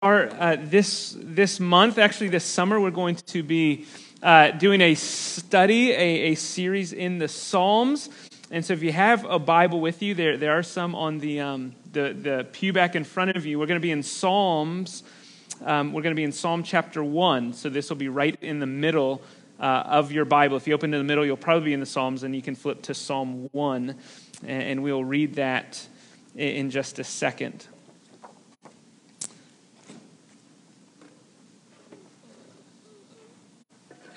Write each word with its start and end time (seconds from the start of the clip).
uh, 0.00 0.56
this 0.60 1.16
this 1.18 1.58
month, 1.58 1.98
actually 1.98 2.28
this 2.28 2.44
summer, 2.44 2.80
we're 2.80 2.92
going 2.92 3.16
to 3.16 3.42
be 3.42 3.84
uh, 4.22 4.52
doing 4.52 4.80
a 4.80 4.94
study, 4.94 5.90
a, 5.90 6.30
a 6.30 6.34
series 6.36 6.92
in 6.92 7.18
the 7.18 7.26
Psalms. 7.26 8.08
And 8.52 8.64
so, 8.64 8.74
if 8.74 8.82
you 8.84 8.92
have 8.92 9.24
a 9.24 9.40
Bible 9.40 9.80
with 9.80 10.00
you, 10.00 10.14
there 10.14 10.36
there 10.36 10.52
are 10.52 10.62
some 10.62 10.94
on 10.94 11.18
the 11.18 11.40
um, 11.40 11.74
the 11.90 12.12
the 12.16 12.46
pew 12.52 12.72
back 12.72 12.94
in 12.94 13.02
front 13.02 13.36
of 13.36 13.44
you. 13.44 13.58
We're 13.58 13.66
going 13.66 13.80
to 13.80 13.84
be 13.84 13.90
in 13.90 14.04
Psalms. 14.04 15.02
Um, 15.64 15.92
we're 15.92 16.02
going 16.02 16.14
to 16.14 16.20
be 16.20 16.22
in 16.22 16.30
Psalm 16.30 16.62
chapter 16.62 17.02
one. 17.02 17.52
So 17.52 17.68
this 17.68 17.90
will 17.90 17.96
be 17.96 18.08
right 18.08 18.36
in 18.40 18.60
the 18.60 18.66
middle 18.66 19.20
uh, 19.58 19.82
of 19.84 20.12
your 20.12 20.24
Bible. 20.24 20.56
If 20.56 20.68
you 20.68 20.74
open 20.74 20.92
to 20.92 20.98
the 20.98 21.02
middle, 21.02 21.26
you'll 21.26 21.36
probably 21.36 21.64
be 21.64 21.72
in 21.72 21.80
the 21.80 21.86
Psalms, 21.86 22.22
and 22.22 22.36
you 22.36 22.42
can 22.42 22.54
flip 22.54 22.82
to 22.82 22.94
Psalm 22.94 23.48
one, 23.50 23.96
and, 24.42 24.62
and 24.62 24.82
we'll 24.84 25.02
read 25.02 25.34
that 25.34 25.84
in, 26.36 26.48
in 26.48 26.70
just 26.70 27.00
a 27.00 27.04
second. 27.04 27.66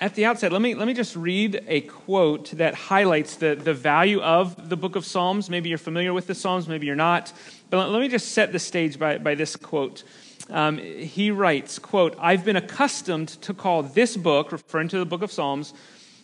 At 0.02 0.16
the 0.16 0.24
outset, 0.24 0.50
let 0.50 0.60
me, 0.60 0.74
let 0.74 0.88
me 0.88 0.94
just 0.94 1.14
read 1.14 1.62
a 1.68 1.82
quote 1.82 2.50
that 2.56 2.74
highlights 2.74 3.36
the, 3.36 3.54
the 3.54 3.72
value 3.72 4.20
of 4.20 4.68
the 4.68 4.76
book 4.76 4.96
of 4.96 5.06
Psalms. 5.06 5.48
Maybe 5.48 5.68
you're 5.68 5.78
familiar 5.78 6.12
with 6.12 6.26
the 6.26 6.34
Psalms, 6.34 6.66
maybe 6.66 6.88
you're 6.88 6.96
not. 6.96 7.32
But 7.70 7.76
let, 7.76 7.90
let 7.90 8.00
me 8.00 8.08
just 8.08 8.32
set 8.32 8.50
the 8.50 8.58
stage 8.58 8.98
by, 8.98 9.18
by 9.18 9.36
this 9.36 9.54
quote. 9.54 10.02
Um, 10.50 10.78
he 10.78 11.30
writes, 11.30 11.78
quote, 11.78 12.16
I've 12.18 12.44
been 12.44 12.56
accustomed 12.56 13.28
to 13.42 13.54
call 13.54 13.84
this 13.84 14.16
book, 14.16 14.50
referring 14.50 14.88
to 14.88 14.98
the 14.98 15.06
book 15.06 15.22
of 15.22 15.30
Psalms, 15.30 15.72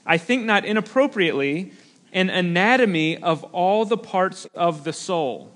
I 0.05 0.19
think 0.19 0.45
not 0.45 0.65
inappropriately, 0.65 1.71
an 2.13 2.31
anatomy 2.31 3.23
of 3.23 3.45
all 3.45 3.85
the 3.85 3.97
parts 3.97 4.45
of 4.57 4.83
the 4.83 4.93
soul 4.93 5.55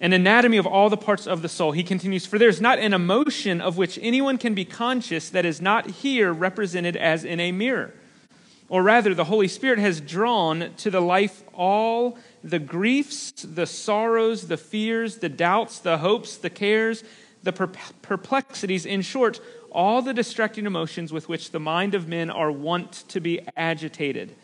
an 0.00 0.12
anatomy 0.12 0.56
of 0.58 0.66
all 0.66 0.90
the 0.90 0.96
parts 0.96 1.26
of 1.26 1.42
the 1.42 1.48
soul. 1.48 1.72
He 1.72 1.82
continues, 1.82 2.26
For 2.26 2.38
there 2.38 2.48
is 2.48 2.60
not 2.60 2.78
an 2.78 2.92
emotion 2.92 3.60
of 3.60 3.78
which 3.78 3.98
anyone 4.02 4.36
can 4.36 4.54
be 4.54 4.64
conscious 4.64 5.30
that 5.30 5.44
is 5.44 5.60
not 5.60 5.86
here 5.86 6.32
represented 6.32 6.96
as 6.96 7.24
in 7.24 7.40
a 7.40 7.52
mirror. 7.52 7.94
Or 8.68 8.82
rather, 8.82 9.14
the 9.14 9.24
Holy 9.24 9.48
Spirit 9.48 9.78
has 9.78 10.00
drawn 10.00 10.70
to 10.78 10.90
the 10.90 11.00
life 11.00 11.44
all 11.54 12.18
the 12.42 12.58
griefs, 12.58 13.30
the 13.42 13.66
sorrows, 13.66 14.48
the 14.48 14.56
fears, 14.56 15.18
the 15.18 15.28
doubts, 15.28 15.78
the 15.78 15.98
hopes, 15.98 16.36
the 16.36 16.50
cares, 16.50 17.04
the 17.42 17.52
perplexities, 17.52 18.84
in 18.84 19.02
short, 19.02 19.40
all 19.70 20.02
the 20.02 20.12
distracting 20.12 20.66
emotions 20.66 21.12
with 21.12 21.28
which 21.28 21.52
the 21.52 21.60
mind 21.60 21.94
of 21.94 22.08
men 22.08 22.28
are 22.28 22.50
wont 22.50 23.04
to 23.08 23.20
be 23.20 23.40
agitated. 23.56 24.34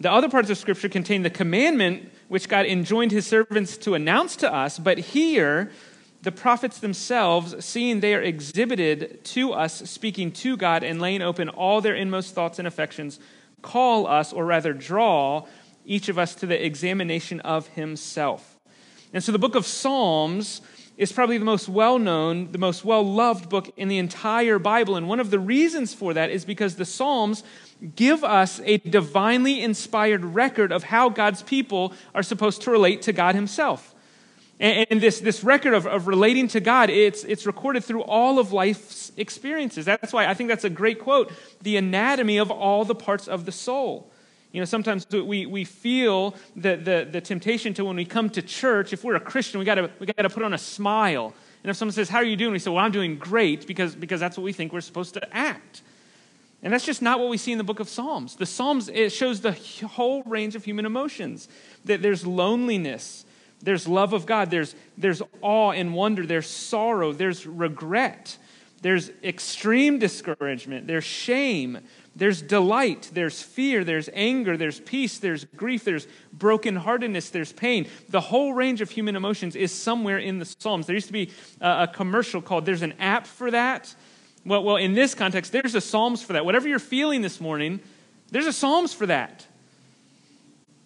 The 0.00 0.10
other 0.10 0.28
parts 0.28 0.48
of 0.50 0.56
Scripture 0.56 0.88
contain 0.88 1.22
the 1.22 1.30
commandment 1.30 2.10
which 2.32 2.48
God 2.48 2.64
enjoined 2.64 3.12
his 3.12 3.26
servants 3.26 3.76
to 3.76 3.92
announce 3.92 4.36
to 4.36 4.50
us, 4.50 4.78
but 4.78 4.96
here, 4.96 5.70
the 6.22 6.32
prophets 6.32 6.78
themselves, 6.78 7.62
seeing 7.62 8.00
they 8.00 8.14
are 8.14 8.22
exhibited 8.22 9.22
to 9.22 9.52
us, 9.52 9.90
speaking 9.90 10.32
to 10.32 10.56
God 10.56 10.82
and 10.82 10.98
laying 10.98 11.20
open 11.20 11.50
all 11.50 11.82
their 11.82 11.94
inmost 11.94 12.34
thoughts 12.34 12.58
and 12.58 12.66
affections, 12.66 13.20
call 13.60 14.06
us, 14.06 14.32
or 14.32 14.46
rather 14.46 14.72
draw 14.72 15.44
each 15.84 16.08
of 16.08 16.18
us 16.18 16.34
to 16.36 16.46
the 16.46 16.64
examination 16.64 17.38
of 17.40 17.68
himself. 17.68 18.58
And 19.12 19.22
so 19.22 19.30
the 19.30 19.38
book 19.38 19.54
of 19.54 19.66
Psalms 19.66 20.62
is 20.96 21.12
probably 21.12 21.36
the 21.36 21.44
most 21.44 21.68
well 21.68 21.98
known, 21.98 22.50
the 22.50 22.56
most 22.56 22.82
well 22.82 23.02
loved 23.02 23.50
book 23.50 23.70
in 23.76 23.88
the 23.88 23.98
entire 23.98 24.58
Bible. 24.58 24.96
And 24.96 25.06
one 25.06 25.20
of 25.20 25.30
the 25.30 25.38
reasons 25.38 25.92
for 25.92 26.14
that 26.14 26.30
is 26.30 26.46
because 26.46 26.76
the 26.76 26.86
Psalms 26.86 27.44
give 27.94 28.22
us 28.22 28.60
a 28.64 28.78
divinely 28.78 29.60
inspired 29.60 30.24
record 30.24 30.72
of 30.72 30.84
how 30.84 31.08
God's 31.08 31.42
people 31.42 31.92
are 32.14 32.22
supposed 32.22 32.62
to 32.62 32.70
relate 32.70 33.02
to 33.02 33.12
God 33.12 33.34
Himself. 33.34 33.94
And, 34.60 34.86
and 34.90 35.00
this, 35.00 35.20
this 35.20 35.42
record 35.42 35.74
of, 35.74 35.86
of 35.86 36.06
relating 36.06 36.48
to 36.48 36.60
God, 36.60 36.88
it's, 36.90 37.24
it's 37.24 37.46
recorded 37.46 37.84
through 37.84 38.02
all 38.02 38.38
of 38.38 38.52
life's 38.52 39.10
experiences. 39.16 39.84
That's 39.84 40.12
why 40.12 40.26
I 40.26 40.34
think 40.34 40.48
that's 40.48 40.64
a 40.64 40.70
great 40.70 41.00
quote 41.00 41.32
the 41.62 41.76
anatomy 41.76 42.38
of 42.38 42.50
all 42.50 42.84
the 42.84 42.94
parts 42.94 43.28
of 43.28 43.44
the 43.44 43.52
soul. 43.52 44.08
You 44.52 44.60
know, 44.60 44.66
sometimes 44.66 45.06
we, 45.10 45.46
we 45.46 45.64
feel 45.64 46.36
the, 46.54 46.76
the, 46.76 47.08
the 47.10 47.20
temptation 47.22 47.72
to 47.74 47.86
when 47.86 47.96
we 47.96 48.04
come 48.04 48.28
to 48.30 48.42
church, 48.42 48.92
if 48.92 49.02
we're 49.02 49.14
a 49.14 49.20
Christian, 49.20 49.58
we 49.58 49.64
gotta, 49.64 49.90
we 49.98 50.06
gotta 50.06 50.28
put 50.28 50.42
on 50.42 50.52
a 50.52 50.58
smile. 50.58 51.32
And 51.64 51.70
if 51.70 51.76
someone 51.76 51.92
says, 51.92 52.10
How 52.10 52.18
are 52.18 52.24
you 52.24 52.36
doing? 52.36 52.52
We 52.52 52.58
say, 52.58 52.70
Well, 52.70 52.84
I'm 52.84 52.92
doing 52.92 53.16
great 53.16 53.66
because, 53.66 53.94
because 53.94 54.20
that's 54.20 54.36
what 54.36 54.44
we 54.44 54.52
think 54.52 54.72
we're 54.72 54.82
supposed 54.82 55.14
to 55.14 55.36
act. 55.36 55.82
And 56.62 56.72
that's 56.72 56.86
just 56.86 57.02
not 57.02 57.18
what 57.18 57.28
we 57.28 57.36
see 57.36 57.50
in 57.50 57.58
the 57.58 57.64
book 57.64 57.80
of 57.80 57.88
Psalms. 57.88 58.36
The 58.36 58.46
Psalms, 58.46 58.88
it 58.88 59.10
shows 59.10 59.40
the 59.40 59.52
whole 59.86 60.22
range 60.22 60.54
of 60.54 60.64
human 60.64 60.86
emotions. 60.86 61.48
That 61.84 62.02
there's 62.02 62.24
loneliness, 62.24 63.24
there's 63.60 63.88
love 63.88 64.12
of 64.12 64.26
God, 64.26 64.50
there's, 64.50 64.76
there's 64.96 65.22
awe 65.40 65.72
and 65.72 65.94
wonder, 65.94 66.24
there's 66.24 66.46
sorrow, 66.46 67.12
there's 67.12 67.46
regret, 67.46 68.38
there's 68.80 69.10
extreme 69.24 69.98
discouragement, 69.98 70.86
there's 70.86 71.04
shame, 71.04 71.78
there's 72.14 72.42
delight, 72.42 73.10
there's 73.12 73.40
fear, 73.40 73.84
there's 73.84 74.08
anger, 74.12 74.56
there's 74.56 74.80
peace, 74.80 75.18
there's 75.18 75.44
grief, 75.44 75.82
there's 75.84 76.06
brokenheartedness, 76.36 77.30
there's 77.30 77.52
pain. 77.52 77.88
The 78.08 78.20
whole 78.20 78.52
range 78.52 78.80
of 78.80 78.90
human 78.90 79.16
emotions 79.16 79.56
is 79.56 79.72
somewhere 79.72 80.18
in 80.18 80.38
the 80.38 80.44
Psalms. 80.44 80.86
There 80.86 80.94
used 80.94 81.06
to 81.06 81.12
be 81.12 81.30
a, 81.60 81.84
a 81.84 81.88
commercial 81.88 82.42
called 82.42 82.66
There's 82.66 82.82
an 82.82 82.94
app 83.00 83.26
for 83.26 83.50
that. 83.50 83.94
Well, 84.44 84.64
well, 84.64 84.76
in 84.76 84.94
this 84.94 85.14
context, 85.14 85.52
there's 85.52 85.74
a 85.74 85.80
Psalms 85.80 86.22
for 86.22 86.32
that. 86.32 86.44
Whatever 86.44 86.68
you're 86.68 86.78
feeling 86.78 87.22
this 87.22 87.40
morning, 87.40 87.80
there's 88.30 88.46
a 88.46 88.52
Psalms 88.52 88.92
for 88.92 89.06
that. 89.06 89.46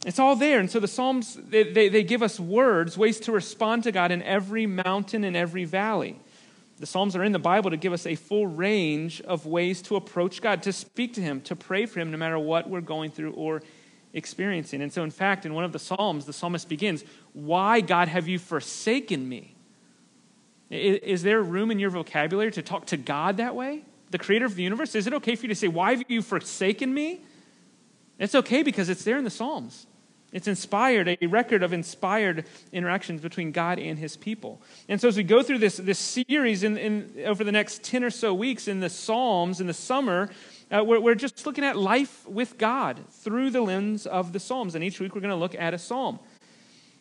It's 0.05 0.19
all 0.19 0.37
there. 0.37 0.61
And 0.61 0.71
so 0.71 0.79
the 0.79 0.89
Psalms, 0.89 1.35
they, 1.35 1.65
they, 1.65 1.89
they 1.89 2.03
give 2.03 2.23
us 2.23 2.39
words, 2.39 2.97
ways 2.97 3.19
to 3.21 3.33
respond 3.33 3.83
to 3.85 3.93
God 3.93 4.13
in 4.13 4.23
every 4.23 4.67
mountain 4.67 5.25
and 5.25 5.37
every 5.37 5.65
valley. 5.65 6.17
The 6.79 6.87
Psalms 6.87 7.17
are 7.17 7.25
in 7.25 7.33
the 7.33 7.39
Bible 7.39 7.71
to 7.71 7.77
give 7.79 7.95
us 7.95 8.07
a 8.07 8.15
full 8.15 8.47
range 8.47 9.23
of 9.23 9.47
ways 9.47 9.81
to 9.83 9.97
approach 9.97 10.43
God, 10.43 10.63
to 10.65 10.73
speak 10.73 11.15
to 11.15 11.23
Him, 11.23 11.41
to 11.43 11.57
pray 11.57 11.87
for 11.87 12.01
Him, 12.01 12.11
no 12.11 12.19
matter 12.19 12.39
what 12.39 12.69
we're 12.69 12.83
going 12.83 13.11
through 13.11 13.33
or 13.33 13.63
experiencing. 14.13 14.83
And 14.83 14.93
so, 14.93 15.03
in 15.03 15.11
fact, 15.11 15.47
in 15.47 15.55
one 15.55 15.65
of 15.65 15.73
the 15.73 15.79
Psalms, 15.79 16.27
the 16.27 16.35
psalmist 16.35 16.69
begins, 16.69 17.03
Why, 17.33 17.81
God, 17.81 18.09
have 18.09 18.29
you 18.29 18.39
forsaken 18.39 19.27
me? 19.27 19.56
Is 20.71 21.23
there 21.23 21.43
room 21.43 21.71
in 21.71 21.79
your 21.79 21.91
vocabulary 21.91 22.51
to 22.53 22.63
talk 22.63 22.87
to 22.87 22.97
God 22.97 23.37
that 23.37 23.55
way? 23.55 23.83
The 24.11 24.19
creator 24.19 24.47
of 24.47 24.55
the 24.55 24.63
universe? 24.63 24.95
Is 24.95 25.07
it 25.07 25.15
okay 25.15 25.37
for 25.37 25.43
you 25.43 25.49
to 25.49 25.55
say, 25.55 25.69
Why 25.69 25.95
have 25.95 26.05
you 26.09 26.23
forsaken 26.23 26.93
me? 26.93 27.21
It's 28.19 28.35
okay 28.35 28.63
because 28.63 28.89
it's 28.89 29.05
there 29.05 29.19
in 29.19 29.25
the 29.25 29.31
Psalms. 29.31 29.87
It's 30.33 30.49
inspired, 30.49 31.17
a 31.21 31.27
record 31.29 31.63
of 31.63 31.73
inspired 31.73 32.45
interactions 32.73 33.21
between 33.21 33.53
God 33.53 33.79
and 33.79 33.99
his 33.99 34.17
people. 34.17 34.61
And 34.89 35.01
so, 35.01 35.09
as 35.09 35.17
we 35.17 35.23
go 35.23 35.43
through 35.43 35.59
this, 35.59 35.77
this 35.77 35.99
series 35.99 36.63
in, 36.63 36.77
in 36.77 37.13
over 37.25 37.45
the 37.45 37.53
next 37.53 37.85
10 37.85 38.03
or 38.03 38.11
so 38.11 38.35
weeks 38.35 38.67
in 38.67 38.81
the 38.81 38.91
Psalms 38.91 39.61
in 39.61 39.67
the 39.67 39.75
summer, 39.75 40.29
uh, 40.71 40.83
we're, 40.85 41.01
we're 41.01 41.15
just 41.15 41.47
looking 41.47 41.65
at 41.65 41.77
life 41.77 42.29
with 42.29 42.59
God 42.59 43.01
through 43.09 43.51
the 43.51 43.61
lens 43.61 44.05
of 44.05 44.33
the 44.33 44.41
Psalms. 44.41 44.75
And 44.75 44.83
each 44.83 44.99
week 44.99 45.15
we're 45.15 45.21
going 45.21 45.31
to 45.31 45.37
look 45.37 45.55
at 45.55 45.73
a 45.73 45.79
psalm. 45.79 46.19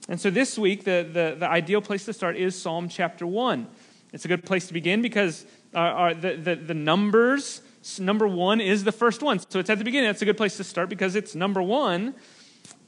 And 0.08 0.20
so, 0.20 0.30
this 0.30 0.58
week, 0.58 0.84
the, 0.84 1.08
the, 1.12 1.36
the 1.40 1.50
ideal 1.50 1.82
place 1.82 2.06
to 2.06 2.14
start 2.14 2.36
is 2.36 2.60
Psalm 2.60 2.90
chapter 2.90 3.26
1. 3.26 3.68
It's 4.14 4.26
a 4.26 4.28
good 4.28 4.46
place 4.46 4.68
to 4.68 4.74
begin 4.74 5.02
because 5.02 5.46
uh, 5.74 5.80
our, 5.80 6.14
the, 6.14 6.36
the, 6.36 6.56
the 6.56 6.74
numbers, 6.74 7.62
number 8.00 8.28
one 8.28 8.62
is 8.62 8.84
the 8.84 8.92
first 8.92 9.22
one. 9.22 9.40
So, 9.50 9.60
it's 9.60 9.70
at 9.70 9.80
the 9.80 9.84
beginning. 9.84 10.10
That's 10.10 10.22
a 10.22 10.26
good 10.26 10.38
place 10.38 10.58
to 10.58 10.64
start 10.64 10.90
because 10.90 11.16
it's 11.16 11.36
number 11.36 11.62
one 11.62 12.16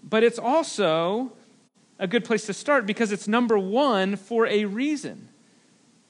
but 0.03 0.23
it's 0.23 0.39
also 0.39 1.33
a 1.99 2.07
good 2.07 2.23
place 2.23 2.45
to 2.45 2.53
start 2.53 2.85
because 2.85 3.11
it's 3.11 3.27
number 3.27 3.57
one 3.57 4.15
for 4.15 4.45
a 4.47 4.65
reason. 4.65 5.29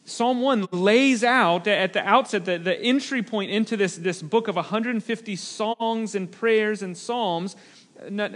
Psalm 0.06 0.41
1 0.41 0.68
lays 0.72 1.24
out 1.24 1.68
at 1.68 1.94
the 1.94 2.07
outset 2.07 2.45
the, 2.45 2.57
the 2.57 2.79
entry 2.79 3.22
point 3.22 3.51
into 3.51 3.75
this, 3.75 3.97
this 3.97 4.22
book 4.22 4.47
of 4.47 4.56
150 4.56 5.35
songs 5.35 6.16
and 6.16 6.31
prayers 6.31 6.81
and 6.81 6.95
psalms. 6.95 7.56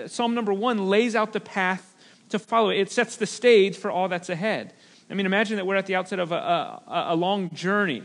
Psalm 0.08 0.34
number 0.34 0.54
1 0.54 0.90
lays 0.90 1.16
out 1.16 1.32
the 1.32 1.40
path 1.40 1.91
to 2.32 2.40
follow. 2.40 2.70
It 2.70 2.92
sets 2.92 3.16
the 3.16 3.26
stage 3.26 3.78
for 3.78 3.92
all 3.92 4.10
that's 4.10 4.30
ahead. 4.30 4.74
I 5.10 5.14
mean, 5.14 5.26
imagine 5.26 5.58
that 5.58 5.66
we're 5.66 5.76
at 5.76 5.86
the 5.86 5.96
outset 5.96 6.20
of 6.20 6.32
a, 6.32 6.36
a, 6.36 7.04
a 7.10 7.16
long 7.16 7.50
journey, 7.54 8.04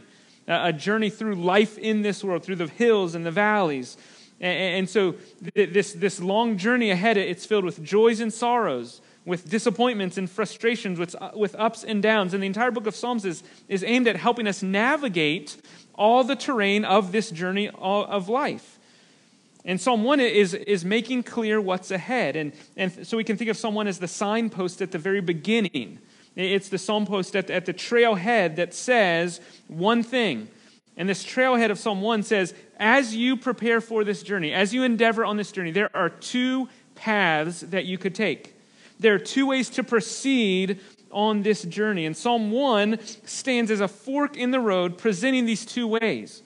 a 0.49 0.73
journey 0.73 1.11
through 1.11 1.37
life 1.37 1.79
in 1.79 2.03
this 2.03 2.25
world, 2.25 2.43
through 2.43 2.57
the 2.57 2.67
hills 2.67 3.15
and 3.15 3.25
the 3.25 3.31
valleys, 3.31 3.97
and, 4.41 4.89
so 4.89 5.15
this, 5.55 5.93
this 5.95 6.21
long 6.21 6.59
journey 6.59 6.91
ahead, 6.91 7.17
it's 7.17 7.47
filled 7.47 7.65
with 7.65 7.83
joys 7.83 8.21
and 8.21 8.33
sorrows, 8.33 9.01
with 9.25 9.49
disappointments 9.49 10.19
and 10.19 10.31
frustrations, 10.31 10.99
with, 10.99 11.17
uh, 11.21 11.31
with 11.35 11.55
ups 11.57 11.85
and 11.85 12.03
downs. 12.03 12.35
And 12.35 12.43
the 12.43 12.47
entire 12.47 12.71
book 12.71 12.87
of 12.87 12.95
Psalms 12.95 13.25
is, 13.25 13.43
is 13.69 13.83
aimed 13.83 14.07
at 14.09 14.17
helping 14.17 14.47
us 14.47 14.63
navigate 14.63 15.57
all 15.95 16.23
the 16.23 16.37
terrain 16.37 16.85
of 16.85 17.13
this 17.13 17.31
journey 17.31 17.71
of 17.71 18.29
life. 18.29 18.76
And 19.67 19.79
Psalm 19.79 20.05
1 20.05 20.21
is, 20.21 20.55
is 20.55 20.85
making 20.85 21.25
clear 21.25 21.61
what's 21.61 21.91
ahead. 21.91 22.37
And, 22.37 22.53
and 22.77 23.07
so 23.07 23.19
we 23.19 23.25
can 23.25 23.37
think 23.37 23.51
of 23.51 23.59
Psalm 23.59 23.75
1 23.75 23.87
as 23.87 23.99
the 23.99 24.09
signpost 24.09 24.81
at 24.81 24.93
the 24.93 24.99
very 24.99 25.21
beginning. 25.21 25.99
It's 26.35 26.71
the 26.71 26.79
signpost 26.79 27.37
at, 27.37 27.51
at 27.51 27.67
the 27.67 27.75
trailhead 27.75 28.57
that 28.57 28.73
says 28.73 29.41
one 29.69 30.03
thing 30.03 30.49
and 30.97 31.09
this 31.09 31.25
trailhead 31.25 31.71
of 31.71 31.79
Psalm 31.79 32.01
1 32.01 32.23
says, 32.23 32.55
as 32.79 33.15
you 33.15 33.37
prepare 33.37 33.81
for 33.81 34.03
this 34.03 34.23
journey, 34.23 34.53
as 34.53 34.73
you 34.73 34.83
endeavor 34.83 35.25
on 35.25 35.37
this 35.37 35.53
journey, 35.53 35.71
there 35.71 35.95
are 35.95 36.09
two 36.09 36.69
paths 36.95 37.61
that 37.61 37.85
you 37.85 37.99
could 37.99 38.15
take. 38.15 38.55
There 38.99 39.15
are 39.15 39.19
two 39.19 39.47
ways 39.47 39.69
to 39.71 39.83
proceed 39.83 40.81
on 41.11 41.43
this 41.43 41.63
journey. 41.63 42.07
And 42.07 42.17
Psalm 42.17 42.51
1 42.51 42.99
stands 43.27 43.71
as 43.71 43.81
a 43.81 43.89
fork 43.89 44.39
in 44.39 44.53
the 44.53 44.61
road, 44.61 44.97
presenting 44.97 45.45
these 45.45 45.67
two 45.67 45.87
ways. 45.87 46.43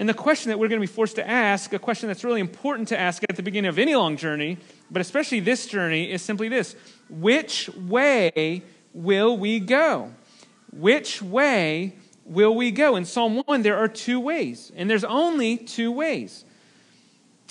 And 0.00 0.08
the 0.08 0.14
question 0.14 0.48
that 0.48 0.58
we're 0.58 0.68
going 0.68 0.80
to 0.80 0.86
be 0.86 0.90
forced 0.90 1.16
to 1.16 1.28
ask, 1.28 1.74
a 1.74 1.78
question 1.78 2.06
that's 2.06 2.24
really 2.24 2.40
important 2.40 2.88
to 2.88 2.98
ask 2.98 3.22
at 3.28 3.36
the 3.36 3.42
beginning 3.42 3.68
of 3.68 3.78
any 3.78 3.94
long 3.94 4.16
journey, 4.16 4.56
but 4.90 5.02
especially 5.02 5.40
this 5.40 5.66
journey, 5.66 6.10
is 6.10 6.22
simply 6.22 6.48
this 6.48 6.74
Which 7.10 7.68
way 7.68 8.62
will 8.94 9.36
we 9.36 9.60
go? 9.60 10.10
Which 10.72 11.20
way 11.20 11.96
will 12.24 12.54
we 12.54 12.70
go? 12.70 12.96
In 12.96 13.04
Psalm 13.04 13.42
1, 13.44 13.60
there 13.60 13.76
are 13.76 13.88
two 13.88 14.18
ways, 14.18 14.72
and 14.74 14.88
there's 14.88 15.04
only 15.04 15.58
two 15.58 15.92
ways. 15.92 16.46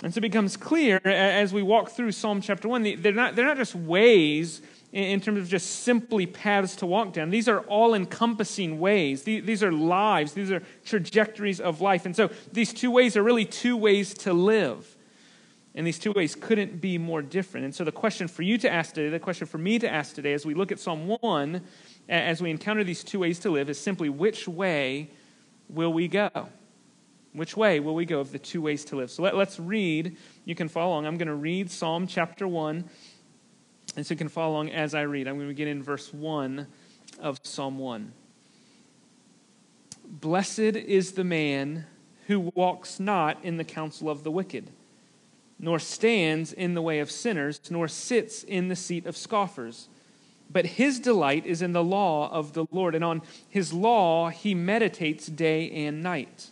And 0.01 0.11
so 0.11 0.17
it 0.17 0.21
becomes 0.21 0.57
clear 0.57 0.97
as 1.05 1.53
we 1.53 1.61
walk 1.61 1.91
through 1.91 2.13
Psalm 2.13 2.41
chapter 2.41 2.67
1, 2.67 3.01
they're 3.03 3.13
not, 3.13 3.35
they're 3.35 3.45
not 3.45 3.57
just 3.57 3.75
ways 3.75 4.63
in 4.91 5.21
terms 5.21 5.39
of 5.39 5.47
just 5.47 5.81
simply 5.81 6.25
paths 6.25 6.75
to 6.77 6.85
walk 6.85 7.13
down. 7.13 7.29
These 7.29 7.47
are 7.47 7.59
all 7.61 7.93
encompassing 7.93 8.79
ways. 8.79 9.23
These 9.23 9.63
are 9.63 9.71
lives, 9.71 10.33
these 10.33 10.51
are 10.51 10.63
trajectories 10.83 11.59
of 11.59 11.79
life. 11.79 12.05
And 12.05 12.15
so 12.15 12.29
these 12.51 12.73
two 12.73 12.89
ways 12.89 13.15
are 13.15 13.23
really 13.23 13.45
two 13.45 13.77
ways 13.77 14.13
to 14.15 14.33
live. 14.33 14.95
And 15.75 15.85
these 15.85 15.99
two 15.99 16.11
ways 16.11 16.33
couldn't 16.33 16.81
be 16.81 16.97
more 16.97 17.21
different. 17.21 17.65
And 17.65 17.75
so 17.75 17.83
the 17.83 17.91
question 17.91 18.27
for 18.27 18.41
you 18.41 18.57
to 18.57 18.69
ask 18.69 18.95
today, 18.95 19.09
the 19.09 19.19
question 19.19 19.45
for 19.45 19.59
me 19.59 19.77
to 19.77 19.87
ask 19.87 20.15
today 20.15 20.33
as 20.33 20.45
we 20.45 20.55
look 20.55 20.71
at 20.71 20.79
Psalm 20.79 21.07
1, 21.21 21.61
as 22.09 22.41
we 22.41 22.49
encounter 22.49 22.83
these 22.83 23.03
two 23.03 23.19
ways 23.19 23.37
to 23.39 23.51
live, 23.51 23.69
is 23.69 23.79
simply 23.79 24.09
which 24.09 24.47
way 24.47 25.11
will 25.69 25.93
we 25.93 26.07
go? 26.07 26.49
Which 27.33 27.55
way 27.55 27.79
will 27.79 27.93
we 27.93 28.05
go 28.05 28.19
of 28.19 28.31
the 28.31 28.39
two 28.39 28.61
ways 28.61 28.83
to 28.85 28.95
live? 28.95 29.11
So 29.11 29.21
let, 29.21 29.35
us 29.35 29.59
read. 29.59 30.17
You 30.45 30.55
can 30.55 30.67
follow 30.67 30.93
along. 30.93 31.05
I'm 31.05 31.17
going 31.17 31.27
to 31.27 31.35
read 31.35 31.69
Psalm 31.69 32.07
chapter 32.07 32.47
1 32.47 32.89
and 33.95 34.05
so 34.05 34.13
you 34.13 34.17
can 34.17 34.29
follow 34.29 34.53
along 34.53 34.69
as 34.71 34.93
I 34.93 35.01
read. 35.01 35.27
I'm 35.27 35.35
going 35.35 35.47
to 35.47 35.53
begin 35.53 35.67
in 35.67 35.83
verse 35.83 36.13
1 36.13 36.67
of 37.19 37.39
Psalm 37.43 37.77
1. 37.77 38.11
Blessed 40.05 40.59
is 40.59 41.11
the 41.13 41.23
man 41.23 41.85
who 42.27 42.51
walks 42.55 42.99
not 42.99 43.43
in 43.43 43.57
the 43.57 43.63
counsel 43.63 44.09
of 44.09 44.23
the 44.23 44.31
wicked, 44.31 44.71
nor 45.59 45.79
stands 45.79 46.53
in 46.53 46.73
the 46.73 46.81
way 46.81 46.99
of 46.99 47.11
sinners, 47.11 47.59
nor 47.69 47.87
sits 47.87 48.43
in 48.43 48.67
the 48.67 48.75
seat 48.75 49.05
of 49.05 49.17
scoffers. 49.17 49.89
But 50.49 50.65
his 50.65 50.99
delight 50.99 51.45
is 51.45 51.61
in 51.61 51.73
the 51.73 51.83
law 51.83 52.31
of 52.31 52.53
the 52.53 52.65
Lord, 52.71 52.95
and 52.95 53.03
on 53.03 53.21
his 53.47 53.71
law 53.71 54.29
he 54.29 54.55
meditates 54.55 55.27
day 55.27 55.69
and 55.71 56.01
night. 56.01 56.51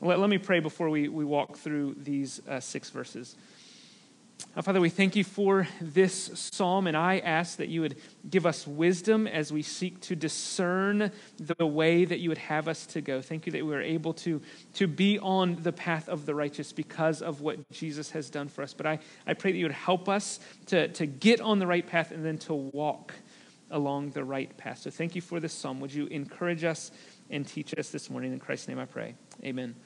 Let, 0.00 0.18
let 0.18 0.30
me 0.30 0.38
pray 0.38 0.60
before 0.60 0.88
we, 0.88 1.08
we 1.08 1.24
walk 1.24 1.58
through 1.58 1.96
these 1.98 2.40
uh, 2.48 2.60
six 2.60 2.90
verses. 2.90 3.36
Father, 4.62 4.80
we 4.80 4.88
thank 4.88 5.16
you 5.16 5.22
for 5.22 5.68
this 5.80 6.30
psalm, 6.52 6.86
and 6.86 6.96
I 6.96 7.18
ask 7.18 7.58
that 7.58 7.68
you 7.68 7.82
would 7.82 7.96
give 8.28 8.46
us 8.46 8.66
wisdom 8.66 9.26
as 9.26 9.52
we 9.52 9.62
seek 9.62 10.00
to 10.00 10.16
discern 10.16 11.12
the 11.38 11.66
way 11.66 12.04
that 12.04 12.18
you 12.18 12.30
would 12.30 12.38
have 12.38 12.66
us 12.66 12.86
to 12.86 13.00
go. 13.00 13.20
Thank 13.22 13.46
you 13.46 13.52
that 13.52 13.64
we 13.64 13.74
are 13.74 13.80
able 13.80 14.12
to, 14.14 14.40
to 14.74 14.86
be 14.86 15.18
on 15.18 15.56
the 15.62 15.72
path 15.72 16.08
of 16.08 16.26
the 16.26 16.34
righteous 16.34 16.72
because 16.72 17.22
of 17.22 17.40
what 17.42 17.70
Jesus 17.70 18.10
has 18.10 18.28
done 18.28 18.48
for 18.48 18.62
us. 18.62 18.74
But 18.74 18.86
I, 18.86 18.98
I 19.26 19.34
pray 19.34 19.52
that 19.52 19.58
you 19.58 19.66
would 19.66 19.72
help 19.72 20.08
us 20.08 20.40
to, 20.66 20.88
to 20.88 21.06
get 21.06 21.40
on 21.40 21.58
the 21.58 21.66
right 21.66 21.86
path 21.86 22.10
and 22.10 22.24
then 22.24 22.38
to 22.38 22.54
walk 22.54 23.14
along 23.70 24.10
the 24.10 24.24
right 24.24 24.54
path. 24.56 24.78
So 24.78 24.90
thank 24.90 25.14
you 25.14 25.20
for 25.20 25.38
this 25.38 25.52
psalm. 25.52 25.80
Would 25.80 25.92
you 25.92 26.06
encourage 26.06 26.64
us 26.64 26.90
and 27.30 27.46
teach 27.46 27.72
us 27.78 27.90
this 27.90 28.10
morning? 28.10 28.32
In 28.32 28.40
Christ's 28.40 28.68
name 28.68 28.78
I 28.78 28.86
pray. 28.86 29.14
Amen. 29.44 29.76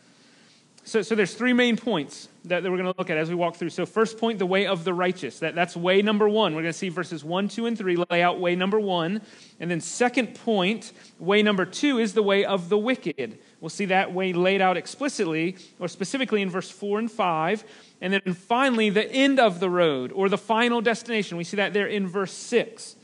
So, 0.87 1.01
so 1.01 1.15
there's 1.15 1.33
three 1.33 1.55
main 1.55 1.79
points 1.79 2.29
that, 2.45 2.63
that 2.63 2.71
we're 2.71 2.77
going 2.77 2.93
to 2.93 2.99
look 2.99 3.09
at 3.09 3.17
as 3.17 3.31
we 3.31 3.35
walk 3.35 3.57
through. 3.57 3.71
So 3.71 3.87
first 3.87 4.19
point, 4.19 4.39
the 4.39 4.45
way 4.45 4.67
of 4.67 4.85
the 4.85 4.93
righteous. 4.93 5.39
That, 5.39 5.55
that's 5.55 5.75
way 5.75 6.03
number 6.03 6.29
one. 6.29 6.55
We're 6.55 6.61
going 6.61 6.75
to 6.75 6.79
see 6.79 6.91
verses 6.91 7.25
one, 7.25 7.49
two, 7.49 7.65
and 7.65 7.77
three 7.77 7.97
lay 8.11 8.23
out 8.23 8.39
way 8.39 8.55
number 8.55 8.79
one. 8.79 9.23
And 9.61 9.71
then 9.71 9.81
second 9.81 10.35
point, 10.35 10.93
way 11.19 11.43
number 11.43 11.65
two 11.65 11.99
is 11.99 12.13
the 12.13 12.23
way 12.23 12.45
of 12.45 12.69
the 12.69 12.77
wicked. 12.77 13.39
We'll 13.61 13.71
see 13.71 13.87
that 13.87 14.13
way 14.13 14.35
laid 14.35 14.61
out 14.61 14.77
explicitly 14.77 15.57
or 15.79 15.89
specifically 15.89 16.43
in 16.43 16.51
verse 16.51 16.71
four 16.71 16.99
and 16.99 17.11
five. 17.11 17.65
And 18.03 18.13
then 18.13 18.35
finally, 18.35 18.91
the 18.91 19.11
end 19.11 19.41
of 19.41 19.61
the 19.61 19.71
road 19.71 20.13
or 20.13 20.29
the 20.29 20.37
final 20.37 20.83
destination. 20.83 21.39
We 21.39 21.45
see 21.45 21.57
that 21.57 21.73
there 21.73 21.87
in 21.87 22.07
verse 22.07 22.33
six. 22.33 22.97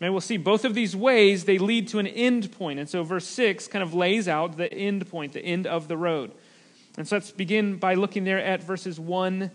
And 0.00 0.12
we'll 0.12 0.20
see 0.20 0.38
both 0.38 0.64
of 0.64 0.74
these 0.74 0.96
ways, 0.96 1.44
they 1.44 1.58
lead 1.58 1.86
to 1.88 2.00
an 2.00 2.08
end 2.08 2.50
point. 2.50 2.80
And 2.80 2.88
so 2.88 3.04
verse 3.04 3.24
6 3.24 3.68
kind 3.68 3.84
of 3.84 3.94
lays 3.94 4.26
out 4.26 4.56
the 4.56 4.72
end 4.74 5.08
point, 5.08 5.32
the 5.32 5.44
end 5.44 5.64
of 5.64 5.86
the 5.86 5.96
road. 5.96 6.32
And 6.96 7.08
so 7.08 7.16
let's 7.16 7.30
begin 7.30 7.76
by 7.76 7.94
looking 7.94 8.24
there 8.24 8.42
at 8.42 8.62
verses 8.62 9.00
1 9.00 9.50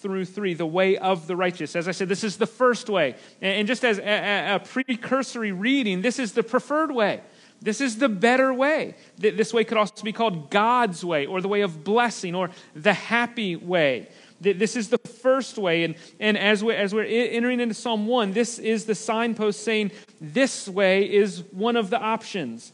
through 0.00 0.24
3, 0.24 0.54
the 0.54 0.66
way 0.66 0.96
of 0.96 1.26
the 1.26 1.36
righteous. 1.36 1.76
As 1.76 1.86
I 1.86 1.92
said, 1.92 2.08
this 2.08 2.24
is 2.24 2.36
the 2.36 2.46
first 2.46 2.88
way. 2.88 3.16
And 3.40 3.68
just 3.68 3.84
as 3.84 3.98
a, 3.98 4.60
precursory 4.64 5.52
reading, 5.52 6.02
this 6.02 6.18
is 6.18 6.32
the 6.32 6.42
preferred 6.42 6.90
way. 6.90 7.20
This 7.62 7.80
is 7.80 7.98
the 7.98 8.08
better 8.08 8.52
way. 8.54 8.94
This 9.18 9.52
way 9.52 9.64
could 9.64 9.76
also 9.76 10.02
be 10.02 10.12
called 10.12 10.50
God's 10.50 11.04
way, 11.04 11.26
or 11.26 11.40
the 11.40 11.48
way 11.48 11.60
of 11.60 11.84
blessing, 11.84 12.34
or 12.34 12.50
the 12.74 12.94
happy 12.94 13.56
way. 13.56 14.08
This 14.40 14.74
is 14.74 14.88
the 14.88 14.98
first 14.98 15.58
way. 15.58 15.84
And, 15.84 15.96
and 16.18 16.38
as, 16.38 16.64
we, 16.64 16.74
as 16.74 16.94
we're 16.94 17.04
entering 17.04 17.60
into 17.60 17.74
Psalm 17.74 18.06
1, 18.06 18.32
this 18.32 18.58
is 18.58 18.86
the 18.86 18.94
signpost 18.94 19.62
saying 19.62 19.90
this 20.18 20.66
way 20.66 21.12
is 21.12 21.42
one 21.50 21.76
of 21.76 21.90
the 21.90 22.00
options. 22.00 22.72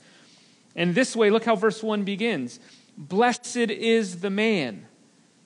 And 0.77 0.95
this 0.95 1.17
way, 1.17 1.31
look 1.31 1.45
how 1.45 1.57
verse 1.57 1.83
1 1.83 2.05
begins. 2.05 2.61
Blessed 2.97 3.57
is 3.57 4.21
the 4.21 4.31
man, 4.31 4.87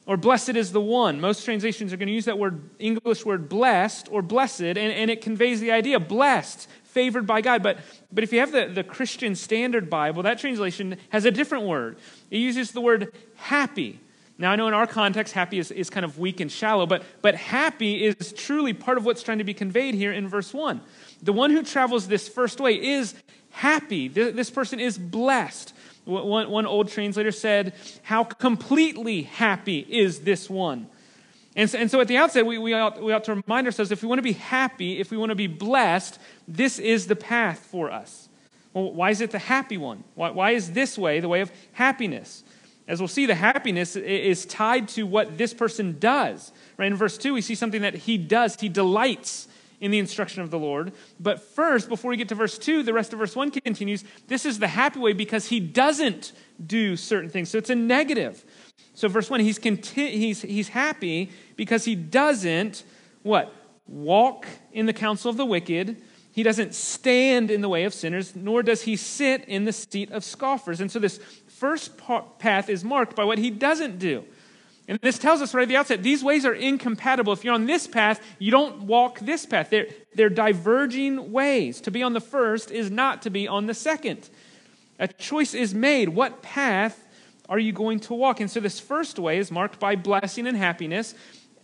or 0.07 0.17
blessed 0.17 0.51
is 0.51 0.73
the 0.73 0.81
one. 0.81 1.21
Most 1.21 1.45
translations 1.45 1.93
are 1.93 1.97
going 1.97 2.07
to 2.09 2.15
use 2.15 2.27
that 2.27 2.39
word, 2.39 2.71
English 2.79 3.25
word 3.25 3.49
blessed 3.49 4.09
or 4.11 4.23
blessed, 4.23 4.61
and, 4.61 4.79
and 4.79 5.11
it 5.11 5.21
conveys 5.21 5.61
the 5.61 5.73
idea 5.73 5.99
blessed, 5.99 6.69
favored 6.85 7.27
by 7.27 7.41
God. 7.41 7.63
But, 7.63 7.79
but 8.13 8.23
if 8.23 8.33
you 8.33 8.39
have 8.41 8.53
the, 8.53 8.67
the 8.67 8.85
Christian 8.85 9.35
Standard 9.35 9.91
Bible, 9.91 10.23
that 10.23 10.39
translation 10.39 10.97
has 11.09 11.25
a 11.25 11.31
different 11.31 11.65
word. 11.65 11.99
It 12.31 12.39
uses 12.39 12.71
the 12.71 12.81
word 12.81 13.13
happy. 13.37 13.99
Now, 14.39 14.53
I 14.53 14.57
know 14.57 14.69
in 14.69 14.75
our 14.75 14.87
context, 14.87 15.35
happy 15.35 15.59
is, 15.59 15.71
is 15.71 15.91
kind 15.91 16.05
of 16.05 16.19
weak 16.19 16.41
and 16.41 16.51
shallow, 16.51 16.87
but, 16.87 17.03
but 17.21 17.35
happy 17.35 18.05
is 18.07 18.33
truly 18.33 18.73
part 18.73 18.97
of 18.97 19.05
what's 19.05 19.23
trying 19.23 19.37
to 19.39 19.45
be 19.45 19.53
conveyed 19.53 19.95
here 19.95 20.13
in 20.13 20.29
verse 20.29 20.55
1. 20.55 20.81
The 21.23 21.33
one 21.33 21.51
who 21.51 21.63
travels 21.63 22.09
this 22.09 22.27
first 22.27 22.59
way 22.59 22.75
is 22.75 23.15
happy. 23.51 24.09
This 24.09 24.49
person 24.49 24.81
is 24.81 24.97
blessed. 24.97 25.75
One, 26.11 26.51
one 26.51 26.67
old 26.67 26.89
translator 26.89 27.33
said, 27.33 27.73
How 28.03 28.25
completely 28.25 29.23
happy 29.23 29.87
is 29.89 30.21
this 30.21 30.51
one? 30.51 30.89
And 31.57 31.69
so, 31.69 31.79
and 31.79 31.91
so 31.91 32.01
at 32.01 32.09
the 32.09 32.17
outset, 32.17 32.47
we, 32.47 32.59
we, 32.59 32.73
ought, 32.75 33.03
we 33.03 33.13
ought 33.13 33.25
to 33.25 33.35
remind 33.35 33.67
ourselves 33.67 33.91
if 33.91 34.03
we 34.03 34.09
want 34.09 34.19
to 34.19 34.23
be 34.23 34.33
happy, 34.33 35.01
if 35.01 35.11
we 35.11 35.17
want 35.17 35.31
to 35.31 35.37
be 35.37 35.47
blessed, 35.47 36.19
this 36.47 36.79
is 36.79 37.07
the 37.07 37.17
path 37.17 37.59
for 37.71 37.91
us. 37.91 38.29
Well, 38.73 38.93
why 38.93 39.11
is 39.11 39.21
it 39.21 39.31
the 39.31 39.39
happy 39.39 39.77
one? 39.77 40.05
Why, 40.15 40.31
why 40.31 40.53
is 40.53 40.73
this 40.73 40.97
way 40.97 41.21
the 41.21 41.29
way 41.29 41.41
of 41.41 41.51
happiness? 41.73 42.45
As 42.87 43.01
we'll 43.01 43.09
see, 43.09 43.27
the 43.27 43.35
happiness 43.35 43.95
is 43.97 44.47
tied 44.47 44.89
to 44.89 45.05
what 45.05 45.39
this 45.39 45.55
person 45.55 45.99
does. 45.99 46.53
Right 46.77 46.91
in 46.91 46.97
verse 46.97 47.19
2, 47.19 47.35
we 47.35 47.41
see 47.41 47.55
something 47.55 47.83
that 47.83 47.95
he 47.95 48.19
does. 48.19 48.57
He 48.61 48.69
delights 48.69 49.49
in 49.81 49.91
the 49.91 49.99
instruction 49.99 50.43
of 50.43 50.51
the 50.51 50.59
Lord. 50.59 50.93
But 51.19 51.41
first, 51.41 51.89
before 51.89 52.11
we 52.11 52.17
get 52.17 52.29
to 52.29 52.35
verse 52.35 52.59
2, 52.59 52.83
the 52.83 52.93
rest 52.93 53.13
of 53.13 53.19
verse 53.19 53.35
1 53.35 53.51
continues 53.51 54.05
this 54.29 54.45
is 54.45 54.59
the 54.59 54.69
happy 54.69 54.99
way 54.99 55.13
because 55.13 55.47
he 55.47 55.59
doesn't 55.59 56.33
do 56.65 56.97
certain 56.97 57.31
things. 57.31 57.49
So 57.49 57.59
it's 57.59 57.71
a 57.71 57.75
negative. 57.75 58.45
So, 58.95 59.09
verse 59.09 59.31
1, 59.31 59.41
he's, 59.41 59.59
he's, 59.95 60.43
he's 60.43 60.69
happy 60.69 61.31
because 61.57 61.85
he 61.85 61.95
doesn't, 61.95 62.85
what? 63.23 63.53
Walk 63.87 64.47
in 64.73 64.87
the 64.87 64.93
counsel 64.93 65.31
of 65.31 65.37
the 65.37 65.47
wicked. 65.47 66.03
He 66.33 66.43
doesn't 66.43 66.75
stand 66.75 67.51
in 67.51 67.61
the 67.61 67.69
way 67.69 67.85
of 67.85 67.95
sinners, 67.95 68.37
nor 68.37 68.63
does 68.63 68.83
he 68.83 68.97
sit 68.97 69.45
in 69.47 69.65
the 69.65 69.73
seat 69.73 70.11
of 70.13 70.23
scoffers. 70.23 70.81
And 70.81 70.91
so, 70.91 70.99
this 70.99 71.19
first 71.49 71.99
path 72.39 72.69
is 72.69 72.85
marked 72.85 73.17
by 73.17 73.25
what 73.25 73.39
he 73.39 73.51
doesn't 73.51 73.99
do. 73.99 74.25
And 74.91 74.99
this 75.03 75.21
tells 75.21 75.41
us 75.41 75.55
right 75.55 75.63
at 75.63 75.69
the 75.69 75.77
outset 75.77 76.03
these 76.03 76.25
ways 76.25 76.45
are 76.45 76.53
incompatible. 76.53 77.33
If 77.33 77.45
you're 77.45 77.55
on 77.55 77.67
this 77.67 77.87
path, 77.87 78.21
you 78.41 78.51
don't 78.51 78.83
walk 78.83 79.21
this 79.21 79.47
path. 79.47 79.71
They're, 79.71 79.87
they're 80.17 80.29
diverging 80.29 81.31
ways. 81.31 81.81
To 81.83 81.93
be 81.93 82.03
on 82.03 82.13
the 82.13 82.21
first 82.21 82.73
is 82.73 82.91
not 82.91 83.23
to 83.23 83.31
be 83.31 83.47
on 83.47 83.67
the 83.67 83.73
second. 83.73 84.29
A 84.99 85.07
choice 85.07 85.55
is 85.55 85.73
made. 85.73 86.09
What 86.09 86.43
path 86.43 87.07
are 87.49 87.59
you 87.61 87.73
going 87.73 88.01
to 88.01 88.15
walk? 88.15 88.41
And 88.41 88.51
so 88.51 88.59
this 88.59 88.81
first 88.81 89.21
way 89.21 89.39
is 89.39 89.53
marked 89.53 89.79
by 89.79 89.95
blessing 89.95 90.49
and 90.49 90.57
happiness 90.57 91.15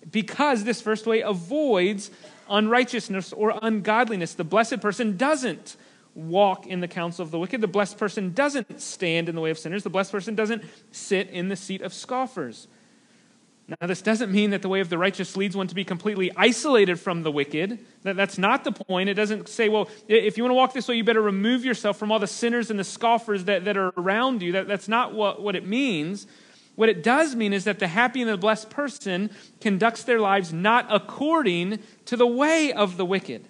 because 0.09 0.63
this 0.63 0.81
first 0.81 1.05
way 1.05 1.23
avoids 1.23 2.13
unrighteousness 2.49 3.33
or 3.33 3.59
ungodliness. 3.61 4.35
The 4.35 4.45
blessed 4.45 4.81
person 4.81 5.17
doesn't 5.17 5.77
walk 6.15 6.69
in 6.69 6.79
the 6.79 6.87
counsel 6.87 7.25
of 7.25 7.33
the 7.33 7.41
wicked. 7.41 7.61
The 7.61 7.67
blessed 7.67 7.99
person 7.99 8.33
doesn't 8.35 8.81
stand 8.81 9.29
in 9.29 9.35
the 9.35 9.41
way 9.41 9.51
of 9.51 9.59
sinners. 9.59 9.83
The 9.83 9.91
blessed 9.91 10.13
person 10.13 10.37
doesn't 10.37 10.63
sit 10.93 11.29
in 11.31 11.49
the 11.49 11.57
seat 11.57 11.83
of 11.83 11.93
scoffers. 11.93 12.69
Now, 13.69 13.89
this 13.89 14.01
doesn't 14.01 14.31
mean 14.31 14.51
that 14.51 14.63
the 14.63 14.69
way 14.69 14.79
of 14.79 14.91
the 14.91 14.99
righteous 14.99 15.37
leads 15.37 15.57
one 15.57 15.67
to 15.67 15.75
be 15.75 15.85
completely 15.85 16.31
isolated 16.37 17.01
from 17.01 17.25
the 17.25 17.33
wicked. 17.33 17.81
That's 18.05 18.39
not 18.39 18.63
the 18.63 18.71
point. 18.71 19.09
It 19.09 19.15
doesn't 19.15 19.49
say, 19.49 19.69
well, 19.69 19.89
if 20.07 20.37
you 20.37 20.45
want 20.45 20.53
to 20.53 20.57
walk 20.57 20.73
this 20.73 20.87
way, 20.87 20.95
you 20.95 21.03
better 21.03 21.23
remove 21.23 21.65
yourself 21.65 21.99
from 21.99 22.13
all 22.13 22.21
the 22.21 22.29
sinners 22.29 22.71
and 22.71 22.79
the 22.79 22.85
scoffers 22.85 23.45
that, 23.47 23.65
that 23.65 23.77
are 23.77 23.93
around 23.97 24.41
you. 24.43 24.53
That, 24.53 24.69
that's 24.69 24.87
not 24.87 25.15
what, 25.15 25.43
what 25.43 25.57
it 25.57 25.67
means. 25.67 26.29
What 26.77 26.89
it 26.89 27.03
does 27.03 27.35
mean 27.35 27.53
is 27.53 27.65
that 27.65 27.81
the 27.81 27.89
happy 27.89 28.23
and 28.23 28.31
the 28.31 28.37
blessed 28.37 28.71
person 28.71 29.31
conducts 29.61 30.05
their 30.05 30.21
lives 30.21 30.53
not 30.53 30.87
according 30.89 31.81
to 32.05 32.17
the 32.17 32.27
way 32.27 32.73
of 32.73 32.97
the 32.97 33.05
wicked. 33.05 33.49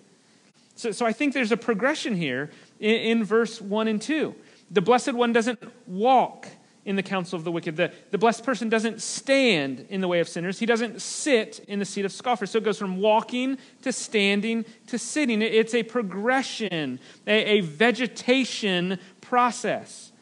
So, 0.76 0.92
so 0.92 1.04
I 1.04 1.12
think 1.12 1.35
there's 1.35 1.52
a 1.52 1.58
progression 1.58 2.14
here 2.14 2.50
in, 2.80 2.94
in 2.94 3.25
verse 3.25 3.61
1 3.61 3.87
and 3.88 4.00
2. 4.00 4.35
The 4.70 4.80
blessed 4.80 5.12
one 5.12 5.35
doesn't 5.35 5.61
walk 5.87 6.49
in 6.86 6.96
the 6.96 7.02
counsel 7.02 7.36
of 7.36 7.44
the 7.44 7.52
wicked. 7.52 7.76
The, 7.76 7.92
the 8.12 8.16
blessed 8.16 8.44
person 8.44 8.68
doesn't 8.70 9.02
stand 9.02 9.86
in 9.90 10.00
the 10.00 10.08
way 10.08 10.20
of 10.20 10.28
sinners. 10.28 10.58
He 10.58 10.66
doesn't 10.66 11.02
sit 11.02 11.58
in 11.68 11.80
the 11.80 11.84
seat 11.84 12.04
of 12.04 12.12
scoffers. 12.12 12.52
So 12.52 12.58
it 12.58 12.64
goes 12.64 12.78
from 12.78 13.00
walking 13.00 13.58
to 13.82 13.92
standing 13.92 14.64
to 14.86 14.98
sitting. 14.98 15.42
It's 15.42 15.74
a 15.74 15.82
progression, 15.82 17.00
a, 17.26 17.58
a 17.58 17.60
vegetation 17.60 18.98
process. 19.20 20.12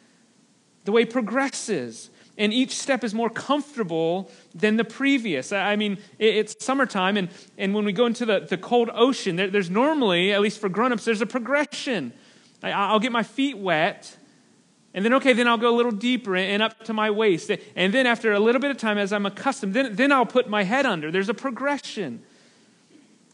The 0.84 0.92
way 0.92 1.04
progresses. 1.04 2.10
And 2.36 2.52
each 2.52 2.76
step 2.76 3.04
is 3.04 3.14
more 3.14 3.30
comfortable 3.30 4.30
than 4.54 4.76
the 4.76 4.84
previous. 4.84 5.52
I 5.52 5.76
mean, 5.76 5.98
it's 6.18 6.64
summertime, 6.64 7.16
and, 7.16 7.28
and 7.56 7.74
when 7.74 7.84
we 7.84 7.92
go 7.92 8.06
into 8.06 8.26
the, 8.26 8.40
the 8.40 8.56
cold 8.56 8.90
ocean, 8.92 9.36
there, 9.36 9.48
there's 9.48 9.70
normally, 9.70 10.32
at 10.32 10.40
least 10.40 10.60
for 10.60 10.68
grown-ups, 10.68 11.04
there's 11.04 11.20
a 11.20 11.26
progression. 11.26 12.12
I, 12.60 12.72
I'll 12.72 12.98
get 12.98 13.12
my 13.12 13.22
feet 13.22 13.56
wet, 13.56 14.16
and 14.94 15.04
then, 15.04 15.12
okay, 15.14 15.32
then 15.32 15.48
I'll 15.48 15.58
go 15.58 15.74
a 15.74 15.76
little 15.76 15.92
deeper 15.92 16.36
and 16.36 16.62
up 16.62 16.84
to 16.84 16.92
my 16.92 17.10
waist. 17.10 17.50
And 17.74 17.92
then, 17.92 18.06
after 18.06 18.32
a 18.32 18.38
little 18.38 18.60
bit 18.60 18.70
of 18.70 18.76
time, 18.78 18.96
as 18.96 19.12
I'm 19.12 19.26
accustomed, 19.26 19.74
then, 19.74 19.96
then 19.96 20.12
I'll 20.12 20.24
put 20.24 20.48
my 20.48 20.62
head 20.62 20.86
under. 20.86 21.10
There's 21.10 21.28
a 21.28 21.34
progression. 21.34 22.22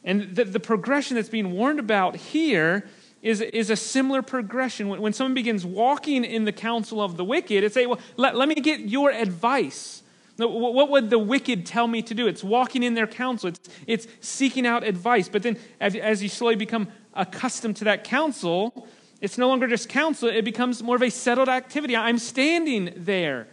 And 0.02 0.34
the, 0.34 0.44
the 0.44 0.60
progression 0.60 1.16
that's 1.16 1.28
being 1.28 1.52
warned 1.52 1.78
about 1.78 2.16
here 2.16 2.88
is, 3.20 3.42
is 3.42 3.68
a 3.68 3.76
similar 3.76 4.22
progression. 4.22 4.88
When, 4.88 5.02
when 5.02 5.12
someone 5.12 5.34
begins 5.34 5.66
walking 5.66 6.24
in 6.24 6.46
the 6.46 6.52
counsel 6.52 7.02
of 7.02 7.18
the 7.18 7.24
wicked, 7.24 7.62
it's 7.62 7.74
say, 7.74 7.84
well, 7.84 8.00
let, 8.16 8.34
let 8.36 8.48
me 8.48 8.54
get 8.54 8.80
your 8.80 9.10
advice. 9.10 10.02
What 10.38 10.88
would 10.88 11.10
the 11.10 11.18
wicked 11.18 11.66
tell 11.66 11.86
me 11.86 12.00
to 12.00 12.14
do? 12.14 12.26
It's 12.26 12.42
walking 12.42 12.82
in 12.82 12.94
their 12.94 13.06
counsel, 13.06 13.50
it's, 13.50 13.60
it's 13.86 14.06
seeking 14.22 14.66
out 14.66 14.82
advice. 14.82 15.28
But 15.28 15.42
then, 15.42 15.58
as, 15.78 15.94
as 15.94 16.22
you 16.22 16.30
slowly 16.30 16.56
become 16.56 16.88
accustomed 17.12 17.76
to 17.76 17.84
that 17.84 18.04
counsel, 18.04 18.88
it's 19.20 19.36
no 19.36 19.48
longer 19.48 19.66
just 19.66 19.88
counsel, 19.88 20.28
it 20.28 20.44
becomes 20.44 20.82
more 20.82 20.96
of 20.96 21.02
a 21.02 21.10
settled 21.10 21.48
activity. 21.48 21.96
I'm 21.96 22.18
standing 22.18 22.92
there. 22.96 23.48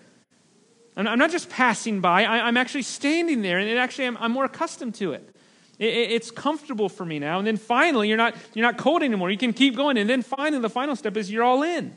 I'm 0.96 1.20
not 1.20 1.30
just 1.30 1.50
passing 1.50 2.02
by, 2.02 2.26
I'm 2.26 2.58
actually 2.58 2.82
standing 2.82 3.44
there, 3.44 3.60
and 3.60 3.70
it 3.70 3.78
actually, 3.78 4.08
I'm, 4.08 4.32
more 4.32 4.46
accustomed 4.46 4.96
to 4.96 5.14
it. 5.14 5.36
It's 5.78 6.32
comfortable 6.32 6.90
for 6.90 7.06
me 7.06 7.20
now. 7.20 7.38
And 7.38 7.46
then 7.46 7.58
finally, 7.58 8.08
you're 8.08 8.18
not, 8.18 8.34
you're 8.56 8.66
not 8.66 8.80
cold 8.80 9.04
anymore. 9.04 9.30
You 9.30 9.38
can 9.38 9.54
keep 9.54 9.76
going. 9.76 9.98
And 9.98 10.10
then 10.10 10.24
finally, 10.24 10.60
the 10.60 10.72
final 10.72 10.96
step 10.96 11.16
is 11.16 11.30
you're 11.30 11.44
all 11.44 11.62
in. 11.62 11.96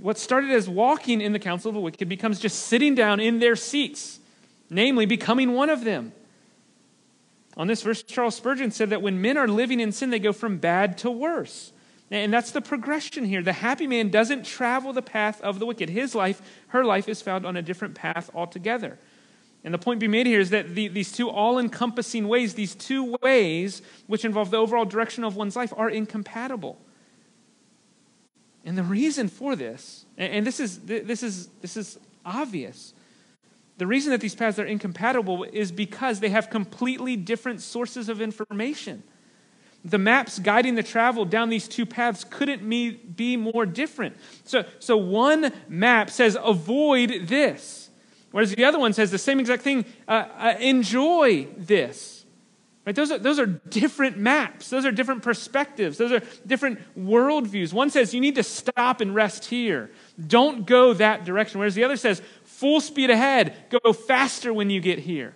What 0.00 0.18
started 0.18 0.50
as 0.50 0.68
walking 0.68 1.20
in 1.20 1.32
the 1.32 1.38
counsel 1.38 1.68
of 1.68 1.74
the 1.74 1.80
wicked 1.80 2.08
becomes 2.08 2.40
just 2.40 2.66
sitting 2.66 2.96
down 2.96 3.20
in 3.20 3.38
their 3.38 3.54
seats, 3.54 4.18
namely, 4.68 5.06
becoming 5.06 5.52
one 5.52 5.70
of 5.70 5.84
them. 5.84 6.12
On 7.56 7.68
this 7.68 7.82
verse, 7.82 8.02
Charles 8.02 8.34
Spurgeon 8.34 8.72
said 8.72 8.90
that 8.90 9.00
when 9.00 9.22
men 9.22 9.36
are 9.36 9.46
living 9.46 9.78
in 9.78 9.92
sin, 9.92 10.10
they 10.10 10.18
go 10.18 10.32
from 10.32 10.58
bad 10.58 10.98
to 10.98 11.12
worse. 11.12 11.72
And 12.10 12.32
that's 12.32 12.50
the 12.50 12.60
progression 12.60 13.24
here. 13.24 13.42
The 13.42 13.52
happy 13.52 13.86
man 13.86 14.10
doesn't 14.10 14.44
travel 14.44 14.92
the 14.92 15.02
path 15.02 15.40
of 15.40 15.58
the 15.58 15.66
wicked. 15.66 15.88
His 15.88 16.14
life, 16.14 16.42
her 16.68 16.84
life, 16.84 17.08
is 17.08 17.22
found 17.22 17.46
on 17.46 17.56
a 17.56 17.62
different 17.62 17.94
path 17.94 18.30
altogether. 18.34 18.98
And 19.64 19.72
the 19.72 19.78
point 19.78 19.98
being 19.98 20.12
made 20.12 20.26
here 20.26 20.40
is 20.40 20.50
that 20.50 20.74
the, 20.74 20.88
these 20.88 21.10
two 21.10 21.30
all 21.30 21.58
encompassing 21.58 22.28
ways, 22.28 22.54
these 22.54 22.74
two 22.74 23.16
ways 23.22 23.80
which 24.06 24.24
involve 24.24 24.50
the 24.50 24.58
overall 24.58 24.84
direction 24.84 25.24
of 25.24 25.36
one's 25.36 25.56
life, 25.56 25.72
are 25.76 25.88
incompatible. 25.88 26.78
And 28.66 28.76
the 28.76 28.82
reason 28.82 29.28
for 29.28 29.56
this, 29.56 30.04
and 30.18 30.46
this 30.46 30.60
is, 30.60 30.80
this 30.80 31.22
is, 31.22 31.48
this 31.62 31.76
is 31.76 31.98
obvious, 32.24 32.92
the 33.78 33.86
reason 33.86 34.12
that 34.12 34.20
these 34.20 34.34
paths 34.34 34.58
are 34.58 34.66
incompatible 34.66 35.44
is 35.44 35.72
because 35.72 36.20
they 36.20 36.28
have 36.28 36.50
completely 36.50 37.16
different 37.16 37.60
sources 37.62 38.08
of 38.08 38.20
information 38.20 39.02
the 39.84 39.98
maps 39.98 40.38
guiding 40.38 40.74
the 40.74 40.82
travel 40.82 41.24
down 41.24 41.50
these 41.50 41.68
two 41.68 41.84
paths 41.84 42.24
couldn't 42.24 42.66
be 42.68 43.36
more 43.36 43.66
different. 43.66 44.16
So, 44.44 44.64
so 44.78 44.96
one 44.96 45.52
map 45.68 46.10
says, 46.10 46.38
avoid 46.42 47.28
this, 47.28 47.90
whereas 48.30 48.54
the 48.54 48.64
other 48.64 48.78
one 48.78 48.94
says 48.94 49.10
the 49.10 49.18
same 49.18 49.40
exact 49.40 49.62
thing, 49.62 49.84
uh, 50.08 50.26
uh, 50.38 50.54
enjoy 50.58 51.48
this. 51.56 52.24
Right? 52.86 52.94
Those, 52.94 53.12
are, 53.12 53.18
those 53.18 53.38
are 53.38 53.46
different 53.46 54.18
maps. 54.18 54.68
Those 54.68 54.84
are 54.84 54.92
different 54.92 55.22
perspectives. 55.22 55.96
Those 55.96 56.12
are 56.12 56.20
different 56.46 56.80
worldviews. 56.98 57.72
One 57.72 57.88
says 57.88 58.12
you 58.12 58.20
need 58.20 58.34
to 58.34 58.42
stop 58.42 59.00
and 59.00 59.14
rest 59.14 59.46
here. 59.46 59.90
Don't 60.26 60.66
go 60.66 60.92
that 60.92 61.24
direction. 61.24 61.60
Whereas 61.60 61.74
the 61.74 61.84
other 61.84 61.96
says 61.96 62.20
full 62.42 62.82
speed 62.82 63.08
ahead. 63.08 63.54
Go 63.70 63.94
faster 63.94 64.52
when 64.52 64.68
you 64.68 64.82
get 64.82 64.98
here. 64.98 65.34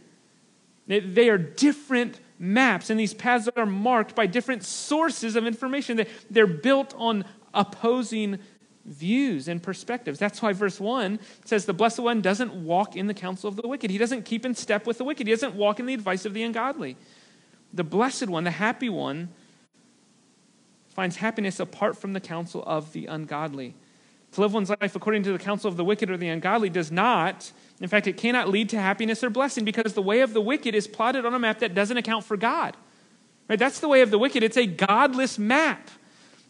They, 0.86 1.00
they 1.00 1.30
are 1.30 1.38
different 1.38 2.20
maps, 2.38 2.90
and 2.90 2.98
these 2.98 3.14
paths 3.14 3.48
are 3.56 3.66
marked 3.66 4.14
by 4.14 4.26
different 4.26 4.64
sources 4.64 5.36
of 5.36 5.46
information. 5.46 6.04
They're 6.30 6.46
built 6.46 6.94
on 6.96 7.24
opposing 7.54 8.38
views 8.84 9.48
and 9.48 9.62
perspectives. 9.62 10.18
That's 10.18 10.40
why 10.40 10.52
verse 10.52 10.80
1 10.80 11.18
says 11.44 11.66
the 11.66 11.74
blessed 11.74 11.98
one 11.98 12.20
doesn't 12.20 12.54
walk 12.54 12.96
in 12.96 13.06
the 13.06 13.14
counsel 13.14 13.48
of 13.48 13.56
the 13.56 13.68
wicked. 13.68 13.90
He 13.90 13.98
doesn't 13.98 14.24
keep 14.24 14.46
in 14.46 14.54
step 14.54 14.86
with 14.86 14.98
the 14.98 15.04
wicked. 15.04 15.26
He 15.26 15.32
doesn't 15.32 15.54
walk 15.54 15.78
in 15.78 15.86
the 15.86 15.94
advice 15.94 16.24
of 16.24 16.34
the 16.34 16.42
ungodly. 16.42 16.96
The 17.72 17.84
blessed 17.84 18.28
one, 18.28 18.44
the 18.44 18.50
happy 18.50 18.88
one, 18.88 19.28
finds 20.88 21.16
happiness 21.16 21.60
apart 21.60 21.98
from 21.98 22.12
the 22.12 22.20
counsel 22.20 22.64
of 22.66 22.92
the 22.92 23.06
ungodly. 23.06 23.74
To 24.32 24.40
live 24.40 24.54
one's 24.54 24.70
life 24.70 24.96
according 24.96 25.22
to 25.24 25.32
the 25.32 25.38
counsel 25.38 25.68
of 25.68 25.76
the 25.76 25.84
wicked 25.84 26.10
or 26.10 26.16
the 26.16 26.28
ungodly 26.28 26.70
does 26.70 26.90
not 26.90 27.52
in 27.80 27.88
fact, 27.88 28.06
it 28.06 28.16
cannot 28.16 28.48
lead 28.48 28.68
to 28.70 28.80
happiness 28.80 29.22
or 29.22 29.30
blessing 29.30 29.64
because 29.64 29.92
the 29.92 30.02
way 30.02 30.20
of 30.20 30.32
the 30.32 30.40
wicked 30.40 30.74
is 30.74 30.88
plotted 30.88 31.24
on 31.24 31.34
a 31.34 31.38
map 31.38 31.60
that 31.60 31.74
doesn't 31.74 31.96
account 31.96 32.24
for 32.24 32.36
God. 32.36 32.76
Right? 33.48 33.58
That's 33.58 33.80
the 33.80 33.88
way 33.88 34.02
of 34.02 34.10
the 34.10 34.18
wicked. 34.18 34.42
It's 34.42 34.56
a 34.56 34.66
godless 34.66 35.38
map. 35.38 35.88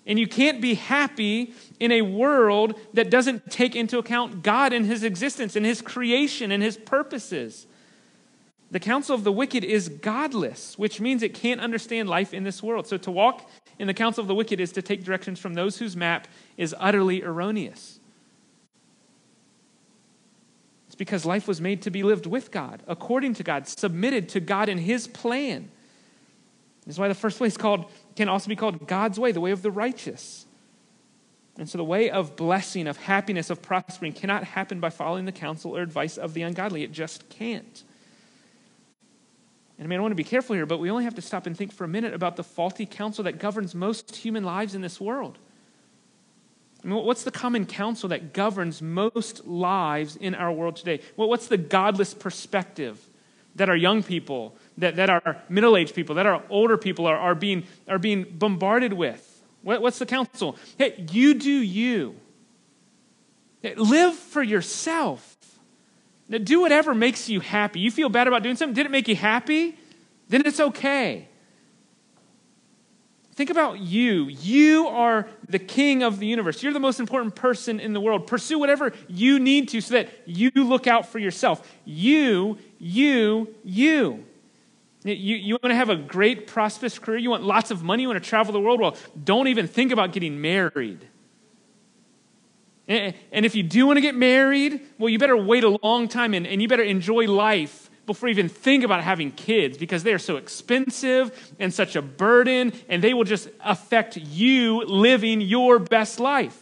And 0.06 0.18
you 0.18 0.26
can't 0.26 0.62
be 0.62 0.74
happy 0.74 1.52
in 1.78 1.92
a 1.92 2.00
world 2.00 2.80
that 2.94 3.10
doesn't 3.10 3.50
take 3.50 3.76
into 3.76 3.98
account 3.98 4.42
God 4.42 4.72
and 4.72 4.86
his 4.86 5.04
existence 5.04 5.54
and 5.54 5.66
his 5.66 5.82
creation 5.82 6.50
and 6.50 6.62
his 6.62 6.78
purposes. 6.78 7.66
The 8.70 8.80
counsel 8.80 9.14
of 9.14 9.22
the 9.22 9.32
wicked 9.32 9.64
is 9.64 9.90
godless, 9.90 10.78
which 10.78 10.98
means 10.98 11.22
it 11.22 11.34
can't 11.34 11.60
understand 11.60 12.08
life 12.08 12.32
in 12.32 12.44
this 12.44 12.62
world. 12.62 12.86
So 12.86 12.96
to 12.96 13.10
walk 13.10 13.48
in 13.78 13.86
the 13.86 13.94
counsel 13.94 14.22
of 14.22 14.28
the 14.28 14.34
wicked 14.34 14.60
is 14.60 14.72
to 14.72 14.82
take 14.82 15.04
directions 15.04 15.38
from 15.38 15.54
those 15.54 15.78
whose 15.78 15.94
map 15.94 16.26
is 16.56 16.74
utterly 16.78 17.22
erroneous. 17.22 18.00
Because 20.98 21.24
life 21.24 21.48
was 21.48 21.60
made 21.60 21.82
to 21.82 21.90
be 21.90 22.02
lived 22.02 22.26
with 22.26 22.50
God, 22.50 22.82
according 22.86 23.34
to 23.34 23.42
God, 23.42 23.66
submitted 23.66 24.28
to 24.30 24.40
God 24.40 24.68
and 24.68 24.78
His 24.78 25.06
plan. 25.06 25.70
This 26.84 26.96
is 26.96 26.98
why 26.98 27.08
the 27.08 27.14
first 27.14 27.40
way 27.40 27.46
is 27.46 27.56
called, 27.56 27.90
can 28.16 28.28
also 28.28 28.48
be 28.48 28.56
called 28.56 28.86
God's 28.86 29.18
way, 29.18 29.32
the 29.32 29.40
way 29.40 29.52
of 29.52 29.62
the 29.62 29.70
righteous. 29.70 30.44
And 31.56 31.68
so 31.68 31.78
the 31.78 31.84
way 31.84 32.10
of 32.10 32.36
blessing, 32.36 32.86
of 32.86 32.96
happiness, 32.96 33.50
of 33.50 33.62
prospering 33.62 34.12
cannot 34.12 34.44
happen 34.44 34.80
by 34.80 34.90
following 34.90 35.24
the 35.24 35.32
counsel 35.32 35.76
or 35.76 35.82
advice 35.82 36.16
of 36.16 36.34
the 36.34 36.42
ungodly. 36.42 36.82
It 36.82 36.92
just 36.92 37.28
can't. 37.28 37.82
And 39.76 39.86
I 39.86 39.88
mean, 39.88 39.98
I 39.98 40.02
want 40.02 40.12
to 40.12 40.16
be 40.16 40.24
careful 40.24 40.56
here, 40.56 40.66
but 40.66 40.78
we 40.78 40.90
only 40.90 41.04
have 41.04 41.14
to 41.14 41.22
stop 41.22 41.46
and 41.46 41.56
think 41.56 41.72
for 41.72 41.84
a 41.84 41.88
minute 41.88 42.12
about 42.12 42.36
the 42.36 42.44
faulty 42.44 42.86
counsel 42.86 43.24
that 43.24 43.38
governs 43.38 43.74
most 43.74 44.16
human 44.16 44.44
lives 44.44 44.74
in 44.74 44.82
this 44.82 45.00
world. 45.00 45.38
What's 46.94 47.24
the 47.24 47.30
common 47.30 47.66
counsel 47.66 48.08
that 48.10 48.32
governs 48.32 48.80
most 48.80 49.46
lives 49.46 50.16
in 50.16 50.34
our 50.34 50.52
world 50.52 50.76
today? 50.76 51.00
What's 51.16 51.48
the 51.48 51.56
godless 51.56 52.14
perspective 52.14 52.98
that 53.56 53.68
our 53.68 53.76
young 53.76 54.02
people, 54.02 54.56
that, 54.78 54.96
that 54.96 55.10
our 55.10 55.42
middle 55.48 55.76
aged 55.76 55.94
people, 55.94 56.14
that 56.14 56.26
our 56.26 56.42
older 56.48 56.78
people 56.78 57.06
are, 57.06 57.16
are, 57.16 57.34
being, 57.34 57.64
are 57.88 57.98
being 57.98 58.24
bombarded 58.24 58.92
with? 58.92 59.42
What, 59.62 59.82
what's 59.82 59.98
the 59.98 60.06
counsel? 60.06 60.56
Hey, 60.78 61.04
you 61.10 61.34
do 61.34 61.50
you. 61.50 62.14
Hey, 63.62 63.74
live 63.74 64.14
for 64.14 64.42
yourself. 64.42 65.36
Now, 66.28 66.38
do 66.38 66.60
whatever 66.60 66.94
makes 66.94 67.28
you 67.28 67.40
happy. 67.40 67.80
You 67.80 67.90
feel 67.90 68.08
bad 68.08 68.28
about 68.28 68.42
doing 68.42 68.56
something, 68.56 68.74
did 68.74 68.86
it 68.86 68.92
make 68.92 69.08
you 69.08 69.16
happy? 69.16 69.76
Then 70.28 70.42
it's 70.46 70.60
okay. 70.60 71.28
Think 73.38 73.50
about 73.50 73.78
you. 73.78 74.24
You 74.24 74.88
are 74.88 75.28
the 75.48 75.60
king 75.60 76.02
of 76.02 76.18
the 76.18 76.26
universe. 76.26 76.60
You're 76.60 76.72
the 76.72 76.80
most 76.80 76.98
important 76.98 77.36
person 77.36 77.78
in 77.78 77.92
the 77.92 78.00
world. 78.00 78.26
Pursue 78.26 78.58
whatever 78.58 78.92
you 79.06 79.38
need 79.38 79.68
to 79.68 79.80
so 79.80 79.94
that 79.94 80.08
you 80.26 80.50
look 80.56 80.88
out 80.88 81.06
for 81.06 81.20
yourself. 81.20 81.64
You, 81.84 82.58
you, 82.80 83.54
you. 83.62 84.24
You, 85.04 85.14
you 85.14 85.54
want 85.62 85.70
to 85.70 85.76
have 85.76 85.88
a 85.88 85.94
great, 85.94 86.48
prosperous 86.48 86.98
career? 86.98 87.18
You 87.18 87.30
want 87.30 87.44
lots 87.44 87.70
of 87.70 87.84
money? 87.84 88.02
You 88.02 88.08
want 88.08 88.20
to 88.20 88.28
travel 88.28 88.52
the 88.52 88.60
world? 88.60 88.80
Well, 88.80 88.96
don't 89.22 89.46
even 89.46 89.68
think 89.68 89.92
about 89.92 90.10
getting 90.10 90.40
married. 90.40 91.06
And 92.88 93.14
if 93.30 93.54
you 93.54 93.62
do 93.62 93.86
want 93.86 93.98
to 93.98 94.00
get 94.00 94.16
married, 94.16 94.80
well, 94.98 95.10
you 95.10 95.18
better 95.20 95.36
wait 95.36 95.62
a 95.62 95.78
long 95.80 96.08
time 96.08 96.34
and, 96.34 96.44
and 96.44 96.60
you 96.60 96.66
better 96.66 96.82
enjoy 96.82 97.28
life 97.28 97.87
before 98.08 98.28
even 98.28 98.48
think 98.48 98.82
about 98.82 99.04
having 99.04 99.30
kids 99.30 99.78
because 99.78 100.02
they 100.02 100.12
are 100.12 100.18
so 100.18 100.36
expensive 100.36 101.54
and 101.60 101.72
such 101.72 101.94
a 101.94 102.02
burden, 102.02 102.72
and 102.88 103.04
they 103.04 103.14
will 103.14 103.22
just 103.22 103.48
affect 103.60 104.16
you 104.16 104.84
living 104.84 105.40
your 105.40 105.78
best 105.78 106.18
life. 106.18 106.58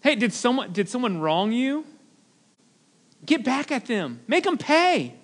Hey, 0.00 0.14
did 0.14 0.32
someone, 0.32 0.72
did 0.72 0.88
someone 0.88 1.20
wrong 1.20 1.50
you? 1.50 1.84
Get 3.26 3.42
back 3.44 3.72
at 3.72 3.86
them, 3.86 4.20
make 4.28 4.44
them 4.44 4.58
pay. 4.58 5.14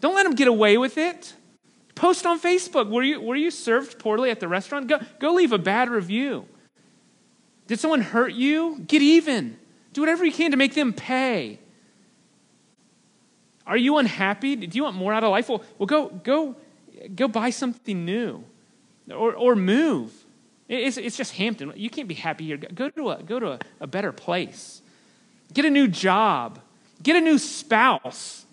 Don't 0.00 0.14
let 0.14 0.24
them 0.24 0.34
get 0.34 0.48
away 0.48 0.76
with 0.76 0.98
it. 0.98 1.34
Post 1.94 2.24
on 2.26 2.40
Facebook. 2.40 2.88
Were 2.88 3.02
you, 3.02 3.20
were 3.20 3.36
you 3.36 3.50
served 3.50 3.98
poorly 3.98 4.30
at 4.30 4.40
the 4.40 4.48
restaurant? 4.48 4.88
Go, 4.88 4.98
go 5.18 5.32
leave 5.34 5.52
a 5.52 5.58
bad 5.58 5.90
review. 5.90 6.46
Did 7.66 7.78
someone 7.78 8.00
hurt 8.00 8.32
you? 8.32 8.82
Get 8.86 9.02
even. 9.02 9.58
Do 9.92 10.00
whatever 10.00 10.24
you 10.24 10.32
can 10.32 10.50
to 10.50 10.56
make 10.56 10.74
them 10.74 10.92
pay. 10.92 11.58
Are 13.70 13.76
you 13.76 13.98
unhappy? 13.98 14.56
Do 14.56 14.76
you 14.76 14.82
want 14.82 14.96
more 14.96 15.12
out 15.12 15.22
of 15.22 15.30
life? 15.30 15.48
Well, 15.48 15.62
well 15.78 15.86
go, 15.86 16.08
go, 16.08 16.56
go 17.14 17.28
buy 17.28 17.50
something 17.50 18.04
new 18.04 18.42
or, 19.08 19.32
or 19.32 19.54
move. 19.54 20.12
It's, 20.68 20.96
it's 20.96 21.16
just 21.16 21.36
Hampton. 21.36 21.72
You 21.76 21.88
can't 21.88 22.08
be 22.08 22.14
happy 22.14 22.46
here. 22.46 22.56
Go 22.56 22.90
to, 22.90 23.10
a, 23.10 23.22
go 23.22 23.38
to 23.38 23.52
a, 23.52 23.58
a 23.78 23.86
better 23.86 24.10
place. 24.10 24.82
Get 25.54 25.64
a 25.64 25.70
new 25.70 25.86
job. 25.86 26.58
Get 27.00 27.14
a 27.14 27.20
new 27.20 27.38
spouse. 27.38 28.44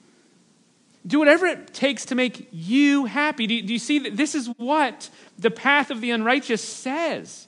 Do 1.06 1.18
whatever 1.18 1.48
it 1.48 1.74
takes 1.74 2.06
to 2.06 2.16
make 2.16 2.50
you 2.52 3.06
happy. 3.06 3.48
Do 3.48 3.56
you, 3.56 3.64
do 3.64 3.74
you 3.74 3.80
see 3.80 3.98
that 3.98 4.16
this 4.16 4.36
is 4.36 4.48
what 4.58 5.10
the 5.40 5.50
path 5.50 5.90
of 5.90 6.00
the 6.00 6.12
unrighteous 6.12 6.64
says? 6.64 7.48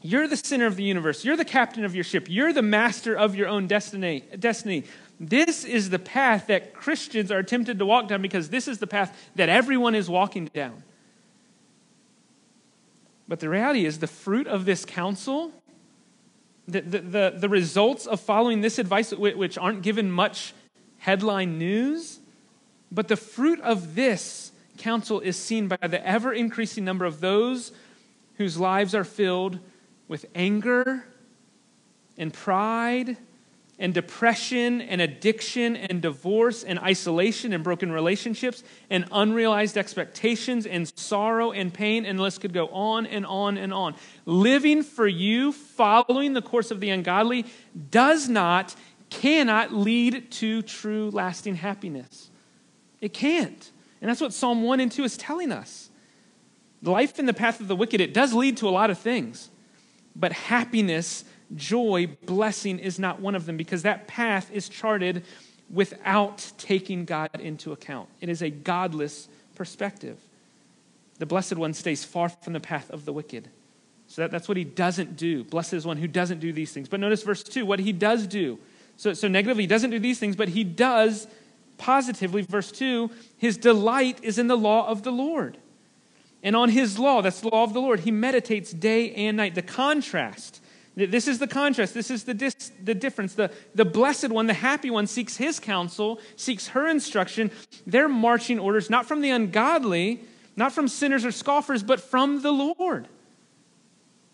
You're 0.00 0.28
the 0.28 0.36
center 0.36 0.66
of 0.66 0.76
the 0.76 0.84
universe. 0.84 1.24
You're 1.24 1.36
the 1.36 1.44
captain 1.44 1.84
of 1.84 1.96
your 1.96 2.04
ship. 2.04 2.28
You're 2.28 2.52
the 2.52 2.62
master 2.62 3.16
of 3.16 3.34
your 3.34 3.48
own 3.48 3.66
destiny. 3.66 4.22
destiny. 4.38 4.84
This 5.20 5.64
is 5.64 5.90
the 5.90 5.98
path 5.98 6.46
that 6.46 6.74
Christians 6.74 7.32
are 7.32 7.42
tempted 7.42 7.78
to 7.78 7.86
walk 7.86 8.08
down 8.08 8.22
because 8.22 8.50
this 8.50 8.68
is 8.68 8.78
the 8.78 8.86
path 8.86 9.30
that 9.34 9.48
everyone 9.48 9.94
is 9.94 10.08
walking 10.08 10.46
down. 10.46 10.84
But 13.26 13.40
the 13.40 13.48
reality 13.48 13.84
is, 13.84 13.98
the 13.98 14.06
fruit 14.06 14.46
of 14.46 14.64
this 14.64 14.84
counsel, 14.84 15.52
the, 16.66 16.80
the, 16.80 16.98
the, 16.98 17.34
the 17.36 17.48
results 17.48 18.06
of 18.06 18.20
following 18.20 18.60
this 18.60 18.78
advice, 18.78 19.12
which 19.12 19.58
aren't 19.58 19.82
given 19.82 20.10
much 20.10 20.54
headline 20.98 21.58
news, 21.58 22.20
but 22.90 23.08
the 23.08 23.16
fruit 23.16 23.60
of 23.60 23.94
this 23.94 24.52
counsel 24.78 25.20
is 25.20 25.36
seen 25.36 25.68
by 25.68 25.76
the 25.86 26.04
ever 26.06 26.32
increasing 26.32 26.84
number 26.84 27.04
of 27.04 27.20
those 27.20 27.72
whose 28.36 28.56
lives 28.56 28.94
are 28.94 29.04
filled 29.04 29.58
with 30.06 30.24
anger 30.34 31.04
and 32.16 32.32
pride 32.32 33.16
and 33.78 33.94
depression 33.94 34.80
and 34.80 35.00
addiction 35.00 35.76
and 35.76 36.02
divorce 36.02 36.64
and 36.64 36.78
isolation 36.80 37.52
and 37.52 37.62
broken 37.62 37.92
relationships 37.92 38.64
and 38.90 39.04
unrealized 39.12 39.78
expectations 39.78 40.66
and 40.66 40.92
sorrow 40.98 41.52
and 41.52 41.72
pain, 41.72 42.04
and 42.04 42.18
the 42.18 42.22
list 42.22 42.40
could 42.40 42.52
go 42.52 42.68
on 42.68 43.06
and 43.06 43.24
on 43.24 43.56
and 43.56 43.72
on. 43.72 43.94
Living 44.26 44.82
for 44.82 45.06
you, 45.06 45.52
following 45.52 46.32
the 46.32 46.42
course 46.42 46.70
of 46.70 46.80
the 46.80 46.90
ungodly, 46.90 47.46
does 47.90 48.28
not 48.28 48.74
cannot 49.10 49.72
lead 49.72 50.30
to 50.30 50.62
true 50.62 51.10
lasting 51.10 51.54
happiness. 51.56 52.30
It 53.00 53.14
can't. 53.14 53.70
And 54.00 54.08
that's 54.08 54.20
what 54.20 54.32
Psalm 54.32 54.62
1 54.62 54.80
and 54.80 54.92
2 54.92 55.04
is 55.04 55.16
telling 55.16 55.52
us. 55.52 55.90
Life 56.82 57.18
in 57.18 57.26
the 57.26 57.34
path 57.34 57.60
of 57.60 57.68
the 57.68 57.76
wicked, 57.76 58.00
it 58.00 58.14
does 58.14 58.32
lead 58.32 58.56
to 58.58 58.68
a 58.68 58.70
lot 58.70 58.90
of 58.90 58.98
things. 58.98 59.50
But 60.14 60.32
happiness, 60.32 61.24
joy, 61.54 62.08
blessing 62.26 62.78
is 62.78 62.98
not 62.98 63.20
one 63.20 63.34
of 63.34 63.46
them 63.46 63.56
because 63.56 63.82
that 63.82 64.06
path 64.06 64.50
is 64.52 64.68
charted 64.68 65.24
without 65.70 66.52
taking 66.58 67.04
God 67.04 67.30
into 67.40 67.72
account. 67.72 68.08
It 68.20 68.28
is 68.28 68.42
a 68.42 68.50
godless 68.50 69.28
perspective. 69.54 70.18
The 71.18 71.26
blessed 71.26 71.56
one 71.56 71.74
stays 71.74 72.04
far 72.04 72.28
from 72.28 72.52
the 72.52 72.60
path 72.60 72.90
of 72.90 73.04
the 73.04 73.12
wicked. 73.12 73.48
So 74.06 74.22
that, 74.22 74.30
that's 74.30 74.48
what 74.48 74.56
he 74.56 74.64
doesn't 74.64 75.16
do. 75.16 75.44
Blessed 75.44 75.74
is 75.74 75.86
one 75.86 75.98
who 75.98 76.08
doesn't 76.08 76.40
do 76.40 76.52
these 76.52 76.72
things. 76.72 76.88
But 76.88 77.00
notice 77.00 77.22
verse 77.22 77.42
2 77.42 77.66
what 77.66 77.78
he 77.78 77.92
does 77.92 78.26
do. 78.26 78.58
So, 78.96 79.12
so 79.12 79.28
negatively, 79.28 79.64
he 79.64 79.68
doesn't 79.68 79.90
do 79.90 79.98
these 79.98 80.18
things, 80.18 80.34
but 80.34 80.48
he 80.48 80.64
does 80.64 81.28
positively. 81.76 82.42
Verse 82.42 82.72
2 82.72 83.10
his 83.36 83.56
delight 83.56 84.18
is 84.22 84.38
in 84.38 84.46
the 84.46 84.56
law 84.56 84.88
of 84.88 85.02
the 85.02 85.12
Lord. 85.12 85.58
And 86.42 86.54
on 86.54 86.68
his 86.70 86.98
law, 86.98 87.20
that's 87.20 87.40
the 87.40 87.48
law 87.48 87.64
of 87.64 87.72
the 87.72 87.80
Lord, 87.80 88.00
he 88.00 88.10
meditates 88.10 88.72
day 88.72 89.12
and 89.12 89.36
night. 89.36 89.54
The 89.54 89.62
contrast. 89.62 90.62
This 91.06 91.28
is 91.28 91.38
the 91.38 91.46
contrast. 91.46 91.94
This 91.94 92.10
is 92.10 92.24
the, 92.24 92.34
dis, 92.34 92.72
the 92.82 92.94
difference. 92.94 93.34
The, 93.34 93.52
the 93.74 93.84
blessed 93.84 94.30
one, 94.30 94.48
the 94.48 94.54
happy 94.54 94.90
one, 94.90 95.06
seeks 95.06 95.36
his 95.36 95.60
counsel, 95.60 96.20
seeks 96.34 96.68
her 96.68 96.88
instruction. 96.88 97.52
Their 97.86 98.08
marching 98.08 98.58
orders 98.58 98.90
not 98.90 99.06
from 99.06 99.20
the 99.20 99.30
ungodly, 99.30 100.20
not 100.56 100.72
from 100.72 100.88
sinners 100.88 101.24
or 101.24 101.30
scoffers, 101.30 101.84
but 101.84 102.00
from 102.00 102.42
the 102.42 102.50
Lord. 102.50 103.06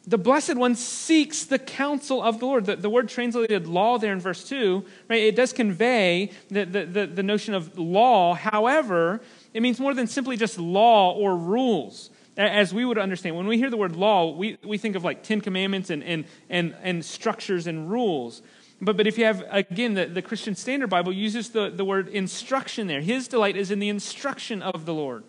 The 0.06 0.18
blessed 0.18 0.56
one 0.56 0.74
seeks 0.74 1.44
the 1.44 1.58
counsel 1.58 2.22
of 2.22 2.38
the 2.38 2.46
Lord. 2.46 2.66
The, 2.66 2.76
the, 2.76 2.90
word 2.90 3.08
translated 3.08 3.66
law 3.66 3.98
there 3.98 4.12
in 4.12 4.20
verse 4.20 4.46
2, 4.48 4.84
right, 5.08 5.22
it 5.22 5.36
does 5.36 5.52
convey 5.52 6.30
the, 6.48 6.64
the, 6.64 6.86
the, 6.86 7.06
the 7.06 7.22
notion 7.22 7.54
of 7.54 7.78
law. 7.78 8.34
However, 8.34 9.22
it 9.52 9.62
means 9.62 9.80
more 9.80 9.94
than 9.94 10.06
simply 10.06 10.36
just 10.36 10.58
law 10.58 11.12
or 11.12 11.36
rules 11.36 12.10
as 12.36 12.74
we 12.74 12.84
would 12.84 12.98
understand. 12.98 13.36
When 13.36 13.46
we 13.46 13.58
hear 13.58 13.70
the 13.70 13.76
word 13.76 13.96
law, 13.96 14.30
we, 14.30 14.58
we 14.64 14.78
think 14.78 14.96
of 14.96 15.04
like 15.04 15.22
Ten 15.22 15.40
Commandments 15.40 15.90
and, 15.90 16.02
and, 16.02 16.24
and, 16.50 16.74
and 16.82 17.04
structures 17.04 17.66
and 17.66 17.90
rules. 17.90 18.42
But, 18.80 18.96
but 18.96 19.06
if 19.06 19.18
you 19.18 19.24
have, 19.24 19.44
again, 19.50 19.94
the, 19.94 20.06
the 20.06 20.22
Christian 20.22 20.54
Standard 20.54 20.90
Bible 20.90 21.12
uses 21.12 21.50
the, 21.50 21.70
the 21.70 21.84
word 21.84 22.08
instruction 22.08 22.86
there. 22.86 23.00
His 23.00 23.28
delight 23.28 23.56
is 23.56 23.70
in 23.70 23.78
the 23.78 23.88
instruction 23.88 24.62
of 24.62 24.84
the 24.84 24.94
Lord. 24.94 25.24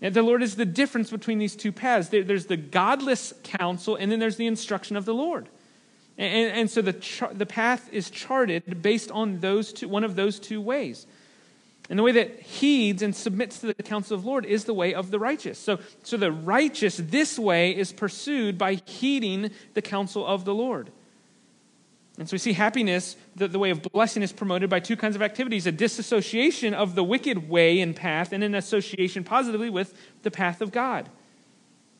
And 0.00 0.14
the 0.14 0.22
Lord 0.22 0.42
is 0.42 0.56
the 0.56 0.66
difference 0.66 1.10
between 1.10 1.38
these 1.38 1.56
two 1.56 1.72
paths. 1.72 2.08
There, 2.08 2.22
there's 2.22 2.46
the 2.46 2.56
godless 2.56 3.32
counsel, 3.42 3.96
and 3.96 4.10
then 4.10 4.18
there's 4.18 4.36
the 4.36 4.46
instruction 4.46 4.96
of 4.96 5.04
the 5.04 5.14
Lord. 5.14 5.48
And, 6.18 6.52
and 6.52 6.70
so 6.70 6.82
the, 6.82 6.92
char- 6.94 7.32
the 7.32 7.46
path 7.46 7.88
is 7.92 8.10
charted 8.10 8.82
based 8.82 9.10
on 9.10 9.40
those 9.40 9.72
two, 9.72 9.88
one 9.88 10.04
of 10.04 10.16
those 10.16 10.38
two 10.38 10.60
ways. 10.60 11.06
And 11.88 11.98
the 11.98 12.02
way 12.02 12.12
that 12.12 12.40
heeds 12.40 13.02
and 13.02 13.14
submits 13.14 13.60
to 13.60 13.66
the 13.68 13.74
counsel 13.74 14.16
of 14.16 14.22
the 14.22 14.28
Lord 14.28 14.44
is 14.44 14.64
the 14.64 14.74
way 14.74 14.92
of 14.92 15.10
the 15.10 15.18
righteous. 15.18 15.58
So, 15.58 15.78
so 16.02 16.16
the 16.16 16.32
righteous, 16.32 16.96
this 16.96 17.38
way, 17.38 17.76
is 17.76 17.92
pursued 17.92 18.58
by 18.58 18.80
heeding 18.86 19.50
the 19.74 19.82
counsel 19.82 20.26
of 20.26 20.44
the 20.44 20.54
Lord. 20.54 20.90
And 22.18 22.28
so 22.28 22.34
we 22.34 22.38
see 22.38 22.54
happiness, 22.54 23.16
the, 23.36 23.46
the 23.46 23.58
way 23.58 23.70
of 23.70 23.82
blessing, 23.82 24.22
is 24.22 24.32
promoted 24.32 24.70
by 24.70 24.80
two 24.80 24.96
kinds 24.96 25.16
of 25.16 25.22
activities 25.22 25.66
a 25.66 25.72
disassociation 25.72 26.72
of 26.74 26.94
the 26.94 27.04
wicked 27.04 27.48
way 27.48 27.80
and 27.80 27.94
path, 27.94 28.32
and 28.32 28.42
an 28.42 28.54
association 28.54 29.22
positively 29.22 29.70
with 29.70 29.94
the 30.22 30.30
path 30.30 30.60
of 30.60 30.72
God. 30.72 31.08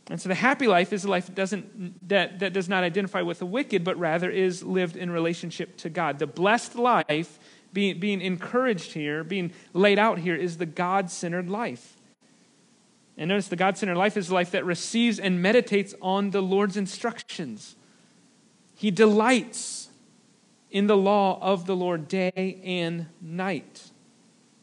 And 0.09 0.21
so 0.21 0.29
the 0.29 0.37
happy 0.37 0.69
life 0.69 0.93
is 0.93 1.05
a 1.05 1.11
life 1.11 1.27
that, 1.27 1.35
doesn't, 1.35 2.09
that, 2.09 2.39
that 2.39 2.53
does 2.53 2.69
not 2.69 2.85
identify 2.85 3.23
with 3.23 3.41
the 3.41 3.47
wicked, 3.47 3.83
but 3.83 3.99
rather 3.99 4.31
is 4.31 4.63
lived 4.63 4.97
in 4.97 5.11
relationship 5.11 5.77
to 5.79 5.91
God. 5.91 6.19
The 6.19 6.29
blessed 6.29 6.77
life 6.77 7.39
being, 7.77 8.01
being 8.01 8.23
encouraged 8.23 8.95
here, 8.95 9.23
being 9.23 9.53
laid 9.75 9.99
out 9.99 10.21
here, 10.21 10.35
is 10.35 10.57
the 10.57 10.65
God 10.65 11.11
centered 11.11 11.51
life. 11.51 11.99
And 13.19 13.29
notice 13.29 13.49
the 13.49 13.57
God 13.57 13.77
centered 13.77 13.97
life 13.97 14.17
is 14.17 14.31
a 14.31 14.35
life 14.35 14.51
that 14.53 14.65
receives 14.65 15.19
and 15.19 15.43
meditates 15.43 15.95
on 16.01 16.31
the 16.31 16.41
Lord's 16.41 16.79
instructions. 16.79 17.77
He 18.75 18.91
delights 18.91 19.91
in 20.71 20.87
the 20.87 20.97
law 20.97 21.39
of 21.43 21.67
the 21.67 21.77
Lord 21.77 22.09
day 22.09 22.59
and 22.65 23.09
night. 23.21 23.91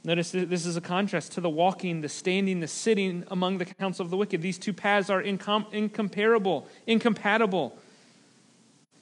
Notice 0.03 0.31
this 0.31 0.65
is 0.65 0.75
a 0.75 0.81
contrast 0.81 1.33
to 1.33 1.41
the 1.41 1.51
walking, 1.51 2.01
the 2.01 2.09
standing, 2.09 2.61
the 2.61 2.67
sitting 2.67 3.25
among 3.27 3.59
the 3.59 3.65
counsel 3.65 4.03
of 4.03 4.09
the 4.09 4.17
wicked. 4.17 4.41
These 4.41 4.57
two 4.57 4.73
paths 4.73 5.11
are 5.11 5.21
incom- 5.21 5.71
incomparable, 5.71 6.67
incompatible. 6.87 7.77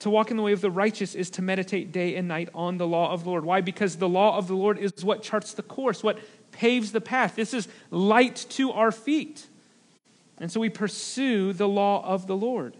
To 0.01 0.09
walk 0.09 0.31
in 0.31 0.37
the 0.37 0.41
way 0.41 0.51
of 0.51 0.61
the 0.61 0.71
righteous 0.71 1.13
is 1.13 1.29
to 1.31 1.43
meditate 1.43 1.91
day 1.91 2.15
and 2.15 2.27
night 2.27 2.49
on 2.55 2.79
the 2.79 2.87
law 2.87 3.11
of 3.11 3.23
the 3.23 3.29
Lord. 3.29 3.45
Why? 3.45 3.61
Because 3.61 3.97
the 3.97 4.09
law 4.09 4.35
of 4.35 4.47
the 4.47 4.55
Lord 4.55 4.79
is 4.79 5.05
what 5.05 5.21
charts 5.21 5.53
the 5.53 5.61
course, 5.61 6.01
what 6.01 6.17
paves 6.51 6.91
the 6.91 6.99
path. 6.99 7.35
This 7.35 7.53
is 7.53 7.67
light 7.91 8.47
to 8.49 8.71
our 8.71 8.91
feet. 8.91 9.45
And 10.39 10.51
so 10.51 10.59
we 10.59 10.69
pursue 10.69 11.53
the 11.53 11.67
law 11.67 12.03
of 12.03 12.25
the 12.25 12.35
Lord. 12.35 12.75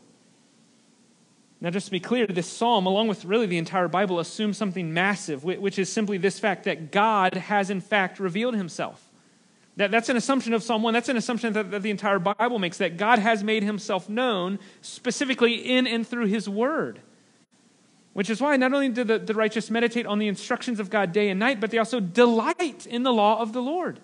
Now, 1.61 1.69
just 1.69 1.85
to 1.85 1.91
be 1.91 1.99
clear, 1.99 2.25
this 2.25 2.47
psalm, 2.47 2.87
along 2.87 3.07
with 3.07 3.23
really 3.23 3.45
the 3.45 3.59
entire 3.59 3.87
Bible, 3.87 4.19
assumes 4.19 4.57
something 4.57 4.91
massive, 4.91 5.43
which 5.43 5.77
is 5.77 5.91
simply 5.91 6.17
this 6.17 6.39
fact 6.39 6.63
that 6.63 6.91
God 6.91 7.35
has, 7.35 7.69
in 7.69 7.81
fact, 7.81 8.19
revealed 8.19 8.55
himself. 8.55 9.11
That, 9.77 9.91
that's 9.91 10.09
an 10.09 10.17
assumption 10.17 10.53
of 10.53 10.63
Psalm 10.63 10.81
1. 10.81 10.91
That's 10.91 11.07
an 11.07 11.17
assumption 11.17 11.53
that, 11.53 11.69
that 11.69 11.83
the 11.83 11.91
entire 11.91 12.17
Bible 12.17 12.57
makes, 12.57 12.79
that 12.79 12.97
God 12.97 13.19
has 13.19 13.43
made 13.43 13.61
himself 13.61 14.09
known 14.09 14.57
specifically 14.81 15.53
in 15.53 15.85
and 15.85 16.05
through 16.05 16.25
his 16.25 16.49
word. 16.49 16.99
Which 18.13 18.29
is 18.29 18.41
why 18.41 18.57
not 18.57 18.73
only 18.73 18.89
do 18.89 19.03
the, 19.03 19.19
the 19.19 19.33
righteous 19.33 19.69
meditate 19.69 20.05
on 20.05 20.19
the 20.19 20.27
instructions 20.27 20.79
of 20.79 20.89
God 20.89 21.13
day 21.13 21.29
and 21.29 21.39
night, 21.39 21.61
but 21.61 21.71
they 21.71 21.77
also 21.77 21.99
delight 21.99 22.85
in 22.85 23.03
the 23.03 23.13
law 23.13 23.39
of 23.39 23.53
the 23.53 23.61
Lord. 23.61 23.99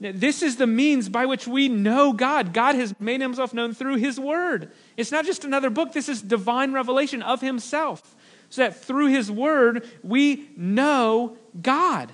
This 0.00 0.42
is 0.42 0.56
the 0.56 0.66
means 0.66 1.08
by 1.08 1.26
which 1.26 1.46
we 1.46 1.68
know 1.68 2.12
God. 2.12 2.52
God 2.52 2.74
has 2.74 2.98
made 2.98 3.20
himself 3.20 3.54
known 3.54 3.74
through 3.74 3.96
his 3.96 4.18
word. 4.18 4.72
It's 4.96 5.12
not 5.12 5.24
just 5.24 5.44
another 5.44 5.70
book, 5.70 5.92
this 5.92 6.08
is 6.08 6.20
divine 6.20 6.72
revelation 6.72 7.22
of 7.22 7.40
himself. 7.40 8.16
So 8.50 8.62
that 8.62 8.76
through 8.76 9.08
his 9.08 9.30
word, 9.30 9.88
we 10.02 10.48
know 10.56 11.36
God. 11.60 12.12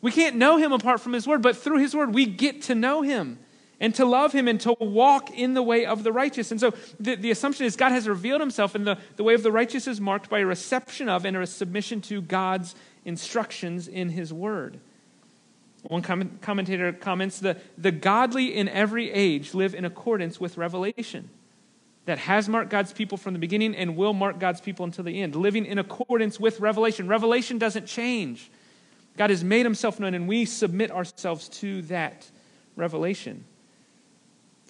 We 0.00 0.12
can't 0.12 0.36
know 0.36 0.56
him 0.56 0.72
apart 0.72 1.00
from 1.00 1.12
his 1.12 1.26
word, 1.26 1.42
but 1.42 1.56
through 1.56 1.78
his 1.78 1.94
word, 1.94 2.14
we 2.14 2.26
get 2.26 2.62
to 2.62 2.74
know 2.74 3.02
him 3.02 3.38
and 3.80 3.94
to 3.94 4.04
love 4.04 4.32
him 4.32 4.46
and 4.46 4.60
to 4.60 4.76
walk 4.78 5.30
in 5.30 5.54
the 5.54 5.62
way 5.62 5.86
of 5.86 6.04
the 6.04 6.12
righteous. 6.12 6.50
And 6.50 6.60
so 6.60 6.74
the, 7.00 7.16
the 7.16 7.30
assumption 7.30 7.64
is 7.64 7.76
God 7.76 7.92
has 7.92 8.06
revealed 8.06 8.40
himself, 8.40 8.74
and 8.74 8.86
the, 8.86 8.98
the 9.16 9.24
way 9.24 9.34
of 9.34 9.42
the 9.42 9.50
righteous 9.50 9.88
is 9.88 10.00
marked 10.00 10.28
by 10.28 10.40
a 10.40 10.46
reception 10.46 11.08
of 11.08 11.24
and 11.24 11.36
a 11.36 11.46
submission 11.46 12.00
to 12.02 12.20
God's 12.20 12.74
instructions 13.04 13.88
in 13.88 14.10
his 14.10 14.32
word. 14.32 14.78
One 15.82 16.02
commentator 16.02 16.92
comments 16.92 17.38
the, 17.38 17.56
the 17.78 17.90
godly 17.90 18.54
in 18.54 18.68
every 18.68 19.10
age 19.10 19.54
live 19.54 19.74
in 19.74 19.86
accordance 19.86 20.38
with 20.38 20.58
revelation 20.58 21.30
that 22.04 22.18
has 22.18 22.48
marked 22.48 22.70
God's 22.70 22.92
people 22.92 23.16
from 23.16 23.32
the 23.32 23.38
beginning 23.38 23.74
and 23.74 23.96
will 23.96 24.12
mark 24.12 24.38
God's 24.38 24.60
people 24.60 24.84
until 24.84 25.04
the 25.04 25.22
end, 25.22 25.34
living 25.36 25.64
in 25.64 25.78
accordance 25.78 26.38
with 26.38 26.60
revelation. 26.60 27.08
Revelation 27.08 27.56
doesn't 27.56 27.86
change. 27.86 28.50
God 29.16 29.30
has 29.30 29.42
made 29.42 29.64
himself 29.64 29.98
known, 30.00 30.14
and 30.14 30.28
we 30.28 30.44
submit 30.44 30.90
ourselves 30.90 31.48
to 31.48 31.82
that 31.82 32.30
revelation. 32.76 33.44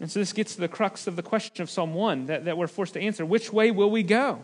And 0.00 0.10
so 0.10 0.18
this 0.18 0.32
gets 0.32 0.54
to 0.54 0.60
the 0.62 0.68
crux 0.68 1.06
of 1.06 1.14
the 1.14 1.22
question 1.22 1.62
of 1.62 1.68
Psalm 1.68 1.92
1 1.92 2.26
that, 2.26 2.46
that 2.46 2.56
we're 2.56 2.66
forced 2.66 2.94
to 2.94 3.00
answer. 3.00 3.24
Which 3.24 3.52
way 3.52 3.70
will 3.70 3.90
we 3.90 4.02
go? 4.02 4.40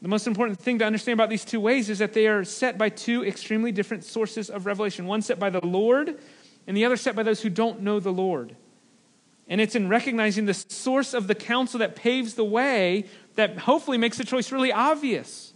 The 0.00 0.08
most 0.08 0.26
important 0.26 0.58
thing 0.58 0.78
to 0.78 0.86
understand 0.86 1.20
about 1.20 1.28
these 1.28 1.44
two 1.44 1.60
ways 1.60 1.90
is 1.90 1.98
that 1.98 2.14
they 2.14 2.26
are 2.26 2.42
set 2.42 2.78
by 2.78 2.88
two 2.88 3.22
extremely 3.24 3.70
different 3.70 4.02
sources 4.02 4.48
of 4.48 4.64
revelation 4.64 5.04
one 5.04 5.20
set 5.20 5.38
by 5.38 5.50
the 5.50 5.64
Lord, 5.64 6.18
and 6.66 6.74
the 6.74 6.86
other 6.86 6.96
set 6.96 7.14
by 7.14 7.22
those 7.22 7.42
who 7.42 7.50
don't 7.50 7.82
know 7.82 8.00
the 8.00 8.12
Lord. 8.12 8.56
And 9.46 9.60
it's 9.60 9.74
in 9.74 9.88
recognizing 9.88 10.46
the 10.46 10.54
source 10.54 11.12
of 11.12 11.26
the 11.26 11.34
counsel 11.34 11.80
that 11.80 11.96
paves 11.96 12.34
the 12.34 12.44
way 12.44 13.04
that 13.34 13.58
hopefully 13.58 13.98
makes 13.98 14.16
the 14.16 14.24
choice 14.24 14.50
really 14.50 14.72
obvious. 14.72 15.52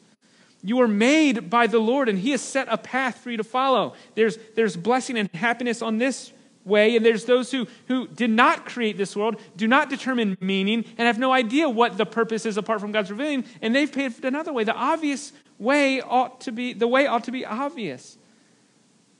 You 0.63 0.81
are 0.81 0.89
made 0.89 1.49
by 1.49 1.67
the 1.67 1.79
Lord, 1.79 2.11
and 2.11 2.19
He 2.19 2.33
has 2.33 2.43
set 2.43 2.67
a 2.69 2.77
path 2.77 3.19
for 3.19 3.31
you 3.31 3.39
to 3.39 3.45
follow. 3.45 3.95
There's, 4.15 4.37
there's 4.55 4.77
blessing 4.77 5.17
and 5.17 5.31
happiness 5.33 5.81
on 5.81 5.97
this 5.97 6.33
way, 6.65 6.97
and 6.97 7.05
there's 7.05 7.25
those 7.25 7.51
who, 7.51 7.67
who 7.89 8.07
did 8.09 8.31
not 8.31 8.65
create 8.67 8.97
this 8.97 9.15
world, 9.15 9.41
do 9.57 9.69
not 9.69 9.91
determine 9.91 10.37
meaning, 10.41 10.85
and 10.97 11.07
have 11.07 11.19
no 11.19 11.33
idea 11.33 11.69
what 11.69 11.97
the 11.99 12.07
purpose 12.07 12.47
is 12.47 12.57
apart 12.57 12.81
from 12.81 12.93
God's 12.93 13.11
revealing, 13.11 13.45
and 13.61 13.75
they've 13.75 13.93
paved 13.93 14.25
another 14.25 14.53
way. 14.53 14.65
The 14.65 14.75
obvious 14.75 15.33
way 15.59 16.01
ought 16.01 16.41
to 16.43 16.53
be, 16.53 16.73
the 16.73 16.89
way 16.89 17.07
ought 17.07 17.25
to 17.25 17.33
be 17.33 17.45
obvious. 17.45 18.17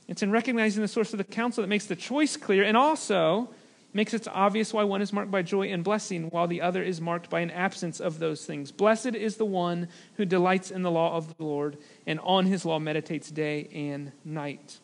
It's 0.09 0.23
in 0.23 0.31
recognizing 0.31 0.83
the 0.83 0.89
source 0.89 1.13
of 1.13 1.19
the 1.19 1.25
counsel 1.25 1.63
that 1.63 1.69
makes 1.69 1.87
the 1.87 1.97
choice 1.97 2.37
clear, 2.37 2.65
and 2.65 2.77
also 2.77 3.51
makes 3.93 4.13
it 4.13 4.27
obvious 4.27 4.73
why 4.73 4.83
one 4.83 5.01
is 5.01 5.13
marked 5.13 5.31
by 5.31 5.41
joy 5.41 5.69
and 5.69 5.85
blessing, 5.85 6.25
while 6.31 6.49
the 6.49 6.61
other 6.61 6.83
is 6.83 7.01
marked 7.01 7.31
by 7.31 7.41
an 7.41 7.51
absence 7.51 8.01
of 8.01 8.19
those 8.19 8.45
things. 8.45 8.73
Blessed 8.73 9.15
is 9.15 9.37
the 9.37 9.45
one 9.45 9.89
who 10.17 10.25
delights 10.25 10.71
in 10.73 10.83
the 10.83 10.91
law 10.91 11.17
of 11.17 11.37
the 11.37 11.45
Lord, 11.45 11.79
and 12.07 12.19
on 12.21 12.47
his 12.47 12.65
law 12.65 12.79
meditates 12.81 13.31
day 13.31 13.69
and 13.73 14.11
night. 14.25 14.81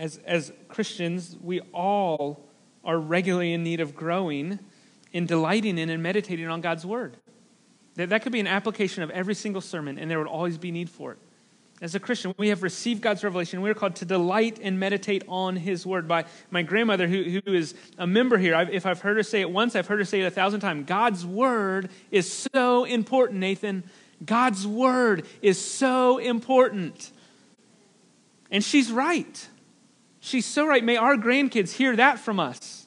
As, 0.00 0.18
as 0.24 0.50
Christians, 0.68 1.36
we 1.42 1.60
all 1.74 2.48
are 2.82 2.98
regularly 2.98 3.52
in 3.52 3.62
need 3.62 3.80
of 3.80 3.94
growing 3.94 4.58
in 5.12 5.26
delighting 5.26 5.76
in 5.76 5.90
and 5.90 6.02
meditating 6.02 6.48
on 6.48 6.60
God's 6.60 6.86
word. 6.86 7.16
That, 7.96 8.08
that 8.08 8.22
could 8.22 8.32
be 8.32 8.40
an 8.40 8.46
application 8.46 9.02
of 9.02 9.10
every 9.10 9.34
single 9.34 9.60
sermon, 9.60 9.98
and 9.98 10.10
there 10.10 10.18
would 10.18 10.26
always 10.26 10.56
be 10.56 10.70
need 10.70 10.88
for 10.88 11.12
it. 11.12 11.18
As 11.82 11.94
a 11.94 12.00
Christian, 12.00 12.34
we 12.38 12.48
have 12.48 12.62
received 12.62 13.02
God's 13.02 13.24
revelation. 13.24 13.60
We 13.60 13.70
are 13.70 13.74
called 13.74 13.96
to 13.96 14.04
delight 14.04 14.58
and 14.62 14.78
meditate 14.78 15.24
on 15.28 15.56
His 15.56 15.86
Word. 15.86 16.06
By 16.06 16.26
my 16.50 16.62
grandmother, 16.62 17.06
who, 17.06 17.40
who 17.44 17.52
is 17.52 17.74
a 17.98 18.06
member 18.06 18.38
here, 18.38 18.54
I've, 18.54 18.70
if 18.70 18.86
I've 18.86 19.00
heard 19.00 19.16
her 19.16 19.22
say 19.22 19.40
it 19.40 19.50
once, 19.50 19.74
I've 19.74 19.86
heard 19.86 19.98
her 19.98 20.04
say 20.04 20.20
it 20.20 20.26
a 20.26 20.30
thousand 20.30 20.60
times. 20.60 20.86
God's 20.86 21.26
Word 21.26 21.90
is 22.10 22.30
so 22.52 22.84
important, 22.84 23.40
Nathan. 23.40 23.84
God's 24.24 24.66
Word 24.66 25.26
is 25.42 25.62
so 25.62 26.18
important. 26.18 27.12
And 28.50 28.62
she's 28.62 28.92
right. 28.92 29.48
She's 30.20 30.46
so 30.46 30.66
right. 30.66 30.84
May 30.84 30.96
our 30.96 31.16
grandkids 31.16 31.72
hear 31.72 31.96
that 31.96 32.18
from 32.18 32.38
us. 32.38 32.86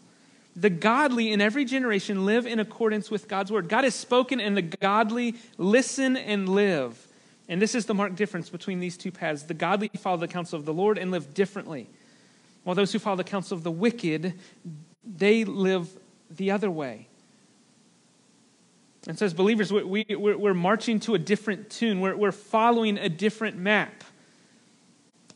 The 0.56 0.70
godly 0.70 1.32
in 1.32 1.42
every 1.42 1.66
generation 1.66 2.26
live 2.26 2.46
in 2.46 2.60
accordance 2.60 3.10
with 3.10 3.28
God's 3.28 3.52
word. 3.52 3.68
God 3.68 3.84
has 3.84 3.96
spoken, 3.96 4.40
and 4.40 4.56
the 4.56 4.62
godly 4.62 5.36
listen 5.58 6.16
and 6.16 6.48
live. 6.48 7.08
And 7.50 7.60
this 7.62 7.74
is 7.74 7.88
the 7.88 7.96
marked 7.96 8.16
difference 8.16 8.50
between 8.50 8.80
these 8.80 8.96
two 8.96 9.12
paths. 9.12 9.44
The 9.44 9.56
godly 9.56 9.90
follow 9.98 10.18
the 10.18 10.28
counsel 10.28 10.60
of 10.60 10.66
the 10.66 10.74
Lord 10.74 11.00
and 11.00 11.10
live 11.10 11.34
differently, 11.34 11.90
while 12.64 12.76
those 12.76 12.94
who 12.94 13.00
follow 13.00 13.18
the 13.18 13.24
counsel 13.24 13.58
of 13.58 13.64
the 13.64 13.72
wicked, 13.72 14.36
they 15.04 15.44
live 15.44 15.90
the 16.30 16.52
other 16.52 16.70
way. 16.70 17.08
And 19.08 19.20
so, 19.20 19.26
as 19.26 19.34
believers, 19.34 19.74
we, 19.74 19.84
we, 19.84 20.16
we're 20.16 20.54
marching 20.54 21.00
to 21.02 21.16
a 21.16 21.20
different 21.20 21.70
tune, 21.70 22.00
we're, 22.00 22.16
we're 22.16 22.32
following 22.32 22.98
a 22.98 23.10
different 23.10 23.58
map. 23.58 24.04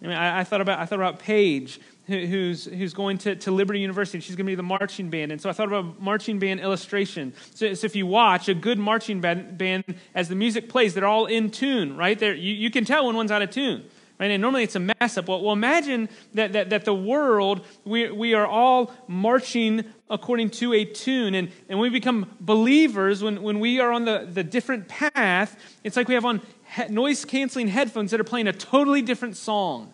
I 0.02 0.08
mean, 0.08 0.16
I, 0.16 0.40
I, 0.40 0.44
thought 0.44 0.62
about 0.62 0.80
I 0.80 0.86
thought 0.86 1.00
about 1.00 1.20
Paige, 1.20 1.80
who, 2.06 2.26
who's 2.26 2.66
who's 2.66 2.94
going 2.94 3.18
to, 3.20 3.36
to 3.36 3.52
Liberty 3.52 3.80
University. 3.80 4.20
She's 4.20 4.36
going 4.36 4.46
to 4.46 4.52
be 4.52 4.56
the 4.56 4.64
marching 4.64 5.10
band, 5.10 5.32
and 5.32 5.42
so 5.42 5.50
I 5.50 5.54
thought 5.54 5.68
about 5.68 6.00
marching 6.00 6.40
band 6.40 6.60
illustration. 6.60 7.34
So, 7.56 7.74
so 7.74 7.86
if 7.86 7.96
you 7.96 8.06
watch 8.06 8.48
a 8.48 8.54
good 8.54 8.78
marching 8.78 9.22
band, 9.22 9.58
band, 9.58 9.84
as 10.14 10.30
the 10.30 10.36
music 10.36 10.70
plays, 10.70 10.94
they're 10.94 11.08
all 11.08 11.26
in 11.26 11.50
tune, 11.50 11.98
right? 11.98 12.18
There, 12.18 12.36
you, 12.36 12.54
you 12.54 12.70
can 12.70 12.86
tell 12.86 13.08
when 13.08 13.16
one's 13.16 13.32
out 13.32 13.42
of 13.42 13.50
tune. 13.50 13.86
Right? 14.20 14.32
And 14.32 14.42
normally 14.42 14.64
it's 14.64 14.76
a 14.76 14.80
mess 14.80 15.18
up. 15.18 15.28
Well, 15.28 15.52
imagine 15.52 16.10
that, 16.34 16.54
that, 16.54 16.72
that 16.72 16.86
the 16.86 16.94
world, 16.94 17.64
we, 17.86 18.10
we 18.10 18.34
are 18.34 18.48
all 18.48 18.92
marching 19.08 19.86
according 20.10 20.50
to 20.50 20.74
a 20.74 20.86
tune. 20.86 21.36
And, 21.36 21.52
and 21.70 21.80
we 21.80 21.90
become 21.90 22.32
believers 22.40 23.22
when, 23.22 23.44
when 23.44 23.60
we 23.60 23.80
are 23.80 23.92
on 23.92 24.06
the, 24.06 24.28
the 24.32 24.44
different 24.44 24.88
path. 24.88 25.56
It's 25.84 25.96
like 25.96 26.08
we 26.08 26.16
have 26.16 26.26
on 26.26 26.42
noise 26.89 27.25
canceling 27.25 27.67
headphones 27.67 28.12
that 28.12 28.19
are 28.19 28.25
playing 28.25 28.47
a 28.47 28.53
totally 28.53 29.01
different 29.01 29.38
song. 29.38 29.93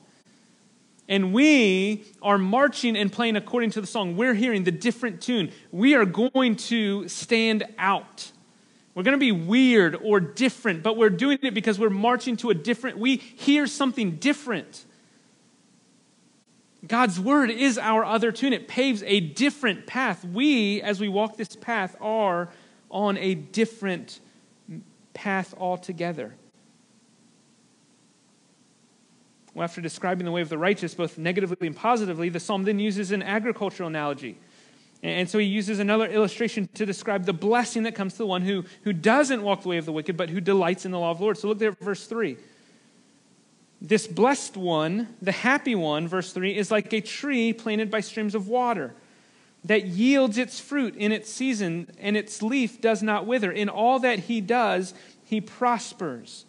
And 1.07 1.33
we 1.33 2.05
are 2.21 2.38
marching 2.38 2.95
and 2.95 3.12
playing 3.12 3.36
according 3.36 3.71
to 3.71 3.81
the 3.81 3.88
song. 3.88 4.15
We're 4.15 4.33
hearing 4.33 4.63
the 4.63 4.71
different 4.71 5.21
tune. 5.21 5.51
We 5.71 5.95
are 5.95 6.05
going 6.05 6.55
to 6.55 7.07
stand 7.09 7.65
out. 7.77 8.31
We're 8.95 9.03
going 9.03 9.13
to 9.13 9.19
be 9.19 9.31
weird 9.31 9.95
or 10.01 10.19
different, 10.19 10.83
but 10.83 10.97
we're 10.97 11.09
doing 11.09 11.39
it 11.41 11.53
because 11.53 11.79
we're 11.79 11.89
marching 11.89 12.38
to 12.38 12.51
a 12.51 12.53
different, 12.53 12.99
we 12.99 13.17
hear 13.17 13.67
something 13.67 14.17
different. 14.17 14.86
God's 16.86 17.19
word 17.19 17.49
is 17.49 17.77
our 17.77 18.05
other 18.05 18.31
tune. 18.31 18.53
It 18.53 18.67
paves 18.67 19.03
a 19.03 19.19
different 19.19 19.88
path. 19.88 20.23
We, 20.23 20.81
as 20.81 20.99
we 20.99 21.09
walk 21.09 21.38
this 21.38 21.55
path, 21.55 21.95
are 22.01 22.49
on 22.91 23.17
a 23.17 23.36
different 23.36 24.19
path 25.13 25.53
altogether. 25.57 26.36
Well, 29.54 29.63
after 29.63 29.82
describing 29.82 30.26
the 30.26 30.32
way 30.32 30.42
of 30.42 30.50
the 30.50 30.58
righteous, 30.58 30.96
both 30.96 31.18
negatively 31.18 31.68
and 31.68 31.76
positively, 31.76 32.30
the 32.30 32.39
psalm 32.39 32.63
then 32.63 32.80
uses 32.80 33.12
an 33.12 33.22
agricultural 33.22 33.88
analogy. 33.88 34.38
And 35.04 35.30
so 35.30 35.38
he 35.38 35.46
uses 35.46 35.80
another 35.80 36.06
illustration 36.06 36.70
to 36.76 36.86
describe 36.86 37.26
the 37.26 37.34
blessing 37.34 37.84
that 37.84 37.94
comes 37.94 38.13
to 38.13 38.20
the 38.20 38.26
one 38.26 38.42
who, 38.42 38.63
who 38.84 38.94
doesn't 38.94 39.44
walk 39.44 39.63
the 39.63 39.70
way 39.70 39.78
of 39.78 39.86
the 39.86 39.92
wicked, 39.92 40.16
but 40.16 40.30
who 40.30 40.39
delights 40.39 40.86
in 40.86 40.92
the 40.92 41.00
law 41.00 41.12
of 41.12 41.18
the 41.18 41.24
Lord. 41.24 41.38
So 41.38 41.50
look 41.50 41.60
there 41.60 41.72
at 41.72 41.80
verse 41.80 42.08
3. 42.08 42.38
This 43.82 44.08
blessed 44.08 44.56
one, 44.56 45.10
the 45.22 45.34
happy 45.34 45.76
one, 45.76 46.08
verse 46.08 46.32
3, 46.32 46.56
is 46.56 46.72
like 46.72 46.94
a 46.94 47.02
tree 47.02 47.52
planted 47.52 47.92
by 47.92 48.00
streams 48.00 48.34
of 48.34 48.48
water 48.48 48.94
that 49.66 49.86
yields 49.86 50.38
its 50.38 50.60
fruit 50.60 50.96
in 50.96 51.12
its 51.12 51.30
season, 51.30 51.89
and 52.00 52.16
its 52.16 52.42
leaf 52.42 52.82
does 52.82 53.04
not 53.04 53.26
wither. 53.26 53.52
In 53.52 53.68
all 53.70 54.00
that 54.00 54.20
he 54.20 54.39
does, 54.39 54.94
he 55.26 55.42
prospers. 55.42 56.46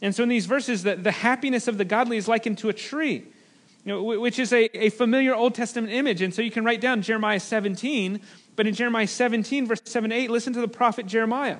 And 0.00 0.14
so 0.14 0.22
in 0.22 0.28
these 0.28 0.46
verses, 0.46 0.82
the, 0.82 0.96
the 0.96 1.10
happiness 1.10 1.68
of 1.68 1.78
the 1.78 1.84
godly 1.84 2.16
is 2.16 2.28
likened 2.28 2.58
to 2.58 2.68
a 2.68 2.72
tree, 2.72 3.26
you 3.84 3.92
know, 3.92 4.02
which 4.02 4.38
is 4.38 4.52
a, 4.52 4.64
a 4.78 4.90
familiar 4.90 5.34
Old 5.34 5.54
Testament 5.54 5.92
image. 5.92 6.22
And 6.22 6.32
so 6.32 6.42
you 6.42 6.50
can 6.50 6.64
write 6.64 6.80
down 6.80 7.02
Jeremiah 7.02 7.40
17, 7.40 8.20
but 8.54 8.66
in 8.66 8.74
Jeremiah 8.74 9.06
17, 9.06 9.66
verse 9.66 9.80
7 9.84 10.12
8, 10.12 10.30
listen 10.30 10.52
to 10.52 10.60
the 10.60 10.68
prophet 10.68 11.06
Jeremiah. 11.06 11.58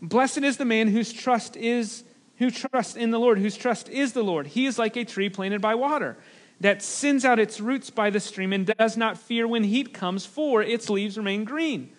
Blessed 0.00 0.38
is 0.38 0.56
the 0.56 0.64
man 0.64 0.88
whose 0.88 1.12
trust 1.12 1.56
is 1.56 2.04
who 2.38 2.50
trusts 2.50 2.94
in 2.94 3.10
the 3.10 3.18
Lord, 3.18 3.38
whose 3.38 3.56
trust 3.56 3.88
is 3.88 4.12
the 4.12 4.22
Lord. 4.22 4.46
He 4.46 4.66
is 4.66 4.78
like 4.78 4.96
a 4.96 5.04
tree 5.04 5.28
planted 5.28 5.60
by 5.60 5.74
water 5.74 6.16
that 6.60 6.82
sends 6.82 7.24
out 7.24 7.38
its 7.38 7.60
roots 7.60 7.90
by 7.90 8.10
the 8.10 8.20
stream 8.20 8.52
and 8.52 8.66
does 8.78 8.96
not 8.96 9.18
fear 9.18 9.46
when 9.46 9.64
heat 9.64 9.92
comes, 9.92 10.24
for 10.24 10.62
its 10.62 10.88
leaves 10.88 11.16
remain 11.16 11.44
green. 11.44 11.90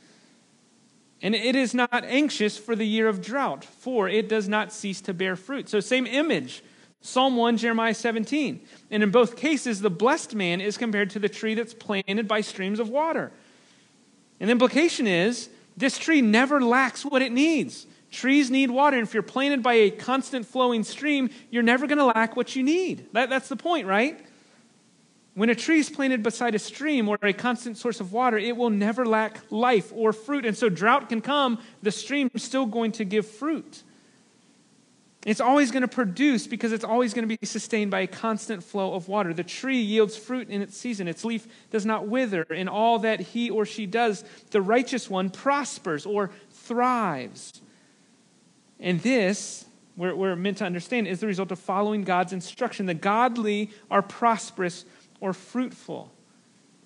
And 1.21 1.35
it 1.35 1.55
is 1.55 1.73
not 1.73 2.03
anxious 2.05 2.57
for 2.57 2.75
the 2.75 2.85
year 2.85 3.07
of 3.07 3.21
drought, 3.21 3.65
for 3.65 4.07
it 4.07 4.29
does 4.29 4.47
not 4.47 4.71
cease 4.71 5.01
to 5.01 5.13
bear 5.13 5.35
fruit. 5.35 5.67
So, 5.67 5.79
same 5.79 6.07
image. 6.07 6.63
Psalm 7.01 7.37
1, 7.37 7.57
Jeremiah 7.57 7.93
17. 7.93 8.59
And 8.91 9.03
in 9.03 9.11
both 9.11 9.37
cases, 9.37 9.79
the 9.81 9.89
blessed 9.89 10.35
man 10.35 10.59
is 10.59 10.77
compared 10.77 11.09
to 11.11 11.19
the 11.19 11.29
tree 11.29 11.55
that's 11.55 11.73
planted 11.73 12.27
by 12.27 12.41
streams 12.41 12.79
of 12.79 12.89
water. 12.89 13.31
And 14.39 14.49
the 14.49 14.51
implication 14.51 15.07
is 15.07 15.49
this 15.77 15.97
tree 15.97 16.21
never 16.21 16.61
lacks 16.61 17.05
what 17.05 17.21
it 17.21 17.31
needs. 17.31 17.87
Trees 18.11 18.49
need 18.49 18.71
water, 18.71 18.97
and 18.97 19.07
if 19.07 19.13
you're 19.13 19.21
planted 19.21 19.61
by 19.61 19.75
a 19.75 19.91
constant 19.91 20.45
flowing 20.45 20.83
stream, 20.83 21.29
you're 21.51 21.63
never 21.63 21.85
going 21.85 21.99
to 21.99 22.05
lack 22.05 22.35
what 22.35 22.55
you 22.55 22.63
need. 22.63 23.07
That, 23.13 23.29
that's 23.29 23.49
the 23.49 23.55
point, 23.55 23.85
right? 23.85 24.19
When 25.39 25.49
a 25.49 25.55
tree 25.55 25.79
is 25.79 25.89
planted 25.89 26.21
beside 26.21 26.53
a 26.53 26.59
stream 26.59 27.07
or 27.07 27.17
a 27.23 27.31
constant 27.31 27.77
source 27.77 28.01
of 28.01 28.11
water, 28.11 28.37
it 28.37 28.57
will 28.57 28.69
never 28.69 29.05
lack 29.05 29.39
life 29.49 29.89
or 29.95 30.11
fruit. 30.11 30.45
And 30.45 30.57
so 30.57 30.67
drought 30.67 31.07
can 31.07 31.21
come, 31.21 31.59
the 31.81 31.93
stream 31.93 32.29
is 32.33 32.43
still 32.43 32.65
going 32.65 32.91
to 32.91 33.05
give 33.05 33.25
fruit. 33.25 33.83
It's 35.25 35.39
always 35.39 35.71
going 35.71 35.83
to 35.83 35.87
produce 35.87 36.45
because 36.45 36.73
it's 36.73 36.83
always 36.83 37.13
going 37.13 37.25
to 37.25 37.37
be 37.37 37.45
sustained 37.45 37.89
by 37.89 38.01
a 38.01 38.07
constant 38.07 38.65
flow 38.65 38.93
of 38.93 39.07
water. 39.07 39.33
The 39.33 39.45
tree 39.45 39.79
yields 39.79 40.17
fruit 40.17 40.49
in 40.49 40.61
its 40.61 40.75
season, 40.75 41.07
its 41.07 41.23
leaf 41.23 41.47
does 41.71 41.85
not 41.85 42.09
wither. 42.09 42.43
In 42.43 42.67
all 42.67 42.99
that 42.99 43.21
he 43.21 43.49
or 43.49 43.65
she 43.65 43.85
does, 43.85 44.25
the 44.51 44.61
righteous 44.61 45.09
one 45.09 45.29
prospers 45.29 46.05
or 46.05 46.31
thrives. 46.51 47.61
And 48.77 48.99
this, 48.99 49.63
we're, 49.95 50.35
meant 50.35 50.57
to 50.57 50.65
understand, 50.65 51.07
is 51.07 51.21
the 51.21 51.27
result 51.27 51.53
of 51.53 51.59
following 51.59 52.03
God's 52.03 52.33
instruction. 52.33 52.87
The 52.87 52.93
godly 52.93 53.71
are 53.89 54.01
prosperous 54.01 54.83
or 55.21 55.33
fruitful. 55.33 56.11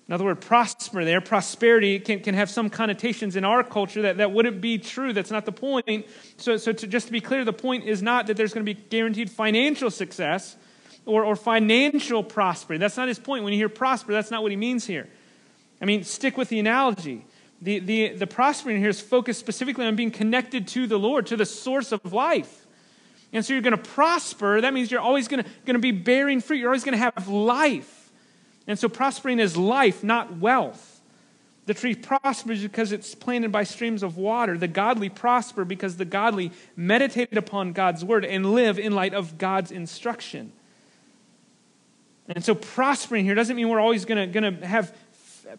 Another 0.06 0.24
word, 0.24 0.42
prosper 0.42 1.02
there, 1.04 1.22
prosperity 1.22 1.98
can, 1.98 2.20
can 2.20 2.34
have 2.34 2.50
some 2.50 2.68
connotations 2.68 3.36
in 3.36 3.44
our 3.44 3.64
culture 3.64 4.02
that, 4.02 4.18
that 4.18 4.32
wouldn't 4.32 4.60
be 4.60 4.76
true. 4.76 5.14
That's 5.14 5.30
not 5.30 5.46
the 5.46 5.52
point. 5.52 6.06
So, 6.36 6.58
so 6.58 6.72
to, 6.72 6.86
just 6.86 7.06
to 7.06 7.12
be 7.12 7.22
clear, 7.22 7.42
the 7.42 7.54
point 7.54 7.84
is 7.84 8.02
not 8.02 8.26
that 8.26 8.36
there's 8.36 8.52
going 8.52 8.66
to 8.66 8.74
be 8.74 8.78
guaranteed 8.78 9.30
financial 9.30 9.90
success 9.90 10.56
or, 11.06 11.24
or 11.24 11.36
financial 11.36 12.22
prosperity. 12.22 12.80
That's 12.80 12.98
not 12.98 13.08
his 13.08 13.18
point. 13.18 13.44
When 13.44 13.54
you 13.54 13.58
hear 13.58 13.70
prosper, 13.70 14.12
that's 14.12 14.30
not 14.30 14.42
what 14.42 14.50
he 14.52 14.56
means 14.56 14.86
here. 14.86 15.08
I 15.80 15.86
mean, 15.86 16.04
stick 16.04 16.36
with 16.36 16.50
the 16.50 16.58
analogy. 16.58 17.24
The, 17.62 17.78
the, 17.78 18.08
the 18.10 18.26
prospering 18.26 18.78
here 18.78 18.90
is 18.90 19.00
focused 19.00 19.40
specifically 19.40 19.86
on 19.86 19.96
being 19.96 20.10
connected 20.10 20.68
to 20.68 20.86
the 20.86 20.98
Lord, 20.98 21.26
to 21.28 21.36
the 21.36 21.46
source 21.46 21.92
of 21.92 22.12
life. 22.12 22.66
And 23.32 23.44
so 23.44 23.54
you're 23.54 23.62
going 23.62 23.76
to 23.76 23.90
prosper. 23.90 24.60
That 24.60 24.74
means 24.74 24.90
you're 24.90 25.00
always 25.00 25.28
going 25.28 25.42
to, 25.42 25.50
going 25.64 25.74
to 25.74 25.80
be 25.80 25.92
bearing 25.92 26.40
fruit. 26.40 26.58
You're 26.58 26.68
always 26.68 26.84
going 26.84 26.96
to 26.96 26.98
have 26.98 27.26
life. 27.26 27.93
And 28.66 28.78
so 28.78 28.88
prospering 28.88 29.38
is 29.38 29.56
life, 29.56 30.02
not 30.02 30.38
wealth. 30.38 31.00
The 31.66 31.74
tree 31.74 31.94
prospers 31.94 32.62
because 32.62 32.92
it's 32.92 33.14
planted 33.14 33.50
by 33.50 33.64
streams 33.64 34.02
of 34.02 34.16
water. 34.16 34.58
The 34.58 34.68
godly 34.68 35.08
prosper 35.08 35.64
because 35.64 35.96
the 35.96 36.04
godly 36.04 36.52
meditate 36.76 37.36
upon 37.36 37.72
God's 37.72 38.04
word 38.04 38.24
and 38.24 38.52
live 38.52 38.78
in 38.78 38.92
light 38.92 39.14
of 39.14 39.38
God's 39.38 39.70
instruction. 39.70 40.52
And 42.26 42.44
so 42.44 42.54
prospering 42.54 43.24
here 43.24 43.34
doesn't 43.34 43.56
mean 43.56 43.68
we're 43.68 43.80
always 43.80 44.04
going 44.04 44.32
to 44.32 44.66
have 44.66 44.96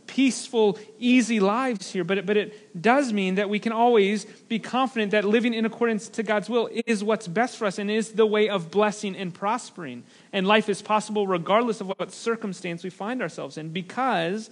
peaceful, 0.07 0.77
easy 0.99 1.39
lives 1.39 1.91
here, 1.91 2.03
but 2.03 2.17
it, 2.19 2.25
but 2.25 2.37
it 2.37 2.81
does 2.81 3.13
mean 3.13 3.35
that 3.35 3.49
we 3.49 3.59
can 3.59 3.71
always 3.71 4.25
be 4.25 4.59
confident 4.59 5.11
that 5.11 5.25
living 5.25 5.53
in 5.53 5.65
accordance 5.65 6.09
to 6.09 6.23
God's 6.23 6.49
will 6.49 6.69
is 6.85 7.03
what's 7.03 7.27
best 7.27 7.57
for 7.57 7.65
us 7.65 7.77
and 7.77 7.89
is 7.89 8.13
the 8.13 8.25
way 8.25 8.49
of 8.49 8.71
blessing 8.71 9.15
and 9.15 9.33
prospering. 9.33 10.03
And 10.33 10.47
life 10.47 10.69
is 10.69 10.81
possible 10.81 11.27
regardless 11.27 11.81
of 11.81 11.87
what 11.87 12.11
circumstance 12.11 12.83
we 12.83 12.89
find 12.89 13.21
ourselves 13.21 13.57
in 13.57 13.69
because 13.69 14.49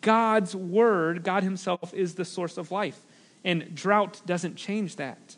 God's 0.00 0.54
word, 0.54 1.22
God 1.22 1.42
Himself, 1.42 1.94
is 1.94 2.14
the 2.14 2.24
source 2.24 2.58
of 2.58 2.70
life. 2.70 3.00
And 3.44 3.74
drought 3.74 4.20
doesn't 4.26 4.56
change 4.56 4.96
that. 4.96 5.36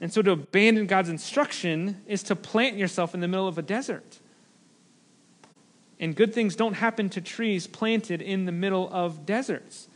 And 0.00 0.12
so 0.12 0.22
to 0.22 0.32
abandon 0.32 0.86
God's 0.86 1.08
instruction 1.08 2.02
is 2.06 2.22
to 2.24 2.36
plant 2.36 2.76
yourself 2.76 3.14
in 3.14 3.20
the 3.20 3.28
middle 3.28 3.48
of 3.48 3.58
a 3.58 3.62
desert. 3.62 4.18
And 6.02 6.16
good 6.16 6.34
things 6.34 6.56
don't 6.56 6.74
happen 6.74 7.08
to 7.10 7.20
trees 7.20 7.68
planted 7.68 8.20
in 8.20 8.44
the 8.44 8.52
middle 8.52 8.90
of 8.92 9.24
deserts, 9.24 9.86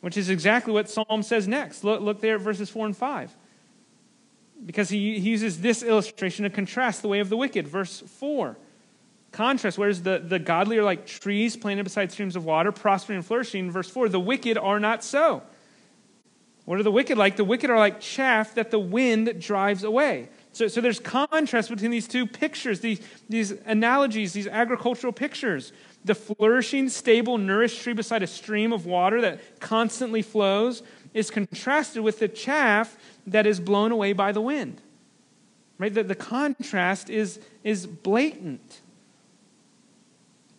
which 0.00 0.16
is 0.16 0.28
exactly 0.28 0.72
what 0.72 0.90
Psalm 0.90 1.22
says 1.22 1.46
next. 1.46 1.84
Look, 1.84 2.02
look 2.02 2.20
there 2.20 2.34
at 2.34 2.40
verses 2.40 2.68
4 2.68 2.86
and 2.86 2.96
5. 2.96 3.34
Because 4.66 4.88
he, 4.88 5.20
he 5.20 5.30
uses 5.30 5.60
this 5.60 5.84
illustration 5.84 6.42
to 6.42 6.50
contrast 6.50 7.00
the 7.00 7.08
way 7.08 7.20
of 7.20 7.28
the 7.28 7.36
wicked. 7.36 7.68
Verse 7.68 8.00
4 8.00 8.56
contrast, 9.32 9.76
whereas 9.76 10.02
the, 10.02 10.18
the 10.18 10.38
godly 10.38 10.78
are 10.78 10.82
like 10.82 11.06
trees 11.06 11.56
planted 11.56 11.84
beside 11.84 12.10
streams 12.10 12.36
of 12.36 12.44
water, 12.44 12.72
prospering 12.72 13.18
and 13.18 13.26
flourishing. 13.26 13.70
Verse 13.70 13.88
4 13.88 14.08
the 14.08 14.18
wicked 14.18 14.58
are 14.58 14.80
not 14.80 15.04
so. 15.04 15.42
What 16.64 16.80
are 16.80 16.82
the 16.82 16.90
wicked 16.90 17.16
like? 17.16 17.36
The 17.36 17.44
wicked 17.44 17.70
are 17.70 17.78
like 17.78 18.00
chaff 18.00 18.54
that 18.54 18.72
the 18.72 18.78
wind 18.78 19.40
drives 19.40 19.84
away. 19.84 20.28
So, 20.56 20.68
so 20.68 20.80
there's 20.80 21.00
contrast 21.00 21.68
between 21.68 21.90
these 21.90 22.08
two 22.08 22.26
pictures, 22.26 22.80
these, 22.80 23.00
these 23.28 23.50
analogies, 23.66 24.32
these 24.32 24.46
agricultural 24.46 25.12
pictures. 25.12 25.70
The 26.06 26.14
flourishing, 26.14 26.88
stable, 26.88 27.36
nourished 27.36 27.82
tree 27.82 27.92
beside 27.92 28.22
a 28.22 28.26
stream 28.26 28.72
of 28.72 28.86
water 28.86 29.20
that 29.20 29.60
constantly 29.60 30.22
flows 30.22 30.82
is 31.12 31.30
contrasted 31.30 32.02
with 32.02 32.20
the 32.20 32.28
chaff 32.28 32.96
that 33.26 33.46
is 33.46 33.60
blown 33.60 33.92
away 33.92 34.14
by 34.14 34.32
the 34.32 34.40
wind. 34.40 34.80
Right? 35.76 35.92
The, 35.92 36.04
the 36.04 36.14
contrast 36.14 37.10
is, 37.10 37.38
is 37.62 37.86
blatant. 37.86 38.80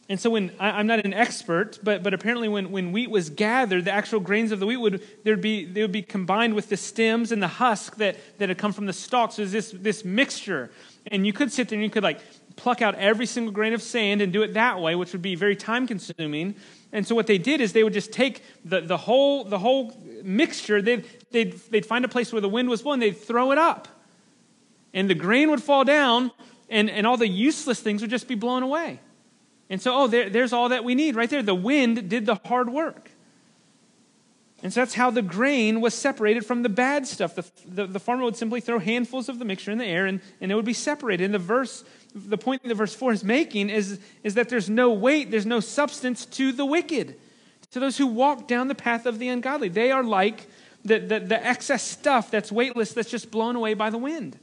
And 0.10 0.20
so 0.20 0.30
when 0.30 0.52
I, 0.58 0.80
am 0.80 0.88
not 0.88 1.06
an 1.06 1.14
expert, 1.14 1.80
but, 1.84 2.02
but 2.02 2.14
apparently 2.14 2.48
when, 2.48 2.72
when 2.72 2.94
wheat 2.94 3.10
was 3.10 3.30
gathered, 3.30 3.84
the 3.86 3.92
actual 3.92 4.22
grains 4.22 4.54
of 4.54 4.60
the 4.60 4.66
wheat 4.66 4.78
would 4.78 5.04
there'd 5.24 5.42
be 5.42 5.66
they 5.66 5.82
would 5.82 5.92
be 5.92 6.02
combined 6.02 6.54
with 6.54 6.70
the 6.70 6.78
stems 6.78 7.34
and 7.34 7.44
the 7.44 7.48
husk 7.48 7.98
that, 7.98 8.16
that 8.38 8.48
had 8.48 8.58
come 8.58 8.72
from 8.72 8.86
the 8.86 8.94
stalks. 8.94 9.36
So 9.36 9.46
this 9.46 9.72
this 9.72 10.06
mixture. 10.06 10.72
And 11.08 11.26
you 11.26 11.34
could 11.34 11.52
sit 11.52 11.70
there 11.70 11.78
and 11.78 11.84
you 11.84 11.90
could 11.90 12.04
like 12.04 12.22
pluck 12.56 12.82
out 12.82 12.96
every 12.96 13.26
single 13.26 13.52
grain 13.52 13.74
of 13.74 13.82
sand 13.82 14.22
and 14.22 14.32
do 14.32 14.44
it 14.44 14.54
that 14.54 14.80
way, 14.80 14.96
which 14.96 15.12
would 15.12 15.22
be 15.22 15.36
very 15.36 15.56
time 15.56 15.88
consuming. 15.88 16.56
And 16.94 17.06
so 17.06 17.14
what 17.14 17.28
they 17.28 17.38
did 17.38 17.60
is 17.60 17.74
they 17.74 17.84
would 17.84 17.94
just 17.94 18.14
take 18.14 18.44
the, 18.64 18.80
the 18.80 18.98
whole 18.98 19.44
the 19.44 19.60
whole 19.60 19.94
mixture, 20.24 20.82
they'd, 20.82 21.06
they'd, 21.32 21.54
they'd 21.70 21.86
find 21.86 22.06
a 22.06 22.08
place 22.08 22.32
where 22.32 22.42
the 22.42 22.50
wind 22.50 22.70
was 22.70 22.82
blowing, 22.82 23.02
they'd 23.02 23.18
throw 23.18 23.52
it 23.52 23.58
up. 23.58 23.90
And 24.94 25.10
the 25.10 25.16
grain 25.16 25.52
would 25.52 25.62
fall 25.62 25.84
down, 25.84 26.32
and, 26.70 26.90
and 26.90 27.06
all 27.06 27.18
the 27.18 27.28
useless 27.28 27.82
things 27.82 28.02
would 28.02 28.10
just 28.10 28.28
be 28.28 28.36
blown 28.36 28.64
away. 28.64 29.00
And 29.70 29.82
so, 29.82 29.94
oh, 29.94 30.08
there, 30.08 30.30
there's 30.30 30.54
all 30.54 30.70
that 30.70 30.84
we 30.84 30.96
need 30.96 31.16
right 31.16 31.30
there. 31.30 31.44
The 31.44 31.56
wind 31.56 32.10
did 32.10 32.26
the 32.26 32.36
hard 32.36 32.70
work. 32.70 33.12
And 34.64 34.74
so 34.74 34.82
that's 34.82 34.96
how 34.96 35.12
the 35.12 35.22
grain 35.22 35.82
was 35.82 35.94
separated 35.94 36.46
from 36.46 36.64
the 36.64 36.70
bad 36.70 37.06
stuff. 37.06 37.36
The, 37.36 37.46
the, 37.66 37.86
the, 37.86 38.00
farmer 38.00 38.24
would 38.24 38.36
simply 38.36 38.60
throw 38.60 38.80
handfuls 38.80 39.30
of 39.30 39.38
the 39.38 39.46
mixture 39.46 39.72
in 39.72 39.78
the 39.78 39.86
air 39.86 40.08
and, 40.08 40.20
and 40.42 40.52
it 40.52 40.56
would 40.56 40.66
be 40.66 40.74
separated. 40.74 41.26
And 41.26 41.34
the 41.34 41.40
verse, 41.40 41.84
the 42.16 42.40
point 42.40 42.64
that 42.64 42.74
verse 42.74 42.96
4 42.96 43.12
is 43.12 43.24
making 43.24 43.70
is, 43.70 44.00
is 44.24 44.34
that 44.34 44.50
there's 44.50 44.70
no 44.70 44.92
weight, 44.92 45.30
there's 45.30 45.46
no 45.46 45.60
substance 45.60 46.26
to 46.26 46.52
the 46.52 46.66
wicked, 46.66 47.20
to 47.72 47.80
those 47.80 47.98
who 47.98 48.08
walk 48.08 48.48
down 48.48 48.68
the 48.68 48.76
path 48.76 49.06
of 49.06 49.20
the 49.20 49.28
ungodly. 49.28 49.70
They 49.70 49.92
are 49.92 50.04
like 50.04 50.48
the, 50.84 51.00
the, 51.00 51.20
the 51.20 51.46
excess 51.46 51.84
stuff 51.84 52.32
that's 52.32 52.52
weightless, 52.52 52.94
that's 52.94 53.12
just 53.12 53.30
blown 53.30 53.56
away 53.56 53.76
by 53.76 53.92
the 53.92 54.00
wind. 54.00 54.40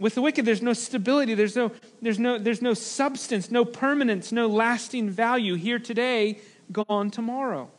With 0.00 0.14
the 0.14 0.22
wicked, 0.22 0.46
there's 0.46 0.62
no 0.62 0.72
stability, 0.72 1.34
there's 1.34 1.54
no, 1.54 1.72
there's, 2.00 2.18
no, 2.18 2.38
there's 2.38 2.62
no 2.62 2.72
substance, 2.72 3.50
no 3.50 3.66
permanence, 3.66 4.32
no 4.32 4.46
lasting 4.46 5.10
value 5.10 5.56
here 5.56 5.78
today, 5.78 6.40
gone 6.72 7.10
tomorrow. 7.10 7.70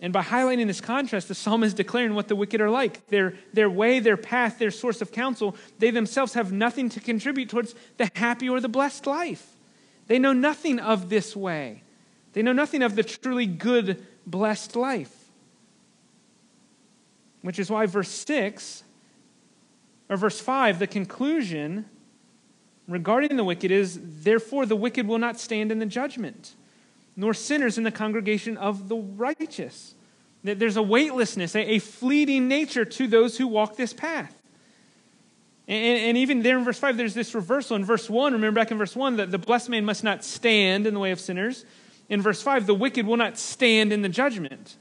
And 0.00 0.12
by 0.12 0.22
highlighting 0.22 0.66
this 0.66 0.80
contrast, 0.80 1.28
the 1.28 1.34
psalm 1.36 1.62
is 1.62 1.74
declaring 1.74 2.14
what 2.14 2.26
the 2.26 2.34
wicked 2.34 2.60
are 2.60 2.68
like. 2.68 3.06
Their, 3.06 3.34
their 3.52 3.70
way, 3.70 4.00
their 4.00 4.16
path, 4.16 4.58
their 4.58 4.72
source 4.72 5.00
of 5.00 5.12
counsel, 5.12 5.56
they 5.78 5.92
themselves 5.92 6.34
have 6.34 6.50
nothing 6.50 6.88
to 6.90 7.00
contribute 7.00 7.50
towards 7.50 7.76
the 7.98 8.10
happy 8.16 8.48
or 8.48 8.60
the 8.60 8.68
blessed 8.68 9.06
life. 9.06 9.54
They 10.08 10.18
know 10.18 10.32
nothing 10.32 10.80
of 10.80 11.08
this 11.08 11.36
way. 11.36 11.84
They 12.32 12.42
know 12.42 12.52
nothing 12.52 12.82
of 12.82 12.96
the 12.96 13.04
truly 13.04 13.46
good, 13.46 14.04
blessed 14.26 14.74
life. 14.74 15.14
Which 17.42 17.60
is 17.60 17.70
why 17.70 17.86
verse 17.86 18.10
6 18.10 18.82
or 20.08 20.16
verse 20.16 20.40
5, 20.40 20.78
the 20.78 20.86
conclusion 20.86 21.86
regarding 22.88 23.36
the 23.36 23.44
wicked 23.44 23.70
is 23.70 23.98
therefore 24.22 24.66
the 24.66 24.76
wicked 24.76 25.06
will 25.06 25.18
not 25.18 25.38
stand 25.38 25.72
in 25.72 25.78
the 25.78 25.86
judgment, 25.86 26.54
nor 27.16 27.34
sinners 27.34 27.78
in 27.78 27.84
the 27.84 27.90
congregation 27.90 28.56
of 28.56 28.88
the 28.88 28.96
righteous. 28.96 29.94
There's 30.44 30.76
a 30.76 30.82
weightlessness, 30.82 31.56
a, 31.56 31.78
fleeting 31.80 32.46
nature 32.46 32.84
to 32.84 33.08
those 33.08 33.36
who 33.36 33.48
walk 33.48 33.76
this 33.76 33.92
path. 33.92 34.32
And, 35.68 36.16
even 36.16 36.42
there 36.42 36.56
in 36.56 36.64
verse 36.64 36.78
5, 36.78 36.96
there's 36.96 37.14
this 37.14 37.34
reversal. 37.34 37.74
In 37.74 37.84
verse 37.84 38.08
1, 38.08 38.34
remember 38.34 38.60
back 38.60 38.70
in 38.70 38.78
verse 38.78 38.94
1, 38.94 39.16
that 39.16 39.32
the 39.32 39.38
blessed 39.38 39.68
man 39.68 39.84
must 39.84 40.04
not 40.04 40.24
stand 40.24 40.86
in 40.86 40.94
the 40.94 41.00
way 41.00 41.10
of 41.10 41.18
sinners. 41.18 41.64
In 42.08 42.22
verse 42.22 42.40
5, 42.40 42.66
the 42.66 42.74
wicked 42.74 43.04
will 43.04 43.16
not 43.16 43.36
stand 43.36 43.92
in 43.92 44.02
the 44.02 44.08
judgment. 44.08 44.76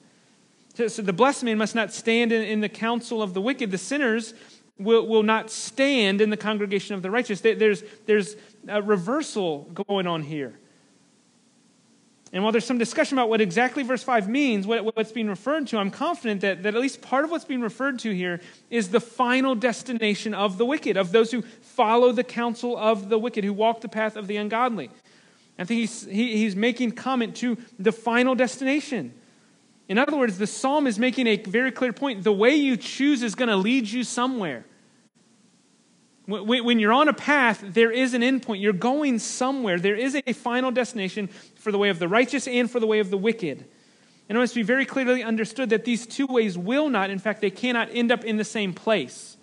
So, 0.76 1.02
the 1.02 1.14
blessed 1.14 1.44
man 1.44 1.58
must 1.58 1.74
not 1.74 1.92
stand 1.92 2.32
in 2.32 2.60
the 2.60 2.70
counsel 2.70 3.24
of 3.24 3.34
the 3.34 3.42
wicked. 3.42 3.72
The 3.72 3.80
sinners 3.80 4.36
will, 4.78 5.08
will 5.08 5.24
not 5.24 5.50
stand 5.50 6.22
in 6.22 6.30
the 6.30 6.38
congregation 6.38 6.96
of 6.96 7.02
the 7.02 7.12
righteous. 7.12 7.42
There's, 7.42 7.84
there's 8.06 8.36
a 8.68 8.82
reversal 8.82 9.64
going 9.74 10.08
on 10.08 10.24
here. 10.24 10.54
And 12.34 12.44
while 12.44 12.52
there's 12.52 12.66
some 12.66 12.78
discussion 12.78 13.18
about 13.18 13.30
what 13.30 13.40
exactly 13.40 13.84
verse 13.84 14.04
5 14.04 14.28
means, 14.28 14.68
what, 14.68 14.84
what's 14.98 15.14
being 15.14 15.30
referred 15.30 15.68
to, 15.68 15.78
I'm 15.78 15.92
confident 15.92 16.42
that, 16.42 16.64
that 16.64 16.76
at 16.76 16.82
least 16.82 17.02
part 17.02 17.24
of 17.24 17.32
what's 17.32 17.46
being 17.46 17.62
referred 17.62 18.00
to 18.00 18.14
here 18.14 18.42
is 18.70 18.90
the 18.90 19.00
final 19.00 19.56
destination 19.56 20.34
of 20.34 20.58
the 20.58 20.66
wicked, 20.66 20.98
of 20.98 21.14
those 21.14 21.32
who 21.32 21.44
follow 21.44 22.12
the 22.12 22.26
counsel 22.26 22.76
of 22.78 23.08
the 23.08 23.18
wicked, 23.18 23.46
who 23.46 23.54
walk 23.54 23.80
the 23.80 23.88
path 23.88 24.18
of 24.18 24.28
the 24.28 24.36
ungodly. 24.36 24.90
I 25.58 25.64
think 25.64 25.80
he's, 25.80 26.06
he, 26.06 26.36
he's 26.36 26.58
making 26.58 26.92
comment 26.92 27.38
to 27.38 27.58
the 27.80 27.94
final 27.94 28.36
destination 28.36 29.14
In 29.88 29.98
other 29.98 30.18
words, 30.18 30.38
the 30.38 30.48
psalm 30.48 30.88
is 30.88 30.98
making 30.98 31.28
a 31.28 31.38
very 31.38 31.72
clear 31.72 31.94
point. 31.94 32.24
The 32.24 32.34
way 32.34 32.56
you 32.56 32.76
choose 32.76 33.22
is 33.22 33.36
going 33.36 33.50
to 33.50 33.56
lead 33.56 33.88
you 33.88 34.04
somewhere. 34.04 34.66
When 36.28 36.80
you're 36.80 36.92
on 36.92 37.08
a 37.08 37.14
path, 37.14 37.64
there 37.64 37.92
is 37.92 38.16
an 38.16 38.24
endpoint. 38.24 38.60
You're 38.60 38.74
going 38.74 39.20
somewhere. 39.20 39.78
There 39.78 39.96
is 39.96 40.16
a 40.26 40.34
final 40.34 40.72
destination 40.72 41.28
for 41.56 41.72
the 41.72 41.78
way 41.78 41.90
of 41.90 42.00
the 42.00 42.08
righteous 42.08 42.48
and 42.48 42.70
for 42.70 42.80
the 42.80 42.88
way 42.88 43.00
of 43.00 43.12
the 43.12 43.18
wicked. 43.18 43.64
And 44.28 44.36
it 44.36 44.42
must 44.42 44.56
be 44.56 44.64
very 44.64 44.88
clearly 44.88 45.24
understood 45.24 45.70
that 45.70 45.86
these 45.86 46.08
two 46.08 46.26
ways 46.26 46.58
will 46.58 46.90
not, 46.90 47.12
in 47.12 47.20
fact, 47.20 47.42
they 47.42 47.52
cannot 47.52 47.90
end 47.94 48.12
up 48.12 48.24
in 48.24 48.38
the 48.38 48.44
same 48.44 48.74
place. 48.74 49.38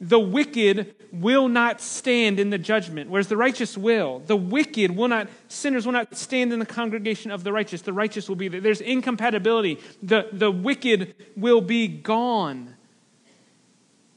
The 0.00 0.18
wicked 0.18 0.94
will 1.12 1.48
not 1.48 1.80
stand 1.80 2.38
in 2.38 2.50
the 2.50 2.58
judgment, 2.58 3.10
whereas 3.10 3.28
the 3.28 3.36
righteous 3.36 3.76
will. 3.76 4.20
The 4.20 4.36
wicked 4.36 4.94
will 4.94 5.08
not, 5.08 5.28
sinners 5.48 5.86
will 5.86 5.92
not 5.92 6.16
stand 6.16 6.52
in 6.52 6.60
the 6.60 6.66
congregation 6.66 7.30
of 7.30 7.42
the 7.42 7.52
righteous. 7.52 7.82
The 7.82 7.92
righteous 7.92 8.28
will 8.28 8.36
be 8.36 8.48
there. 8.48 8.60
There's 8.60 8.80
incompatibility. 8.80 9.80
The, 10.02 10.28
the 10.32 10.50
wicked 10.50 11.14
will 11.36 11.60
be 11.60 11.88
gone 11.88 12.76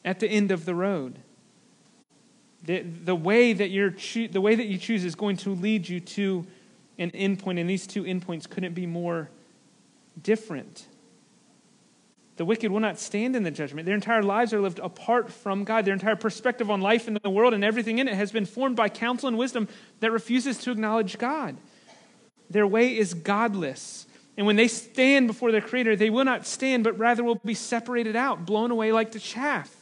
at 0.06 0.20
the 0.20 0.28
end 0.28 0.52
of 0.52 0.66
the 0.66 0.76
road. 0.76 1.20
The, 2.64 2.82
the, 2.82 3.16
way 3.16 3.54
that 3.54 3.72
you're 3.72 3.92
cho- 3.92 4.28
the 4.28 4.42
way 4.42 4.54
that 4.54 4.68
you 4.68 4.78
choose 4.78 5.04
is 5.04 5.16
going 5.16 5.38
to 5.38 5.50
lead 5.50 5.90
you 5.90 6.00
to 6.00 6.46
an 7.00 7.10
endpoint, 7.12 7.60
and 7.60 7.68
these 7.68 7.88
two 7.88 8.04
endpoints 8.04 8.48
couldn't 8.48 8.76
be 8.76 8.86
more 8.86 9.32
different. 10.22 10.86
The 12.38 12.46
wicked 12.46 12.72
will 12.72 12.80
not 12.80 13.00
stand 13.00 13.36
in 13.36 13.44
the 13.44 13.52
judgment. 13.52 13.86
Their 13.86 13.96
entire 13.96 14.24
lives 14.24 14.54
are 14.54 14.62
lived 14.62 14.80
apart 14.80 15.32
from 15.32 15.64
God. 15.64 15.86
Their 15.86 15.94
entire 15.94 16.16
perspective 16.16 16.72
on 16.72 16.82
life 16.82 17.08
and 17.08 17.18
the 17.18 17.30
world 17.30 17.54
and 17.54 17.64
everything 17.64 18.00
in 18.00 18.08
it 18.08 18.16
has 18.16 18.32
been 18.32 18.46
formed 18.46 18.76
by 18.76 18.90
counsel 18.90 19.28
and 19.28 19.38
wisdom 19.38 19.68
that 20.00 20.12
refuses 20.12 20.58
to 20.60 20.72
acknowledge 20.72 21.18
God. 21.18 21.58
Their 22.50 22.66
way 22.66 22.98
is 22.98 23.14
godless. 23.14 24.08
And 24.38 24.48
when 24.48 24.56
they 24.56 24.68
stand 24.68 25.28
before 25.28 25.52
their 25.52 25.62
Creator, 25.62 25.98
they 25.98 26.10
will 26.10 26.26
not 26.26 26.48
stand, 26.48 26.84
but 26.84 26.98
rather 26.98 27.24
will 27.24 27.36
be 27.36 27.54
separated 27.54 28.16
out, 28.16 28.46
blown 28.46 28.72
away 28.72 28.92
like 28.92 29.12
the 29.12 29.20
chaff. 29.20 29.76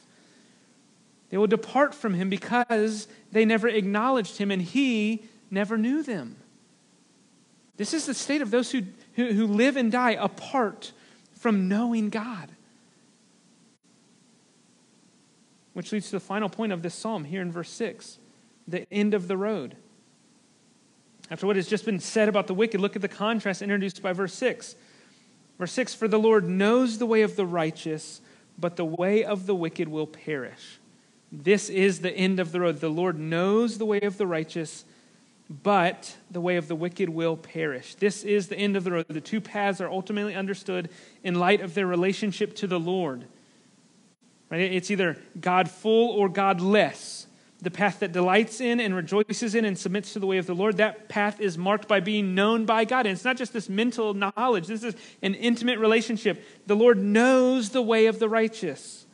They 1.29 1.37
will 1.37 1.47
depart 1.47 1.93
from 1.93 2.15
Him 2.15 2.29
because 2.29 3.07
they 3.31 3.45
never 3.45 3.67
acknowledged 3.67 4.37
Him 4.37 4.49
and 4.49 4.61
He 4.61 5.23
never 5.51 5.77
knew 5.77 6.01
them. 6.01 6.35
This 7.77 7.93
is 7.93 8.07
the 8.07 8.13
state 8.13 8.41
of 8.41 8.51
those 8.51 8.71
who 8.71 8.81
who, 9.19 9.33
who 9.33 9.47
live 9.47 9.75
and 9.75 9.91
die 9.91 10.11
apart 10.11 10.93
from 11.39 11.67
knowing 11.67 12.09
God. 12.09 12.51
Which 15.73 15.91
leads 15.91 16.07
to 16.07 16.11
the 16.11 16.19
final 16.19 16.49
point 16.49 16.73
of 16.73 16.81
this 16.83 16.93
psalm 16.93 17.23
here 17.23 17.41
in 17.41 17.51
verse 17.51 17.69
6 17.71 18.19
the 18.67 18.85
end 18.93 19.15
of 19.15 19.27
the 19.27 19.37
road. 19.37 19.75
After 21.31 21.47
what 21.47 21.55
has 21.55 21.67
just 21.67 21.85
been 21.85 21.99
said 21.99 22.29
about 22.29 22.45
the 22.45 22.53
wicked, 22.53 22.79
look 22.79 22.95
at 22.95 23.01
the 23.01 23.07
contrast 23.07 23.63
introduced 23.63 24.03
by 24.03 24.13
verse 24.13 24.33
6. 24.33 24.75
Verse 25.57 25.71
6 25.71 25.95
For 25.95 26.07
the 26.07 26.19
Lord 26.19 26.47
knows 26.47 26.97
the 26.97 27.05
way 27.05 27.21
of 27.21 27.35
the 27.35 27.45
righteous, 27.45 28.21
but 28.57 28.75
the 28.75 28.85
way 28.85 29.23
of 29.23 29.47
the 29.47 29.55
wicked 29.55 29.87
will 29.87 30.05
perish. 30.07 30.79
This 31.31 31.69
is 31.69 32.01
the 32.01 32.11
end 32.11 32.39
of 32.39 32.51
the 32.51 32.59
road. 32.59 32.79
The 32.79 32.89
Lord 32.89 33.17
knows 33.17 33.77
the 33.77 33.85
way 33.85 34.01
of 34.01 34.17
the 34.17 34.27
righteous, 34.27 34.85
but 35.49 36.15
the 36.29 36.41
way 36.41 36.57
of 36.57 36.67
the 36.67 36.75
wicked 36.75 37.09
will 37.09 37.35
perish. 37.35 37.95
This 37.95 38.23
is 38.23 38.47
the 38.47 38.57
end 38.57 38.77
of 38.77 38.83
the 38.83 38.91
road. 38.91 39.05
The 39.09 39.19
two 39.19 39.41
paths 39.41 39.81
are 39.81 39.89
ultimately 39.89 40.35
understood 40.35 40.89
in 41.23 41.35
light 41.35 41.61
of 41.61 41.73
their 41.73 41.87
relationship 41.87 42.55
to 42.57 42.67
the 42.67 42.79
Lord. 42.79 43.25
Right? 44.51 44.61
It's 44.61 44.91
either 44.91 45.17
God 45.39 45.69
full 45.69 46.11
or 46.11 46.29
God 46.29 46.61
less. 46.61 47.25
The 47.61 47.71
path 47.71 47.99
that 47.99 48.13
delights 48.13 48.61
in 48.61 48.79
and 48.79 48.95
rejoices 48.95 49.53
in 49.53 49.65
and 49.65 49.77
submits 49.77 50.13
to 50.13 50.19
the 50.19 50.27
way 50.27 50.37
of 50.37 50.45
the 50.45 50.55
Lord, 50.55 50.77
that 50.77 51.09
path 51.09 51.41
is 51.41 51.57
marked 51.57 51.87
by 51.87 51.99
being 51.99 52.33
known 52.33 52.65
by 52.65 52.85
God. 52.85 53.05
And 53.05 53.13
it's 53.13 53.25
not 53.25 53.35
just 53.35 53.51
this 53.51 53.67
mental 53.67 54.13
knowledge, 54.13 54.67
this 54.67 54.83
is 54.83 54.95
an 55.21 55.33
intimate 55.35 55.77
relationship. 55.77 56.41
The 56.67 56.75
Lord 56.75 56.97
knows 56.99 57.71
the 57.71 57.81
way 57.81 58.05
of 58.05 58.19
the 58.19 58.29
righteous. 58.29 59.05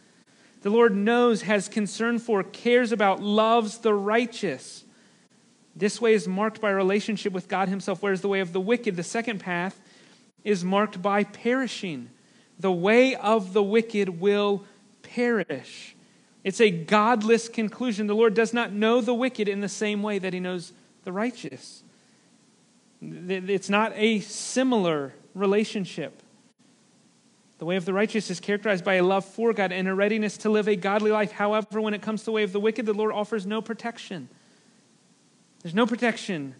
The 0.61 0.69
Lord 0.69 0.95
knows, 0.95 1.43
has 1.43 1.67
concern 1.67 2.19
for, 2.19 2.43
cares 2.43 2.91
about, 2.91 3.21
loves 3.21 3.79
the 3.79 3.93
righteous. 3.93 4.84
This 5.75 5.99
way 5.99 6.13
is 6.13 6.27
marked 6.27 6.61
by 6.61 6.69
relationship 6.69 7.33
with 7.33 7.47
God 7.47 7.67
Himself, 7.67 8.01
whereas 8.01 8.21
the 8.21 8.29
way 8.29 8.39
of 8.39 8.53
the 8.53 8.61
wicked, 8.61 8.95
the 8.95 9.03
second 9.03 9.39
path, 9.39 9.79
is 10.43 10.63
marked 10.63 11.01
by 11.01 11.23
perishing. 11.23 12.09
The 12.59 12.71
way 12.71 13.15
of 13.15 13.53
the 13.53 13.63
wicked 13.63 14.21
will 14.21 14.63
perish. 15.01 15.95
It's 16.43 16.61
a 16.61 16.69
godless 16.69 17.49
conclusion. 17.49 18.07
The 18.07 18.15
Lord 18.15 18.35
does 18.35 18.53
not 18.53 18.71
know 18.71 19.01
the 19.01 19.13
wicked 19.13 19.49
in 19.49 19.61
the 19.61 19.67
same 19.67 20.01
way 20.01 20.19
that 20.19 20.31
He 20.31 20.39
knows 20.39 20.71
the 21.03 21.11
righteous. 21.11 21.83
It's 23.01 23.69
not 23.69 23.91
a 23.95 24.21
similar 24.21 25.13
relationship. 25.33 26.21
The 27.57 27.65
way 27.65 27.75
of 27.75 27.85
the 27.85 27.93
righteous 27.93 28.29
is 28.29 28.39
characterized 28.39 28.83
by 28.83 28.95
a 28.95 29.03
love 29.03 29.25
for 29.25 29.53
God 29.53 29.71
and 29.71 29.87
a 29.87 29.95
readiness 29.95 30.37
to 30.37 30.49
live 30.49 30.67
a 30.67 30.75
godly 30.75 31.11
life. 31.11 31.31
However, 31.31 31.81
when 31.81 31.93
it 31.93 32.01
comes 32.01 32.21
to 32.21 32.25
the 32.25 32.31
way 32.31 32.43
of 32.43 32.51
the 32.51 32.59
wicked, 32.59 32.85
the 32.85 32.93
Lord 32.93 33.11
offers 33.11 33.45
no 33.45 33.61
protection. 33.61 34.29
There's 35.65 35.73
no 35.73 35.87
protection 35.87 36.53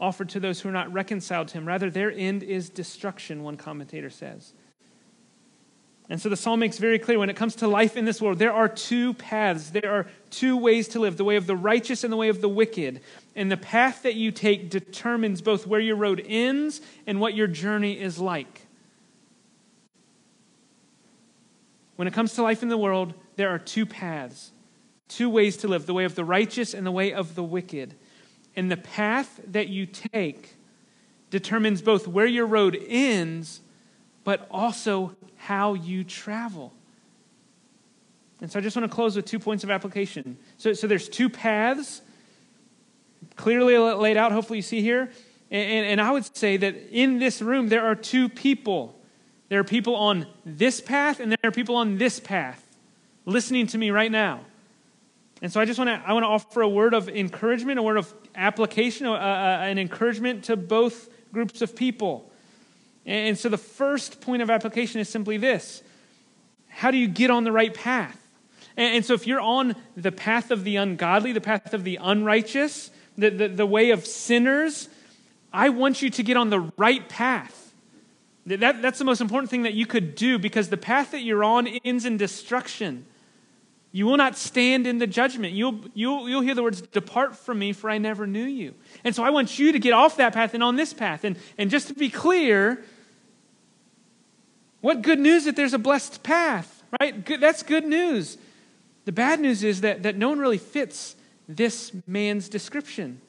offered 0.00 0.30
to 0.30 0.40
those 0.40 0.60
who 0.60 0.68
are 0.68 0.72
not 0.72 0.92
reconciled 0.92 1.46
to 1.46 1.58
him. 1.58 1.64
Rather, 1.64 1.90
their 1.90 2.10
end 2.10 2.42
is 2.42 2.68
destruction, 2.68 3.44
one 3.44 3.56
commentator 3.56 4.10
says. 4.10 4.52
And 6.08 6.20
so 6.20 6.28
the 6.28 6.36
psalm 6.36 6.58
makes 6.58 6.76
very 6.76 6.98
clear 6.98 7.20
when 7.20 7.30
it 7.30 7.36
comes 7.36 7.54
to 7.54 7.68
life 7.68 7.96
in 7.96 8.04
this 8.04 8.20
world, 8.20 8.40
there 8.40 8.52
are 8.52 8.68
two 8.68 9.14
paths. 9.14 9.70
There 9.70 9.88
are 9.88 10.08
two 10.30 10.56
ways 10.56 10.88
to 10.88 10.98
live 10.98 11.16
the 11.16 11.22
way 11.22 11.36
of 11.36 11.46
the 11.46 11.54
righteous 11.54 12.02
and 12.02 12.12
the 12.12 12.16
way 12.16 12.30
of 12.30 12.40
the 12.40 12.48
wicked. 12.48 13.00
And 13.36 13.48
the 13.48 13.56
path 13.56 14.02
that 14.02 14.16
you 14.16 14.32
take 14.32 14.70
determines 14.70 15.40
both 15.40 15.64
where 15.64 15.78
your 15.78 15.94
road 15.94 16.20
ends 16.26 16.80
and 17.06 17.20
what 17.20 17.34
your 17.34 17.46
journey 17.46 18.00
is 18.00 18.18
like. 18.18 18.66
When 21.94 22.08
it 22.08 22.12
comes 22.12 22.32
to 22.32 22.42
life 22.42 22.64
in 22.64 22.70
the 22.70 22.76
world, 22.76 23.14
there 23.36 23.50
are 23.50 23.58
two 23.60 23.86
paths, 23.86 24.50
two 25.06 25.30
ways 25.30 25.58
to 25.58 25.68
live 25.68 25.86
the 25.86 25.94
way 25.94 26.02
of 26.02 26.16
the 26.16 26.24
righteous 26.24 26.74
and 26.74 26.84
the 26.84 26.90
way 26.90 27.12
of 27.12 27.36
the 27.36 27.44
wicked. 27.44 27.94
And 28.56 28.70
the 28.70 28.76
path 28.76 29.40
that 29.46 29.68
you 29.68 29.86
take 29.86 30.54
determines 31.30 31.82
both 31.82 32.08
where 32.08 32.26
your 32.26 32.46
road 32.46 32.78
ends, 32.88 33.60
but 34.24 34.46
also 34.50 35.14
how 35.36 35.74
you 35.74 36.04
travel. 36.04 36.72
And 38.40 38.50
so 38.50 38.58
I 38.58 38.62
just 38.62 38.76
want 38.76 38.88
to 38.88 38.94
close 38.94 39.16
with 39.16 39.24
two 39.24 39.38
points 39.38 39.64
of 39.64 39.70
application. 39.70 40.38
So, 40.56 40.72
so 40.72 40.86
there's 40.86 41.08
two 41.08 41.28
paths 41.28 42.02
clearly 43.36 43.76
laid 43.78 44.16
out, 44.16 44.32
hopefully 44.32 44.58
you 44.58 44.62
see 44.62 44.82
here. 44.82 45.10
And, 45.50 45.86
and 45.86 46.00
I 46.00 46.10
would 46.10 46.36
say 46.36 46.56
that 46.58 46.76
in 46.90 47.18
this 47.18 47.40
room, 47.40 47.68
there 47.68 47.86
are 47.86 47.94
two 47.94 48.28
people. 48.28 48.98
There 49.48 49.58
are 49.60 49.64
people 49.64 49.96
on 49.96 50.26
this 50.44 50.80
path, 50.80 51.20
and 51.20 51.32
there 51.32 51.38
are 51.44 51.50
people 51.50 51.76
on 51.76 51.98
this 51.98 52.20
path 52.20 52.64
listening 53.24 53.66
to 53.68 53.78
me 53.78 53.90
right 53.90 54.10
now. 54.10 54.40
And 55.40 55.52
so 55.52 55.60
I 55.60 55.64
just 55.64 55.78
want 55.78 55.88
to 55.88 56.02
I 56.08 56.12
want 56.12 56.24
to 56.24 56.28
offer 56.28 56.62
a 56.62 56.68
word 56.68 56.94
of 56.94 57.08
encouragement, 57.08 57.78
a 57.78 57.82
word 57.82 57.96
of 57.96 58.12
application, 58.34 59.06
uh, 59.06 59.12
uh, 59.12 59.58
an 59.62 59.78
encouragement 59.78 60.44
to 60.44 60.56
both 60.56 61.08
groups 61.32 61.62
of 61.62 61.76
people. 61.76 62.30
And 63.06 63.38
so 63.38 63.48
the 63.48 63.58
first 63.58 64.20
point 64.20 64.42
of 64.42 64.50
application 64.50 65.00
is 65.00 65.08
simply 65.08 65.36
this: 65.36 65.82
How 66.68 66.90
do 66.90 66.98
you 66.98 67.08
get 67.08 67.30
on 67.30 67.44
the 67.44 67.52
right 67.52 67.72
path? 67.72 68.20
And 68.76 69.04
so 69.04 69.14
if 69.14 69.26
you're 69.26 69.40
on 69.40 69.74
the 69.96 70.12
path 70.12 70.52
of 70.52 70.62
the 70.62 70.76
ungodly, 70.76 71.32
the 71.32 71.40
path 71.40 71.74
of 71.74 71.82
the 71.82 71.98
unrighteous, 72.00 72.92
the, 73.16 73.28
the, 73.28 73.48
the 73.48 73.66
way 73.66 73.90
of 73.90 74.06
sinners, 74.06 74.88
I 75.52 75.70
want 75.70 76.00
you 76.00 76.10
to 76.10 76.22
get 76.22 76.36
on 76.36 76.50
the 76.50 76.60
right 76.76 77.08
path. 77.08 77.74
That, 78.46 78.80
that's 78.80 79.00
the 79.00 79.04
most 79.04 79.20
important 79.20 79.50
thing 79.50 79.64
that 79.64 79.74
you 79.74 79.84
could 79.84 80.14
do 80.14 80.38
because 80.38 80.68
the 80.68 80.76
path 80.76 81.10
that 81.10 81.22
you're 81.22 81.42
on 81.42 81.66
ends 81.66 82.04
in 82.04 82.16
destruction. 82.16 83.04
You 83.90 84.06
will 84.06 84.18
not 84.18 84.36
stand 84.36 84.86
in 84.86 84.98
the 84.98 85.06
judgment. 85.06 85.54
You'll, 85.54 85.80
you'll, 85.94 86.28
you'll 86.28 86.42
hear 86.42 86.54
the 86.54 86.62
words, 86.62 86.82
Depart 86.82 87.36
from 87.36 87.58
me, 87.58 87.72
for 87.72 87.88
I 87.88 87.98
never 87.98 88.26
knew 88.26 88.44
you. 88.44 88.74
And 89.02 89.14
so 89.14 89.24
I 89.24 89.30
want 89.30 89.58
you 89.58 89.72
to 89.72 89.78
get 89.78 89.92
off 89.92 90.18
that 90.18 90.34
path 90.34 90.52
and 90.54 90.62
on 90.62 90.76
this 90.76 90.92
path. 90.92 91.24
And, 91.24 91.36
and 91.56 91.70
just 91.70 91.88
to 91.88 91.94
be 91.94 92.10
clear, 92.10 92.84
what 94.80 95.02
good 95.02 95.18
news 95.18 95.46
that 95.46 95.56
there's 95.56 95.74
a 95.74 95.78
blessed 95.78 96.22
path, 96.22 96.82
right? 97.00 97.24
Good, 97.24 97.40
that's 97.40 97.62
good 97.62 97.84
news. 97.84 98.36
The 99.06 99.12
bad 99.12 99.40
news 99.40 99.64
is 99.64 99.80
that, 99.80 100.02
that 100.02 100.16
no 100.16 100.28
one 100.28 100.38
really 100.38 100.58
fits 100.58 101.16
this 101.48 101.92
man's 102.06 102.48
description. 102.50 103.22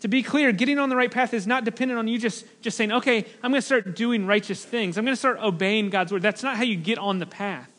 To 0.00 0.08
be 0.08 0.22
clear, 0.22 0.52
getting 0.52 0.78
on 0.78 0.88
the 0.88 0.96
right 0.96 1.10
path 1.10 1.34
is 1.34 1.46
not 1.46 1.64
dependent 1.64 1.98
on 1.98 2.08
you 2.08 2.18
just, 2.18 2.46
just 2.62 2.78
saying, 2.78 2.90
okay, 2.90 3.26
I'm 3.42 3.50
going 3.50 3.60
to 3.60 3.66
start 3.66 3.94
doing 3.94 4.24
righteous 4.24 4.64
things. 4.64 4.96
I'm 4.96 5.04
going 5.04 5.12
to 5.12 5.18
start 5.18 5.38
obeying 5.42 5.90
God's 5.90 6.12
word. 6.12 6.22
That's 6.22 6.42
not 6.42 6.56
how 6.56 6.62
you 6.62 6.76
get 6.76 6.96
on 6.96 7.18
the 7.18 7.26
path. 7.26 7.69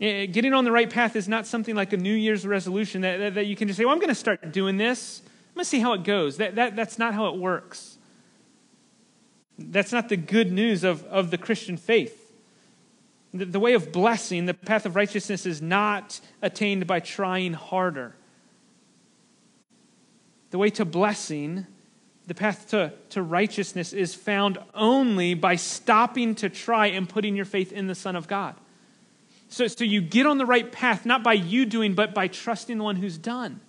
Eh, 0.00 0.26
getting 0.26 0.52
on 0.52 0.64
the 0.64 0.72
right 0.72 0.90
path 0.90 1.16
is 1.16 1.26
not 1.26 1.46
something 1.46 1.74
like 1.74 1.92
a 1.92 1.96
New 1.96 2.14
Year's 2.14 2.46
resolution 2.46 3.00
that, 3.00 3.16
that, 3.18 3.34
that 3.34 3.46
you 3.46 3.56
can 3.56 3.66
just 3.66 3.78
say, 3.78 3.84
well, 3.84 3.94
I'm 3.94 3.98
going 3.98 4.08
to 4.08 4.14
start 4.14 4.52
doing 4.52 4.76
this. 4.76 5.22
I'm 5.24 5.54
going 5.54 5.64
to 5.64 5.70
see 5.70 5.80
how 5.80 5.94
it 5.94 6.04
goes. 6.04 6.36
That, 6.36 6.56
that, 6.56 6.76
that's 6.76 6.98
not 6.98 7.14
how 7.14 7.28
it 7.28 7.36
works. 7.36 7.96
That's 9.58 9.92
not 9.92 10.10
the 10.10 10.18
good 10.18 10.52
news 10.52 10.84
of, 10.84 11.02
of 11.04 11.30
the 11.30 11.38
Christian 11.38 11.78
faith. 11.78 12.30
The, 13.32 13.46
the 13.46 13.60
way 13.60 13.72
of 13.72 13.90
blessing, 13.90 14.44
the 14.44 14.54
path 14.54 14.84
of 14.84 14.96
righteousness, 14.96 15.46
is 15.46 15.62
not 15.62 16.20
attained 16.42 16.86
by 16.86 17.00
trying 17.00 17.54
harder. 17.54 18.14
The 20.50 20.58
way 20.58 20.68
to 20.70 20.84
blessing 20.84 21.66
The 22.26 22.34
path 22.34 22.70
to, 22.70 22.92
to 23.10 23.22
righteousness 23.22 23.92
is 23.92 24.14
found 24.14 24.58
only 24.74 25.34
by 25.34 25.56
stopping 25.56 26.34
to 26.36 26.48
try 26.48 26.88
and 26.88 27.08
putting 27.08 27.36
your 27.36 27.44
faith 27.44 27.72
in 27.72 27.86
the 27.86 27.94
Son 27.94 28.16
of 28.16 28.26
God. 28.26 28.56
So, 29.48 29.66
so 29.68 29.84
you 29.84 30.00
get 30.00 30.26
on 30.26 30.38
the 30.38 30.46
right 30.46 30.70
path, 30.70 31.06
not 31.06 31.22
by 31.22 31.34
you 31.34 31.66
doing, 31.66 31.94
but 31.94 32.14
by 32.14 32.28
trusting 32.28 32.78
the 32.78 32.84
one 32.84 32.96
who's 32.96 33.16
done. 33.16 33.60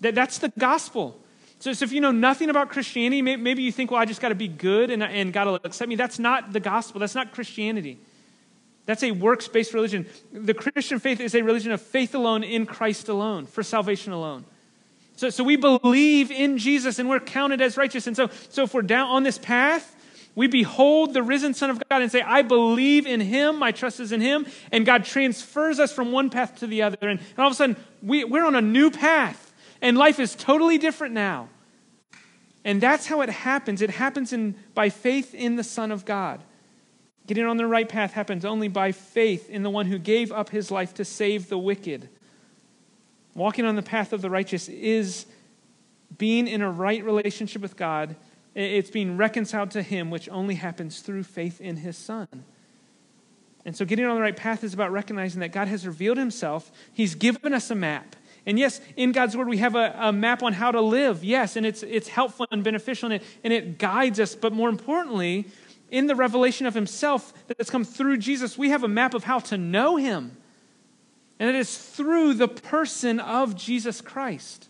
That, 0.00 0.14
that's 0.14 0.38
the 0.38 0.52
gospel. 0.58 1.20
So, 1.58 1.72
so 1.72 1.84
if 1.84 1.92
you 1.92 2.00
know 2.00 2.12
nothing 2.12 2.50
about 2.50 2.70
Christianity, 2.70 3.20
maybe 3.20 3.62
you 3.62 3.72
think, 3.72 3.90
well, 3.90 4.00
I 4.00 4.04
just 4.04 4.20
got 4.20 4.28
to 4.28 4.36
be 4.36 4.46
good 4.46 4.90
and, 4.90 5.02
and 5.02 5.32
God 5.32 5.46
will 5.48 5.60
accept 5.64 5.88
me. 5.88 5.96
That's 5.96 6.18
not 6.18 6.52
the 6.52 6.60
gospel. 6.60 7.00
That's 7.00 7.16
not 7.16 7.32
Christianity. 7.32 7.98
That's 8.86 9.02
a 9.02 9.10
works 9.10 9.48
based 9.48 9.74
religion. 9.74 10.06
The 10.32 10.54
Christian 10.54 11.00
faith 11.00 11.20
is 11.20 11.34
a 11.34 11.42
religion 11.42 11.72
of 11.72 11.82
faith 11.82 12.14
alone 12.14 12.44
in 12.44 12.64
Christ 12.64 13.08
alone, 13.08 13.46
for 13.46 13.62
salvation 13.62 14.12
alone. 14.12 14.44
So, 15.16 15.30
so 15.30 15.42
we 15.42 15.56
believe 15.56 16.30
in 16.30 16.58
Jesus 16.58 17.00
and 17.00 17.08
we're 17.08 17.18
counted 17.18 17.60
as 17.60 17.76
righteous. 17.76 18.06
And 18.06 18.16
so, 18.16 18.30
so 18.50 18.62
if 18.62 18.72
we're 18.72 18.82
down 18.82 19.08
on 19.08 19.24
this 19.24 19.36
path, 19.36 19.96
we 20.38 20.46
behold 20.46 21.14
the 21.14 21.22
risen 21.24 21.52
Son 21.52 21.68
of 21.68 21.82
God 21.88 22.00
and 22.00 22.12
say, 22.12 22.22
I 22.22 22.42
believe 22.42 23.08
in 23.08 23.20
him, 23.20 23.58
my 23.58 23.72
trust 23.72 23.98
is 23.98 24.12
in 24.12 24.20
him, 24.20 24.46
and 24.70 24.86
God 24.86 25.04
transfers 25.04 25.80
us 25.80 25.92
from 25.92 26.12
one 26.12 26.30
path 26.30 26.60
to 26.60 26.68
the 26.68 26.82
other. 26.82 26.96
And, 27.00 27.18
and 27.18 27.38
all 27.38 27.48
of 27.48 27.54
a 27.54 27.56
sudden, 27.56 27.76
we, 28.04 28.22
we're 28.22 28.46
on 28.46 28.54
a 28.54 28.60
new 28.60 28.92
path, 28.92 29.52
and 29.82 29.98
life 29.98 30.20
is 30.20 30.36
totally 30.36 30.78
different 30.78 31.12
now. 31.12 31.48
And 32.64 32.80
that's 32.80 33.04
how 33.04 33.20
it 33.22 33.30
happens. 33.30 33.82
It 33.82 33.90
happens 33.90 34.32
in, 34.32 34.54
by 34.74 34.90
faith 34.90 35.34
in 35.34 35.56
the 35.56 35.64
Son 35.64 35.90
of 35.90 36.04
God. 36.04 36.40
Getting 37.26 37.44
on 37.44 37.56
the 37.56 37.66
right 37.66 37.88
path 37.88 38.12
happens 38.12 38.44
only 38.44 38.68
by 38.68 38.92
faith 38.92 39.50
in 39.50 39.64
the 39.64 39.70
one 39.70 39.86
who 39.86 39.98
gave 39.98 40.30
up 40.30 40.50
his 40.50 40.70
life 40.70 40.94
to 40.94 41.04
save 41.04 41.48
the 41.48 41.58
wicked. 41.58 42.08
Walking 43.34 43.64
on 43.64 43.74
the 43.74 43.82
path 43.82 44.12
of 44.12 44.22
the 44.22 44.30
righteous 44.30 44.68
is 44.68 45.26
being 46.16 46.46
in 46.46 46.62
a 46.62 46.70
right 46.70 47.02
relationship 47.02 47.60
with 47.60 47.76
God. 47.76 48.14
It's 48.54 48.90
being 48.90 49.16
reconciled 49.16 49.70
to 49.72 49.82
Him, 49.82 50.10
which 50.10 50.28
only 50.28 50.56
happens 50.56 51.00
through 51.00 51.24
faith 51.24 51.60
in 51.60 51.76
His 51.76 51.96
Son. 51.96 52.28
And 53.64 53.76
so, 53.76 53.84
getting 53.84 54.06
on 54.06 54.16
the 54.16 54.22
right 54.22 54.36
path 54.36 54.64
is 54.64 54.74
about 54.74 54.92
recognizing 54.92 55.40
that 55.40 55.52
God 55.52 55.68
has 55.68 55.86
revealed 55.86 56.16
Himself. 56.16 56.72
He's 56.92 57.14
given 57.14 57.52
us 57.52 57.70
a 57.70 57.74
map. 57.74 58.16
And 58.46 58.58
yes, 58.58 58.80
in 58.96 59.12
God's 59.12 59.36
Word, 59.36 59.48
we 59.48 59.58
have 59.58 59.74
a, 59.74 59.94
a 59.98 60.12
map 60.12 60.42
on 60.42 60.54
how 60.54 60.70
to 60.70 60.80
live. 60.80 61.22
Yes, 61.22 61.56
and 61.56 61.66
it's, 61.66 61.82
it's 61.82 62.08
helpful 62.08 62.46
and 62.50 62.64
beneficial, 62.64 63.12
and 63.12 63.20
it, 63.20 63.26
and 63.44 63.52
it 63.52 63.78
guides 63.78 64.18
us. 64.18 64.34
But 64.34 64.52
more 64.52 64.70
importantly, 64.70 65.46
in 65.90 66.06
the 66.06 66.14
revelation 66.14 66.66
of 66.66 66.74
Himself 66.74 67.32
that's 67.46 67.70
come 67.70 67.84
through 67.84 68.18
Jesus, 68.18 68.56
we 68.56 68.70
have 68.70 68.84
a 68.84 68.88
map 68.88 69.14
of 69.14 69.24
how 69.24 69.38
to 69.40 69.58
know 69.58 69.96
Him. 69.96 70.36
And 71.38 71.48
it 71.48 71.54
is 71.54 71.76
through 71.76 72.34
the 72.34 72.48
person 72.48 73.20
of 73.20 73.54
Jesus 73.54 74.00
Christ. 74.00 74.68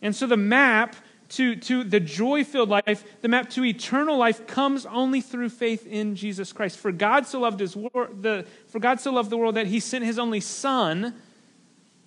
And 0.00 0.14
so 0.14 0.26
the 0.26 0.36
map 0.36 0.96
to, 1.32 1.56
to 1.56 1.82
the 1.82 2.00
joy 2.00 2.44
filled 2.44 2.68
life, 2.68 3.04
the 3.22 3.28
map 3.28 3.48
to 3.50 3.64
eternal 3.64 4.18
life, 4.18 4.46
comes 4.46 4.84
only 4.84 5.20
through 5.20 5.48
faith 5.48 5.86
in 5.86 6.14
Jesus 6.14 6.52
Christ. 6.52 6.78
For 6.78 6.92
God 6.92 7.26
so 7.26 7.40
loved 7.40 7.60
his 7.60 7.74
wor- 7.74 8.10
the, 8.12 8.46
for 8.68 8.78
God 8.78 9.00
so 9.00 9.12
loved 9.12 9.30
the 9.30 9.38
world 9.38 9.54
that 9.54 9.66
he 9.66 9.80
sent 9.80 10.04
his 10.04 10.18
only 10.18 10.40
Son, 10.40 11.14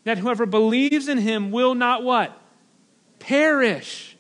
that 0.04 0.20
whoever 0.20 0.46
believes 0.46 1.08
in 1.08 1.18
him 1.18 1.52
will 1.52 1.74
not 1.74 2.04
what? 2.04 2.40
Perish. 3.18 4.16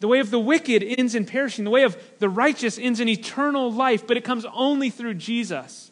The 0.00 0.08
way 0.08 0.20
of 0.20 0.30
the 0.30 0.38
wicked 0.38 0.82
ends 0.82 1.14
in 1.14 1.24
perishing. 1.24 1.64
The 1.64 1.70
way 1.70 1.84
of 1.84 1.96
the 2.18 2.28
righteous 2.28 2.78
ends 2.78 3.00
in 3.00 3.08
eternal 3.08 3.72
life, 3.72 4.06
but 4.06 4.16
it 4.18 4.24
comes 4.24 4.44
only 4.52 4.90
through 4.90 5.14
Jesus. 5.14 5.90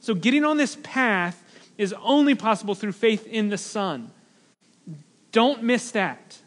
So 0.00 0.14
getting 0.14 0.44
on 0.44 0.58
this 0.58 0.76
path 0.82 1.42
is 1.78 1.94
only 2.02 2.34
possible 2.34 2.74
through 2.74 2.92
faith 2.92 3.26
in 3.26 3.48
the 3.48 3.58
Son. 3.58 4.10
Don't 5.32 5.62
miss 5.62 5.92
that. 5.92 6.38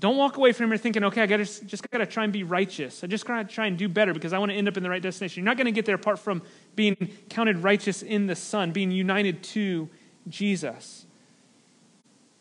Don't 0.00 0.16
walk 0.16 0.38
away 0.38 0.52
from 0.52 0.68
here 0.68 0.78
thinking, 0.78 1.04
okay, 1.04 1.22
I 1.22 1.26
gotta, 1.26 1.44
just 1.44 1.88
got 1.90 1.98
to 1.98 2.06
try 2.06 2.24
and 2.24 2.32
be 2.32 2.42
righteous. 2.42 3.04
I 3.04 3.06
just 3.06 3.26
got 3.26 3.46
to 3.46 3.54
try 3.54 3.66
and 3.66 3.76
do 3.76 3.86
better 3.86 4.14
because 4.14 4.32
I 4.32 4.38
want 4.38 4.50
to 4.50 4.56
end 4.56 4.66
up 4.66 4.78
in 4.78 4.82
the 4.82 4.88
right 4.88 5.02
destination. 5.02 5.42
You're 5.42 5.50
not 5.50 5.58
going 5.58 5.66
to 5.66 5.72
get 5.72 5.84
there 5.84 5.94
apart 5.94 6.18
from 6.18 6.42
being 6.74 6.96
counted 7.28 7.58
righteous 7.58 8.02
in 8.02 8.26
the 8.26 8.34
Son, 8.34 8.72
being 8.72 8.90
united 8.90 9.42
to 9.42 9.90
Jesus. 10.26 11.04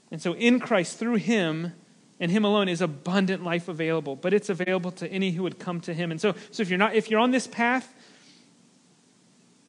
And 0.09 0.21
so 0.21 0.33
in 0.33 0.61
Christ, 0.61 0.97
through 0.97 1.15
Him 1.15 1.73
and 2.17 2.31
Him 2.31 2.45
alone, 2.45 2.69
is 2.69 2.79
abundant 2.79 3.43
life 3.43 3.67
available. 3.67 4.15
But 4.15 4.33
it's 4.33 4.47
available 4.47 4.91
to 4.91 5.11
any 5.11 5.31
who 5.31 5.43
would 5.43 5.59
come 5.59 5.81
to 5.81 5.93
Him. 5.93 6.11
And 6.11 6.21
so, 6.21 6.35
so 6.51 6.61
if 6.61 6.69
you're 6.69 6.79
not, 6.79 6.95
if 6.95 7.11
you're 7.11 7.19
on 7.19 7.31
this 7.31 7.45
path, 7.45 7.93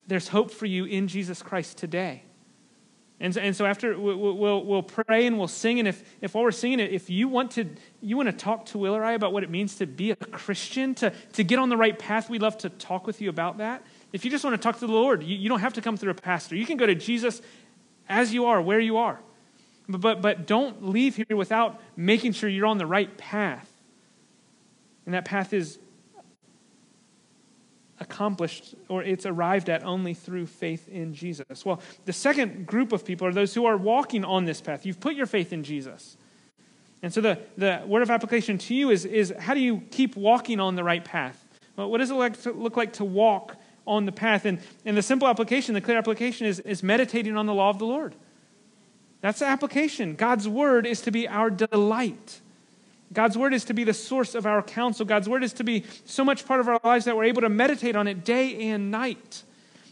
there's 0.07 0.29
hope 0.29 0.53
for 0.53 0.67
you 0.67 0.85
in 0.85 1.09
Jesus 1.09 1.43
Christ 1.43 1.77
today. 1.77 2.23
And 3.23 3.35
so, 3.35 3.41
and 3.43 3.55
so 3.55 3.67
after 3.67 3.99
we'll, 3.99 4.65
we'll, 4.65 4.83
pray 4.83 5.27
and 5.27 5.39
we'll 5.39 5.47
sing, 5.47 5.79
and 5.79 5.87
if, 5.87 6.03
if 6.23 6.35
while 6.35 6.43
we're 6.43 6.51
singing 6.51 6.81
it, 6.81 6.91
if 6.91 7.11
you 7.11 7.29
want 7.29 7.51
to 7.53 7.67
you 8.01 8.17
want 8.17 8.29
to 8.29 8.33
talk 8.33 8.65
to 8.67 8.79
Will 8.79 8.97
or 8.97 9.05
I 9.05 9.13
about 9.13 9.35
what 9.35 9.45
it 9.45 9.51
means 9.51 9.77
to 9.77 9.87
be 9.87 10.11
a 10.13 10.17
Christian, 10.17 10.95
to, 10.97 11.13
to 11.35 11.45
get 11.45 11.59
on 11.59 11.69
the 11.69 11.77
right 11.77 11.99
path, 11.99 12.31
we'd 12.31 12.41
love 12.41 12.57
to 12.59 12.71
talk 12.71 13.07
with 13.07 13.21
you 13.21 13.29
about 13.29 13.59
that. 13.59 13.85
If 14.15 14.25
you 14.25 14.31
just 14.31 14.43
want 14.43 14.55
to 14.55 14.63
talk 14.63 14.79
to 14.79 14.87
the 14.87 14.93
Lord, 14.93 15.23
you, 15.23 15.37
you 15.37 15.51
don't 15.51 15.61
have 15.61 15.75
to 15.75 15.83
come 15.83 15.99
through 15.99 16.13
a 16.13 16.15
pastor. 16.15 16.57
You 16.57 16.65
can 16.65 16.79
go 16.79 16.87
to 16.87 16.95
Jesus 16.95 17.43
as 18.09 18.33
you 18.33 18.47
are, 18.47 18.61
where 18.63 18.81
you 18.81 18.97
are. 18.97 19.21
But, 19.87 20.01
but, 20.01 20.23
but 20.23 20.47
don't 20.47 20.89
leave 20.89 21.17
here 21.17 21.37
without 21.37 21.81
making 21.97 22.33
sure 22.33 22.49
you're 22.49 22.67
on 22.67 22.79
the 22.79 22.87
right 22.87 23.17
path. 23.19 23.71
And 25.05 25.15
that 25.15 25.27
path 25.27 25.53
is 25.53 25.79
accomplished 28.01 28.75
or 28.89 29.03
it's 29.03 29.27
arrived 29.27 29.69
at 29.69 29.85
only 29.85 30.15
through 30.15 30.47
faith 30.47 30.89
in 30.89 31.15
Jesus. 31.15 31.65
Well, 31.65 31.81
the 32.07 32.13
second 32.13 32.67
group 32.67 32.93
of 32.93 33.05
people 33.05 33.27
are 33.27 33.33
those 33.33 33.55
who 33.55 33.67
are 33.67 33.77
walking 33.77 34.25
on 34.25 34.47
this 34.47 34.61
path. 34.61 34.87
You've 34.87 35.01
put 35.01 35.15
your 35.15 35.27
faith 35.27 35.53
in 35.53 35.63
Jesus. 35.63 36.17
And 37.03 37.13
so 37.13 37.21
the, 37.21 37.39
the 37.57 37.83
word 37.87 38.03
of 38.03 38.11
application 38.11 38.59
to 38.59 38.75
you 38.75 38.91
is, 38.91 39.05
is 39.05 39.33
how 39.39 39.55
do 39.55 39.61
you 39.61 39.83
keep 39.91 40.17
walking 40.17 40.61
on 40.61 40.77
the 40.77 40.85
right 40.85 41.05
path? 41.05 41.47
Well, 41.77 41.91
what 41.91 41.99
does 41.99 42.11
it 42.11 42.15
like 42.15 42.41
to, 42.43 42.53
look 42.53 42.77
like 42.77 42.95
to 42.95 43.05
walk 43.05 43.57
on 43.87 44.07
the 44.07 44.13
path? 44.13 44.45
And, 44.45 44.59
and 44.85 44.97
the 44.97 45.03
simple 45.03 45.29
application, 45.29 45.75
the 45.75 45.81
clear 45.81 45.99
application 45.99 46.47
is, 46.47 46.61
is 46.61 46.83
meditating 46.83 47.37
on 47.37 47.47
the 47.47 47.55
law 47.55 47.71
of 47.71 47.79
the 47.79 47.87
Lord. 47.87 48.15
That's 49.21 49.41
the 49.41 49.47
application. 49.47 50.15
God's 50.15 50.49
word 50.49 50.87
is 50.87 51.03
to 51.03 51.11
be 51.11 51.29
our 51.29 51.51
delight. 51.51 52.41
God's 53.13 53.37
word 53.37 53.53
is 53.53 53.65
to 53.65 53.75
be 53.75 53.85
the 53.85 53.95
source 53.95 54.35
of 54.35 54.47
our 54.47 54.63
counsel. 54.63 55.05
God's 55.05 55.29
word 55.29 55.43
is 55.43 55.53
to 55.55 55.65
be 55.65 55.85
so 56.05 56.25
much 56.25 56.47
part 56.47 56.61
of 56.61 56.69
our 56.69 56.81
lives 56.85 57.07
that 57.07 57.17
we're 57.17 57.25
able 57.25 57.43
to 57.43 57.49
meditate 57.49 57.97
on 57.97 58.07
it 58.07 58.25
day 58.25 58.71
and 58.71 58.91
night. 58.91 59.43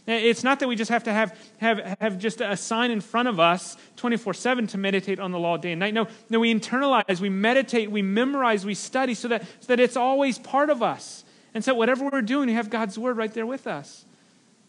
It's 0.07 0.43
not 0.43 0.59
that 0.61 0.67
we 0.67 0.75
just 0.75 0.89
have 0.89 1.03
to 1.03 1.13
have, 1.13 1.37
have, 1.57 1.97
have 1.99 2.17
just 2.17 2.41
a 2.41 2.57
sign 2.57 2.89
in 2.89 2.99
front 2.99 3.27
of 3.27 3.39
us 3.39 3.77
24 3.97 4.33
7 4.33 4.67
to 4.67 4.77
meditate 4.77 5.19
on 5.19 5.31
the 5.31 5.37
law 5.37 5.57
day 5.57 5.71
and 5.71 5.79
night. 5.79 5.93
No, 5.93 6.07
no, 6.29 6.39
we 6.39 6.53
internalize, 6.53 7.19
we 7.19 7.29
meditate, 7.29 7.91
we 7.91 8.01
memorize, 8.01 8.65
we 8.65 8.73
study 8.73 9.13
so 9.13 9.27
that, 9.27 9.43
so 9.43 9.67
that 9.67 9.79
it's 9.79 9.95
always 9.95 10.39
part 10.39 10.69
of 10.69 10.81
us. 10.81 11.25
And 11.53 11.63
so, 11.63 11.75
whatever 11.75 12.09
we're 12.09 12.21
doing, 12.21 12.47
we 12.47 12.53
have 12.53 12.69
God's 12.71 12.97
word 12.97 13.17
right 13.17 13.31
there 13.31 13.45
with 13.45 13.67
us. 13.67 14.05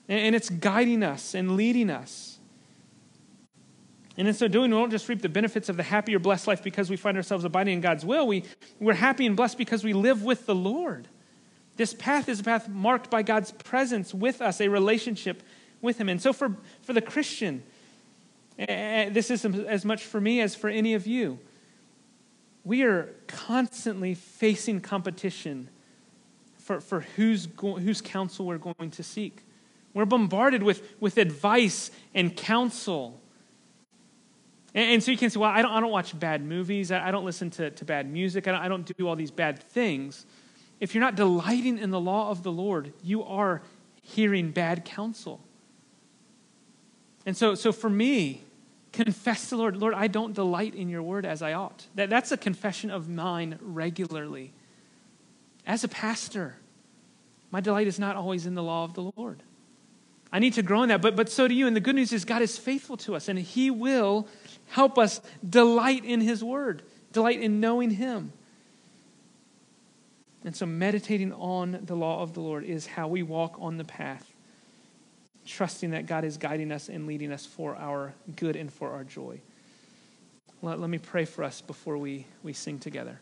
And, 0.08 0.20
and 0.20 0.34
it's 0.34 0.50
guiding 0.50 1.02
us 1.02 1.34
and 1.34 1.56
leading 1.56 1.88
us. 1.88 2.29
And 4.20 4.28
in 4.28 4.34
so 4.34 4.48
doing, 4.48 4.70
we 4.70 4.76
don't 4.76 4.90
just 4.90 5.08
reap 5.08 5.22
the 5.22 5.30
benefits 5.30 5.70
of 5.70 5.78
the 5.78 5.82
happier, 5.82 6.18
blessed 6.18 6.46
life 6.46 6.62
because 6.62 6.90
we 6.90 6.96
find 6.96 7.16
ourselves 7.16 7.42
abiding 7.46 7.72
in 7.72 7.80
God's 7.80 8.04
will. 8.04 8.26
We, 8.26 8.44
we're 8.78 8.92
happy 8.92 9.24
and 9.24 9.34
blessed 9.34 9.56
because 9.56 9.82
we 9.82 9.94
live 9.94 10.22
with 10.22 10.44
the 10.44 10.54
Lord. 10.54 11.08
This 11.78 11.94
path 11.94 12.28
is 12.28 12.40
a 12.40 12.44
path 12.44 12.68
marked 12.68 13.08
by 13.08 13.22
God's 13.22 13.50
presence 13.52 14.12
with 14.12 14.42
us, 14.42 14.60
a 14.60 14.68
relationship 14.68 15.42
with 15.80 15.98
Him. 15.98 16.10
And 16.10 16.20
so 16.20 16.34
for, 16.34 16.54
for 16.82 16.92
the 16.92 17.00
Christian, 17.00 17.62
eh, 18.58 18.66
eh, 18.68 19.08
this 19.08 19.30
is 19.30 19.46
as 19.46 19.86
much 19.86 20.04
for 20.04 20.20
me 20.20 20.42
as 20.42 20.54
for 20.54 20.68
any 20.68 20.92
of 20.92 21.06
you. 21.06 21.38
We 22.62 22.82
are 22.82 23.08
constantly 23.26 24.12
facing 24.12 24.82
competition 24.82 25.70
for, 26.58 26.82
for 26.82 27.00
whose, 27.16 27.48
whose 27.58 28.02
counsel 28.02 28.44
we're 28.44 28.58
going 28.58 28.90
to 28.90 29.02
seek. 29.02 29.42
We're 29.94 30.04
bombarded 30.04 30.62
with, 30.62 30.86
with 31.00 31.16
advice 31.16 31.90
and 32.14 32.36
counsel 32.36 33.18
and, 34.74 34.94
and, 34.94 35.02
so 35.02 35.10
you 35.10 35.16
can 35.16 35.30
say, 35.30 35.40
well, 35.40 35.50
I 35.50 35.62
don't, 35.62 35.72
I 35.72 35.80
don't 35.80 35.90
watch 35.90 36.18
bad 36.18 36.44
movies. 36.44 36.92
I, 36.92 37.08
I 37.08 37.10
don't 37.10 37.24
listen 37.24 37.50
to, 37.50 37.70
to 37.70 37.84
bad 37.84 38.10
music. 38.10 38.46
I 38.46 38.52
don't, 38.52 38.60
I 38.60 38.68
don't 38.68 38.96
do 38.96 39.08
all 39.08 39.16
these 39.16 39.30
bad 39.30 39.58
things. 39.58 40.26
If 40.78 40.94
you're 40.94 41.02
not 41.02 41.16
delighting 41.16 41.78
in 41.78 41.90
the 41.90 42.00
law 42.00 42.30
of 42.30 42.42
the 42.42 42.52
Lord, 42.52 42.92
you 43.02 43.22
are 43.22 43.62
hearing 44.02 44.50
bad 44.50 44.84
counsel. 44.84 45.40
And 47.26 47.36
so, 47.36 47.54
so 47.54 47.72
for 47.72 47.90
me, 47.90 48.44
confess 48.92 49.44
to 49.44 49.50
the 49.50 49.56
Lord, 49.56 49.76
Lord, 49.76 49.94
I 49.94 50.06
don't 50.06 50.34
delight 50.34 50.74
in 50.74 50.88
your 50.88 51.02
word 51.02 51.26
as 51.26 51.42
I 51.42 51.52
ought. 51.52 51.86
That, 51.96 52.08
that's 52.08 52.32
a 52.32 52.36
confession 52.36 52.90
of 52.90 53.08
mine 53.08 53.58
regularly. 53.60 54.52
As 55.66 55.84
a 55.84 55.88
pastor, 55.88 56.56
my 57.50 57.60
delight 57.60 57.86
is 57.86 57.98
not 57.98 58.16
always 58.16 58.46
in 58.46 58.54
the 58.54 58.62
law 58.62 58.84
of 58.84 58.94
the 58.94 59.12
Lord. 59.16 59.42
I 60.32 60.38
need 60.38 60.54
to 60.54 60.62
grow 60.62 60.82
in 60.82 60.88
that, 60.90 61.02
but, 61.02 61.16
but 61.16 61.28
so 61.28 61.48
do 61.48 61.54
you. 61.54 61.66
And 61.66 61.74
the 61.74 61.80
good 61.80 61.96
news 61.96 62.12
is 62.12 62.24
God 62.24 62.40
is 62.40 62.56
faithful 62.56 62.96
to 62.98 63.16
us, 63.16 63.28
and 63.28 63.38
He 63.38 63.70
will 63.70 64.28
help 64.70 64.98
us 64.98 65.20
delight 65.48 66.04
in 66.04 66.20
His 66.20 66.42
Word, 66.42 66.82
delight 67.12 67.40
in 67.40 67.60
knowing 67.60 67.90
Him. 67.90 68.32
And 70.44 70.56
so, 70.56 70.64
meditating 70.64 71.32
on 71.34 71.80
the 71.82 71.94
law 71.94 72.22
of 72.22 72.32
the 72.32 72.40
Lord 72.40 72.64
is 72.64 72.86
how 72.86 73.08
we 73.08 73.22
walk 73.22 73.56
on 73.58 73.76
the 73.76 73.84
path, 73.84 74.26
trusting 75.46 75.90
that 75.90 76.06
God 76.06 76.24
is 76.24 76.38
guiding 76.38 76.72
us 76.72 76.88
and 76.88 77.06
leading 77.06 77.30
us 77.30 77.44
for 77.44 77.76
our 77.76 78.14
good 78.36 78.56
and 78.56 78.72
for 78.72 78.90
our 78.92 79.04
joy. 79.04 79.40
Let, 80.62 80.80
let 80.80 80.88
me 80.88 80.98
pray 80.98 81.26
for 81.26 81.44
us 81.44 81.60
before 81.60 81.98
we, 81.98 82.26
we 82.42 82.52
sing 82.52 82.78
together. 82.78 83.20